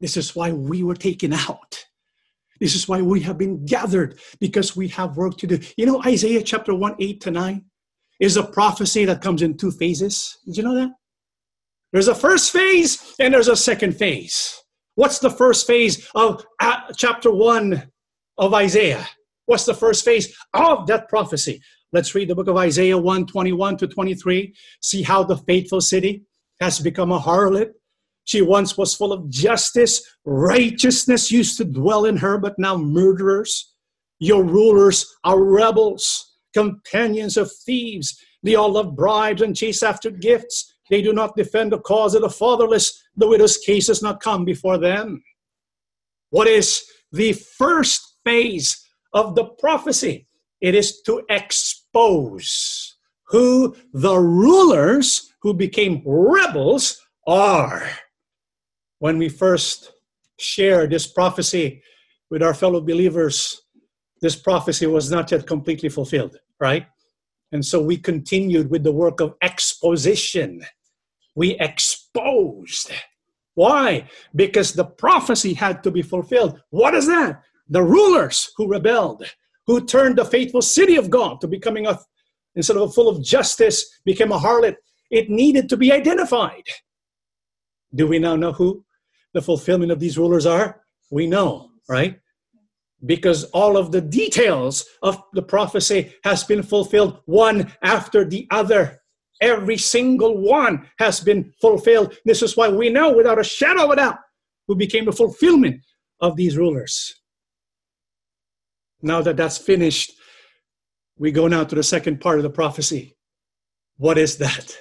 This 0.00 0.16
is 0.16 0.34
why 0.34 0.50
we 0.50 0.82
were 0.82 0.94
taken 0.94 1.34
out. 1.34 1.84
This 2.58 2.74
is 2.74 2.88
why 2.88 3.02
we 3.02 3.20
have 3.20 3.36
been 3.36 3.66
gathered 3.66 4.18
because 4.40 4.74
we 4.74 4.88
have 4.88 5.18
work 5.18 5.36
to 5.36 5.46
do. 5.46 5.58
You 5.76 5.84
know, 5.84 6.02
Isaiah 6.06 6.42
chapter 6.42 6.74
1, 6.74 6.96
8 6.98 7.20
to 7.20 7.30
9 7.30 7.64
is 8.18 8.38
a 8.38 8.44
prophecy 8.44 9.04
that 9.04 9.20
comes 9.20 9.42
in 9.42 9.58
two 9.58 9.72
phases. 9.72 10.38
Did 10.46 10.56
you 10.56 10.62
know 10.62 10.74
that? 10.74 10.90
There's 11.92 12.08
a 12.08 12.14
first 12.14 12.50
phase 12.50 13.14
and 13.20 13.34
there's 13.34 13.48
a 13.48 13.56
second 13.56 13.92
phase. 13.92 14.58
What's 14.94 15.18
the 15.18 15.30
first 15.30 15.66
phase 15.66 16.08
of 16.14 16.44
uh, 16.60 16.80
chapter 16.96 17.30
1 17.32 17.89
of 18.40 18.52
Isaiah? 18.52 19.08
What's 19.46 19.66
the 19.66 19.74
first 19.74 20.04
phase 20.04 20.34
of 20.52 20.88
that 20.88 21.08
prophecy? 21.08 21.60
Let's 21.92 22.14
read 22.16 22.28
the 22.28 22.34
book 22.34 22.48
of 22.48 22.56
Isaiah 22.56 22.98
1 22.98 23.26
21 23.26 23.76
to 23.76 23.86
23. 23.86 24.52
See 24.82 25.02
how 25.02 25.22
the 25.22 25.36
faithful 25.36 25.80
city 25.80 26.24
has 26.60 26.80
become 26.80 27.12
a 27.12 27.20
harlot 27.20 27.70
she 28.30 28.42
once 28.42 28.78
was 28.78 28.94
full 28.94 29.12
of 29.12 29.28
justice. 29.28 30.02
Righteousness 30.24 31.32
used 31.32 31.56
to 31.56 31.64
dwell 31.64 32.04
in 32.04 32.16
her, 32.18 32.38
but 32.38 32.58
now 32.58 32.76
murderers. 32.76 33.74
Your 34.20 34.44
rulers 34.44 35.04
are 35.24 35.42
rebels, 35.42 36.36
companions 36.54 37.36
of 37.36 37.50
thieves. 37.66 38.16
They 38.44 38.54
all 38.54 38.72
love 38.72 38.94
bribes 38.94 39.42
and 39.42 39.56
chase 39.56 39.82
after 39.82 40.12
gifts. 40.12 40.72
They 40.90 41.02
do 41.02 41.12
not 41.12 41.34
defend 41.34 41.72
the 41.72 41.80
cause 41.80 42.14
of 42.14 42.22
the 42.22 42.30
fatherless. 42.30 43.02
The 43.16 43.26
widow's 43.26 43.56
case 43.56 43.88
has 43.88 44.00
not 44.00 44.20
come 44.20 44.44
before 44.44 44.78
them. 44.78 45.22
What 46.30 46.46
is 46.46 46.84
the 47.10 47.32
first 47.32 48.09
phase 48.30 48.86
of 49.12 49.34
the 49.34 49.44
prophecy? 49.44 50.26
It 50.60 50.74
is 50.74 51.02
to 51.02 51.22
expose 51.28 52.96
who 53.24 53.76
the 53.92 54.16
rulers 54.16 55.32
who 55.42 55.54
became 55.54 56.02
rebels 56.04 57.00
are 57.26 57.82
when 58.98 59.18
we 59.18 59.28
first 59.28 59.92
shared 60.38 60.90
this 60.90 61.06
prophecy 61.06 61.82
with 62.30 62.42
our 62.42 62.54
fellow 62.54 62.80
believers, 62.80 63.62
this 64.20 64.36
prophecy 64.36 64.86
was 64.86 65.10
not 65.10 65.30
yet 65.30 65.46
completely 65.46 65.88
fulfilled, 65.88 66.36
right? 66.60 66.86
And 67.52 67.64
so 67.64 67.82
we 67.82 67.96
continued 67.96 68.70
with 68.70 68.84
the 68.84 68.92
work 68.92 69.20
of 69.20 69.34
exposition. 69.42 70.62
We 71.34 71.56
exposed. 71.58 72.92
Why? 73.54 74.08
Because 74.34 74.72
the 74.72 74.84
prophecy 74.84 75.54
had 75.54 75.82
to 75.82 75.90
be 75.90 76.02
fulfilled. 76.02 76.60
What 76.70 76.94
is 76.94 77.06
that? 77.06 77.42
The 77.70 77.82
rulers 77.82 78.52
who 78.56 78.68
rebelled, 78.68 79.24
who 79.66 79.86
turned 79.86 80.18
the 80.18 80.24
faithful 80.24 80.62
city 80.62 80.96
of 80.96 81.08
God 81.08 81.40
to 81.40 81.48
becoming 81.48 81.86
a, 81.86 81.98
instead 82.54 82.76
of 82.76 82.82
a 82.82 82.92
full 82.92 83.08
of 83.08 83.22
justice, 83.22 84.00
became 84.04 84.32
a 84.32 84.38
harlot. 84.38 84.76
It 85.10 85.30
needed 85.30 85.68
to 85.70 85.76
be 85.76 85.92
identified. 85.92 86.64
Do 87.94 88.06
we 88.06 88.18
now 88.18 88.36
know 88.36 88.52
who? 88.52 88.84
the 89.32 89.40
fulfillment 89.40 89.92
of 89.92 90.00
these 90.00 90.18
rulers 90.18 90.44
are? 90.44 90.82
We 91.10 91.28
know, 91.28 91.70
right? 91.88 92.18
because 93.06 93.44
all 93.44 93.76
of 93.76 93.92
the 93.92 94.00
details 94.00 94.84
of 95.02 95.22
the 95.32 95.42
prophecy 95.42 96.12
has 96.24 96.44
been 96.44 96.62
fulfilled 96.62 97.20
one 97.26 97.72
after 97.82 98.24
the 98.24 98.46
other. 98.50 99.00
Every 99.40 99.78
single 99.78 100.36
one 100.36 100.86
has 100.98 101.20
been 101.20 101.52
fulfilled. 101.60 102.16
This 102.24 102.42
is 102.42 102.56
why 102.56 102.68
we 102.68 102.90
know 102.90 103.12
without 103.12 103.38
a 103.38 103.44
shadow 103.44 103.84
of 103.84 103.90
a 103.90 103.96
doubt 103.96 104.18
who 104.68 104.76
became 104.76 105.06
the 105.06 105.12
fulfillment 105.12 105.82
of 106.20 106.36
these 106.36 106.58
rulers. 106.58 107.19
Now 109.02 109.22
that 109.22 109.36
that's 109.36 109.58
finished, 109.58 110.12
we 111.16 111.32
go 111.32 111.48
now 111.48 111.64
to 111.64 111.74
the 111.74 111.82
second 111.82 112.20
part 112.20 112.38
of 112.38 112.42
the 112.42 112.50
prophecy. 112.50 113.16
What 113.96 114.18
is 114.18 114.38
that? 114.38 114.76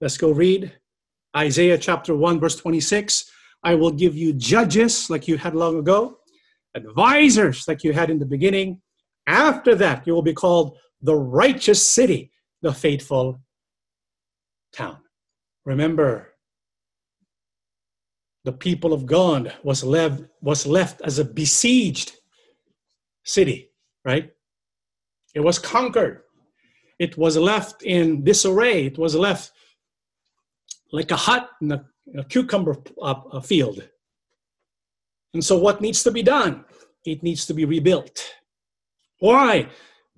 Let's 0.00 0.16
go 0.16 0.30
read 0.30 0.72
Isaiah 1.36 1.78
chapter 1.78 2.14
1, 2.14 2.40
verse 2.40 2.56
26. 2.56 3.30
I 3.62 3.74
will 3.74 3.90
give 3.90 4.16
you 4.16 4.32
judges 4.32 5.10
like 5.10 5.26
you 5.26 5.36
had 5.36 5.54
long 5.54 5.78
ago, 5.78 6.18
advisors 6.74 7.66
like 7.66 7.82
you 7.84 7.92
had 7.92 8.10
in 8.10 8.18
the 8.18 8.26
beginning. 8.26 8.80
After 9.26 9.74
that, 9.74 10.06
you 10.06 10.14
will 10.14 10.22
be 10.22 10.32
called 10.32 10.78
the 11.02 11.14
righteous 11.14 11.86
city, 11.86 12.30
the 12.62 12.72
faithful 12.72 13.40
town. 14.72 14.98
Remember, 15.64 16.34
the 18.44 18.52
people 18.52 18.92
of 18.92 19.04
God 19.04 19.52
was 19.62 19.84
left, 19.84 20.22
was 20.40 20.66
left 20.66 21.00
as 21.02 21.18
a 21.18 21.24
besieged 21.24 22.12
city, 23.28 23.70
right? 24.04 24.30
It 25.34 25.40
was 25.40 25.58
conquered. 25.58 26.22
It 26.98 27.16
was 27.16 27.36
left 27.36 27.82
in 27.82 28.24
disarray. 28.24 28.86
It 28.86 28.98
was 28.98 29.14
left 29.14 29.52
like 30.92 31.10
a 31.10 31.16
hut 31.16 31.48
in 31.60 31.72
a, 31.72 31.84
a 32.16 32.24
cucumber 32.24 32.76
uh, 33.00 33.40
field. 33.40 33.86
And 35.34 35.44
so, 35.44 35.58
what 35.58 35.80
needs 35.80 36.02
to 36.04 36.10
be 36.10 36.22
done? 36.22 36.64
It 37.04 37.22
needs 37.22 37.46
to 37.46 37.54
be 37.54 37.64
rebuilt. 37.64 38.34
Why? 39.20 39.68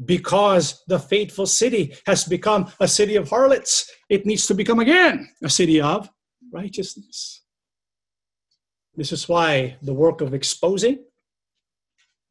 Because 0.03 0.83
the 0.87 0.99
faithful 0.99 1.47
city 1.47 1.95
has 2.07 2.25
become 2.25 2.73
a 2.81 2.89
city 2.89 3.17
of 3.17 3.29
harlots. 3.29 3.91
It 4.09 4.25
needs 4.25 4.47
to 4.47 4.55
become 4.55 4.79
again 4.79 5.29
a 5.43 5.51
city 5.51 5.81
of 5.81 6.09
righteousness. 6.53 7.43
This 8.95 9.13
is 9.13 9.29
why 9.29 9.77
the 9.83 9.95
work 9.95 10.21
of 10.21 10.33
exposing 10.33 11.05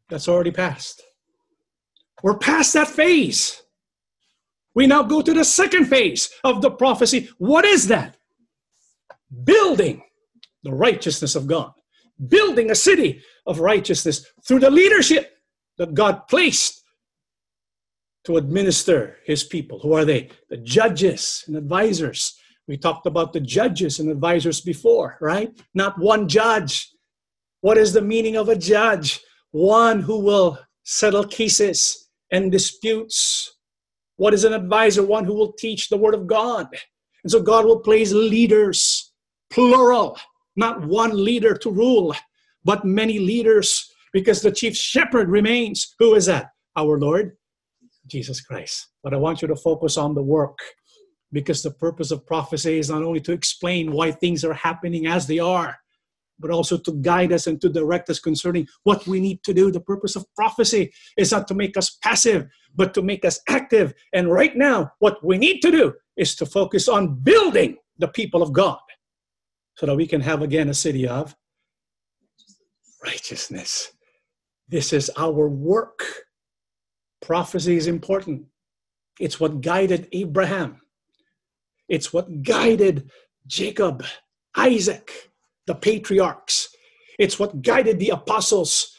that's 0.09 0.27
already 0.27 0.51
passed. 0.51 1.03
We're 2.23 2.37
past 2.37 2.73
that 2.73 2.87
phase. 2.87 3.61
We 4.75 4.87
now 4.87 5.03
go 5.03 5.21
to 5.21 5.33
the 5.33 5.45
second 5.45 5.85
phase 5.85 6.29
of 6.43 6.61
the 6.61 6.71
prophecy. 6.71 7.29
What 7.37 7.65
is 7.65 7.87
that? 7.87 8.17
Building 9.43 10.03
the 10.63 10.73
righteousness 10.73 11.35
of 11.35 11.47
God, 11.47 11.71
building 12.27 12.71
a 12.71 12.75
city 12.75 13.21
of 13.45 13.59
righteousness 13.59 14.25
through 14.45 14.59
the 14.59 14.69
leadership 14.69 15.37
that 15.77 15.93
God 15.93 16.27
placed 16.27 16.83
to 18.25 18.37
administer 18.37 19.17
his 19.25 19.43
people. 19.43 19.79
Who 19.79 19.93
are 19.93 20.05
they? 20.05 20.29
The 20.49 20.57
judges 20.57 21.43
and 21.47 21.55
advisors. 21.55 22.37
We 22.67 22.77
talked 22.77 23.05
about 23.05 23.33
the 23.33 23.39
judges 23.39 23.99
and 23.99 24.09
advisors 24.09 24.61
before, 24.61 25.17
right? 25.21 25.51
Not 25.73 25.97
one 25.97 26.27
judge. 26.27 26.91
What 27.61 27.77
is 27.77 27.93
the 27.93 28.01
meaning 28.01 28.35
of 28.35 28.49
a 28.49 28.55
judge? 28.55 29.21
One 29.51 30.01
who 30.01 30.19
will 30.19 30.59
settle 30.83 31.23
cases 31.23 32.09
and 32.31 32.51
disputes. 32.51 33.57
What 34.17 34.33
is 34.33 34.43
an 34.43 34.53
advisor? 34.53 35.03
One 35.03 35.25
who 35.25 35.33
will 35.33 35.53
teach 35.53 35.89
the 35.89 35.97
word 35.97 36.13
of 36.13 36.27
God. 36.27 36.67
And 37.23 37.31
so 37.31 37.41
God 37.41 37.65
will 37.65 37.79
place 37.79 38.11
leaders, 38.11 39.11
plural, 39.49 40.17
not 40.55 40.85
one 40.85 41.23
leader 41.23 41.55
to 41.55 41.71
rule, 41.71 42.15
but 42.63 42.85
many 42.85 43.19
leaders, 43.19 43.91
because 44.13 44.41
the 44.41 44.51
chief 44.51 44.75
shepherd 44.75 45.29
remains. 45.29 45.95
Who 45.99 46.15
is 46.15 46.27
that? 46.27 46.49
Our 46.75 46.99
Lord 46.99 47.37
Jesus 48.07 48.41
Christ. 48.41 48.87
But 49.03 49.13
I 49.13 49.17
want 49.17 49.41
you 49.41 49.47
to 49.47 49.55
focus 49.55 49.97
on 49.97 50.15
the 50.15 50.23
work 50.23 50.59
because 51.31 51.61
the 51.61 51.71
purpose 51.71 52.11
of 52.11 52.25
prophecy 52.25 52.79
is 52.79 52.89
not 52.89 53.03
only 53.03 53.21
to 53.21 53.31
explain 53.31 53.91
why 53.91 54.11
things 54.11 54.43
are 54.43 54.53
happening 54.53 55.07
as 55.07 55.27
they 55.27 55.39
are, 55.39 55.77
but 56.39 56.51
also 56.51 56.77
to 56.77 56.93
guide 57.01 57.31
us 57.31 57.47
and 57.47 57.59
to 57.61 57.69
direct 57.69 58.09
us 58.09 58.19
concerning 58.19 58.67
what 58.83 59.05
we 59.07 59.19
need 59.19 59.43
to 59.43 59.53
do. 59.53 59.71
The 59.71 59.79
purpose 59.79 60.15
of 60.15 60.25
prophecy 60.35 60.91
is 61.17 61.31
not 61.31 61.47
to 61.49 61.53
make 61.53 61.77
us 61.77 61.97
passive, 62.01 62.47
but 62.75 62.93
to 62.93 63.01
make 63.01 63.25
us 63.25 63.39
active. 63.47 63.93
And 64.13 64.31
right 64.31 64.55
now, 64.55 64.91
what 64.99 65.23
we 65.23 65.37
need 65.37 65.59
to 65.61 65.71
do 65.71 65.93
is 66.17 66.35
to 66.35 66.45
focus 66.45 66.87
on 66.87 67.15
building 67.15 67.77
the 67.97 68.07
people 68.07 68.41
of 68.41 68.53
God 68.53 68.79
so 69.75 69.85
that 69.85 69.95
we 69.95 70.07
can 70.07 70.21
have 70.21 70.41
again 70.41 70.69
a 70.69 70.73
city 70.73 71.07
of 71.07 71.35
righteousness. 73.03 73.91
This 74.67 74.93
is 74.93 75.09
our 75.17 75.47
work. 75.49 76.03
Prophecy 77.21 77.75
is 77.75 77.87
important. 77.87 78.45
It's 79.19 79.39
what 79.39 79.61
guided 79.61 80.07
Abraham. 80.11 80.81
It's 81.87 82.13
what 82.13 82.43
guided 82.43 83.09
Jacob, 83.47 84.05
Isaac, 84.55 85.28
the 85.69 85.75
patriarchs. 85.75 86.75
It's 87.19 87.37
what 87.37 87.61
guided 87.61 87.99
the 87.99 88.09
apostles. 88.09 88.97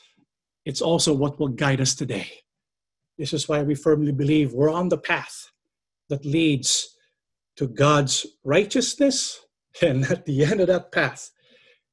It's 0.65 0.81
also 0.81 1.13
what 1.13 1.41
will 1.41 1.49
guide 1.49 1.81
us 1.81 1.97
today. 1.97 2.31
This 3.19 3.33
is 3.33 3.49
why 3.49 3.63
we 3.63 3.75
firmly 3.75 4.13
believe 4.13 4.53
we're 4.53 4.73
on 4.73 4.89
the 4.89 4.97
path 5.13 5.51
that 6.11 6.25
leads 6.25 6.95
to 7.57 7.67
God's 7.67 8.25
righteousness. 8.45 9.41
And 9.83 10.05
at 10.11 10.27
the 10.27 10.45
end 10.45 10.61
of 10.61 10.67
that 10.67 10.91
path, 10.91 11.31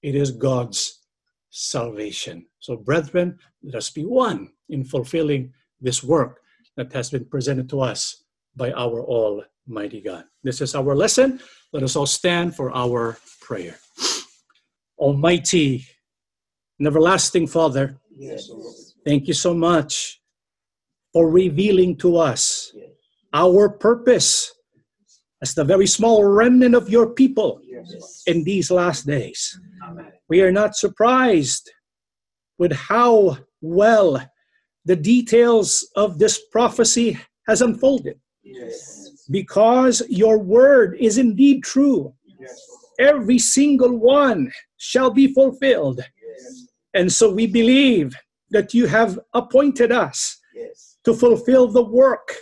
it 0.01 0.15
is 0.15 0.31
God's 0.31 0.81
salvation. 1.51 2.47
So, 2.59 2.75
brethren, 2.75 3.37
let 3.61 3.75
us 3.75 3.91
be 3.91 4.03
one 4.03 4.49
in 4.69 4.83
fulfilling 4.83 5.53
this 5.79 6.03
work 6.03 6.41
that 6.75 6.91
has 6.93 7.11
been 7.11 7.25
presented 7.25 7.69
to 7.69 7.81
us 7.81 8.23
by 8.55 8.71
our 8.71 8.99
Almighty 9.05 10.01
God. 10.01 10.25
This 10.43 10.59
is 10.61 10.73
our 10.73 10.95
lesson. 10.95 11.39
Let 11.71 11.83
us 11.83 11.95
all 11.95 12.07
stand 12.07 12.55
for 12.55 12.75
our 12.75 13.19
prayer. 13.41 13.77
Almighty 14.97 15.85
and 16.79 16.87
everlasting 16.87 17.47
Father, 17.47 17.97
yes. 18.17 18.49
thank 19.05 19.27
you 19.27 19.33
so 19.33 19.53
much 19.53 20.21
for 21.13 21.29
revealing 21.29 21.95
to 21.97 22.17
us 22.17 22.71
yes. 22.75 22.89
our 23.33 23.69
purpose 23.69 24.53
as 25.41 25.53
the 25.53 25.63
very 25.63 25.87
small 25.87 26.23
remnant 26.23 26.75
of 26.75 26.89
your 26.89 27.11
people 27.11 27.59
yes. 27.63 28.23
in 28.25 28.43
these 28.43 28.71
last 28.71 29.05
days. 29.05 29.59
Amen. 29.83 30.11
We 30.29 30.41
are 30.41 30.51
not 30.51 30.75
surprised 30.75 31.69
with 32.57 32.71
how 32.71 33.37
well 33.61 34.21
the 34.85 34.95
details 34.95 35.87
of 35.95 36.17
this 36.17 36.41
prophecy 36.51 37.19
has 37.47 37.61
unfolded. 37.61 38.19
Because 39.29 40.01
your 40.07 40.39
word 40.39 40.95
is 40.99 41.17
indeed 41.17 41.63
true. 41.63 42.13
Every 42.99 43.37
single 43.37 43.95
one 43.97 44.51
shall 44.77 45.09
be 45.09 45.33
fulfilled. 45.33 45.99
Yes. 45.99 46.67
And 46.93 47.11
so 47.11 47.31
we 47.31 47.47
believe 47.47 48.15
that 48.49 48.73
you 48.73 48.87
have 48.87 49.19
appointed 49.33 49.91
us 49.91 50.37
yes. 50.53 50.97
to 51.03 51.13
fulfill 51.13 51.67
the 51.67 51.83
work 51.83 52.35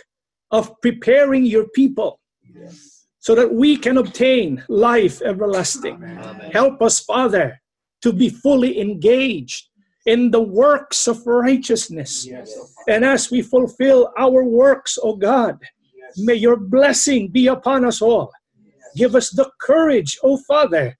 of 0.50 0.80
preparing 0.80 1.44
your 1.44 1.68
people 1.68 2.20
yes. 2.54 3.06
so 3.18 3.34
that 3.34 3.52
we 3.52 3.76
can 3.76 3.98
obtain 3.98 4.62
life 4.68 5.20
everlasting. 5.22 5.96
Amen. 5.96 6.50
Help 6.52 6.80
us, 6.80 7.00
Father, 7.00 7.60
to 8.02 8.12
be 8.12 8.28
fully 8.28 8.80
engaged 8.80 9.68
in 10.06 10.30
the 10.30 10.42
works 10.42 11.08
of 11.08 11.26
righteousness. 11.26 12.28
And 12.88 13.04
as 13.04 13.30
we 13.30 13.42
fulfill 13.42 14.12
our 14.16 14.44
works, 14.44 14.96
O 14.98 15.10
oh 15.10 15.16
God, 15.16 15.58
may 16.16 16.34
your 16.34 16.56
blessing 16.56 17.28
be 17.28 17.48
upon 17.48 17.84
us 17.84 18.00
all. 18.00 18.32
Give 18.94 19.14
us 19.14 19.30
the 19.30 19.50
courage, 19.60 20.16
O 20.22 20.34
oh 20.34 20.36
Father, 20.48 20.96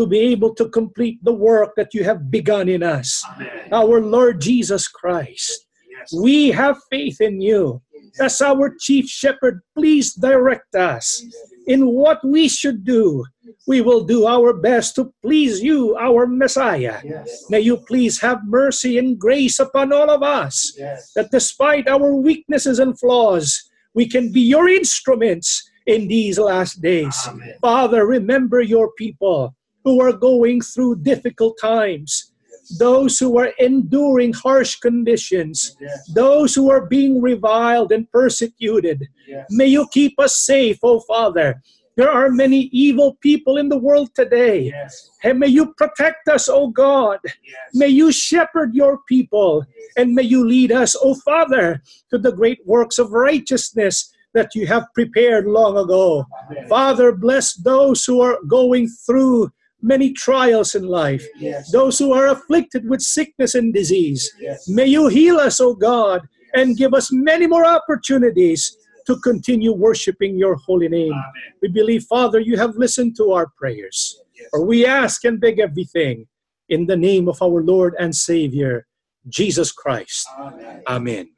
to 0.00 0.06
be 0.06 0.18
able 0.32 0.54
to 0.54 0.66
complete 0.70 1.22
the 1.22 1.32
work 1.32 1.76
that 1.76 1.92
you 1.92 2.02
have 2.04 2.30
begun 2.30 2.70
in 2.70 2.82
us. 2.82 3.22
Amen. 3.36 3.68
Our 3.70 4.00
Lord 4.00 4.40
Jesus 4.40 4.88
Christ. 4.88 5.66
Yes. 5.92 6.08
We 6.16 6.48
have 6.52 6.80
faith 6.90 7.20
in 7.20 7.42
you. 7.42 7.82
As 8.18 8.40
our 8.40 8.74
chief 8.80 9.06
shepherd, 9.06 9.60
please 9.76 10.14
direct 10.14 10.74
us 10.74 11.22
in 11.66 11.86
what 11.86 12.24
we 12.24 12.48
should 12.48 12.82
do. 12.82 13.24
We 13.68 13.82
will 13.82 14.04
do 14.04 14.26
our 14.26 14.54
best 14.54 14.94
to 14.96 15.12
please 15.20 15.60
you, 15.60 15.94
our 16.00 16.26
Messiah. 16.26 17.00
Yes. 17.04 17.44
May 17.50 17.60
you 17.60 17.76
please 17.76 18.18
have 18.20 18.40
mercy 18.46 18.96
and 18.96 19.18
grace 19.18 19.60
upon 19.60 19.92
all 19.92 20.08
of 20.08 20.22
us, 20.22 20.72
yes. 20.78 21.12
that 21.14 21.30
despite 21.30 21.86
our 21.88 22.16
weaknesses 22.16 22.78
and 22.78 22.98
flaws, 22.98 23.68
we 23.92 24.08
can 24.08 24.32
be 24.32 24.40
your 24.40 24.66
instruments 24.66 25.68
in 25.86 26.08
these 26.08 26.38
last 26.38 26.80
days. 26.80 27.16
Amen. 27.28 27.54
Father, 27.60 28.06
remember 28.06 28.62
your 28.62 28.92
people 28.96 29.54
who 29.84 30.00
are 30.00 30.12
going 30.12 30.60
through 30.60 30.96
difficult 30.96 31.58
times, 31.60 32.32
those 32.78 33.18
who 33.18 33.38
are 33.38 33.52
enduring 33.58 34.32
harsh 34.32 34.76
conditions, 34.76 35.76
yes. 35.80 36.06
those 36.12 36.54
who 36.54 36.70
are 36.70 36.86
being 36.86 37.20
reviled 37.20 37.92
and 37.92 38.10
persecuted. 38.12 39.08
Yes. 39.26 39.46
May 39.50 39.66
you 39.66 39.88
keep 39.90 40.18
us 40.20 40.38
safe, 40.38 40.78
O 40.82 40.96
oh 40.96 41.00
Father. 41.00 41.60
There 41.96 42.10
are 42.10 42.30
many 42.30 42.70
evil 42.72 43.18
people 43.20 43.56
in 43.56 43.68
the 43.68 43.76
world 43.76 44.14
today. 44.14 44.70
Yes. 44.72 45.10
And 45.24 45.38
may 45.38 45.48
you 45.48 45.74
protect 45.74 46.28
us, 46.28 46.48
O 46.48 46.68
God. 46.68 47.18
Yes. 47.24 47.34
May 47.74 47.88
you 47.88 48.12
shepherd 48.12 48.74
your 48.74 49.00
people 49.08 49.66
and 49.96 50.14
may 50.14 50.22
you 50.22 50.46
lead 50.46 50.72
us, 50.72 50.96
O 51.02 51.14
Father, 51.14 51.82
to 52.10 52.18
the 52.18 52.32
great 52.32 52.60
works 52.64 52.98
of 52.98 53.10
righteousness 53.10 54.14
that 54.32 54.54
you 54.54 54.66
have 54.66 54.86
prepared 54.94 55.46
long 55.46 55.76
ago. 55.76 56.24
Amen. 56.50 56.68
Father, 56.68 57.12
bless 57.12 57.54
those 57.54 58.04
who 58.04 58.20
are 58.20 58.38
going 58.46 58.88
through 58.88 59.50
many 59.82 60.12
trials 60.12 60.74
in 60.74 60.84
life, 60.84 61.26
Yes. 61.36 61.70
those 61.72 61.98
who 61.98 62.12
are 62.12 62.28
afflicted 62.28 62.88
with 62.88 63.00
sickness 63.00 63.54
and 63.54 63.72
disease. 63.72 64.32
Yes. 64.38 64.68
May 64.68 64.86
you 64.86 65.08
heal 65.08 65.36
us, 65.38 65.60
O 65.60 65.74
God, 65.74 66.22
and 66.54 66.76
give 66.76 66.94
us 66.94 67.10
many 67.12 67.46
more 67.46 67.64
opportunities 67.64 68.76
to 69.06 69.16
continue 69.20 69.72
worshiping 69.72 70.36
your 70.36 70.54
holy 70.56 70.88
name. 70.88 71.12
Amen. 71.12 71.54
We 71.62 71.68
believe, 71.68 72.04
Father, 72.04 72.40
you 72.40 72.56
have 72.56 72.76
listened 72.76 73.16
to 73.16 73.32
our 73.32 73.46
prayers. 73.56 74.20
Yes. 74.34 74.48
For 74.50 74.64
we 74.64 74.86
ask 74.86 75.24
and 75.24 75.40
beg 75.40 75.58
everything 75.58 76.26
in 76.68 76.86
the 76.86 76.96
name 76.96 77.28
of 77.28 77.40
our 77.42 77.62
Lord 77.62 77.94
and 77.98 78.14
Savior, 78.14 78.86
Jesus 79.28 79.72
Christ. 79.72 80.26
Amen. 80.38 80.82
Amen. 80.86 81.30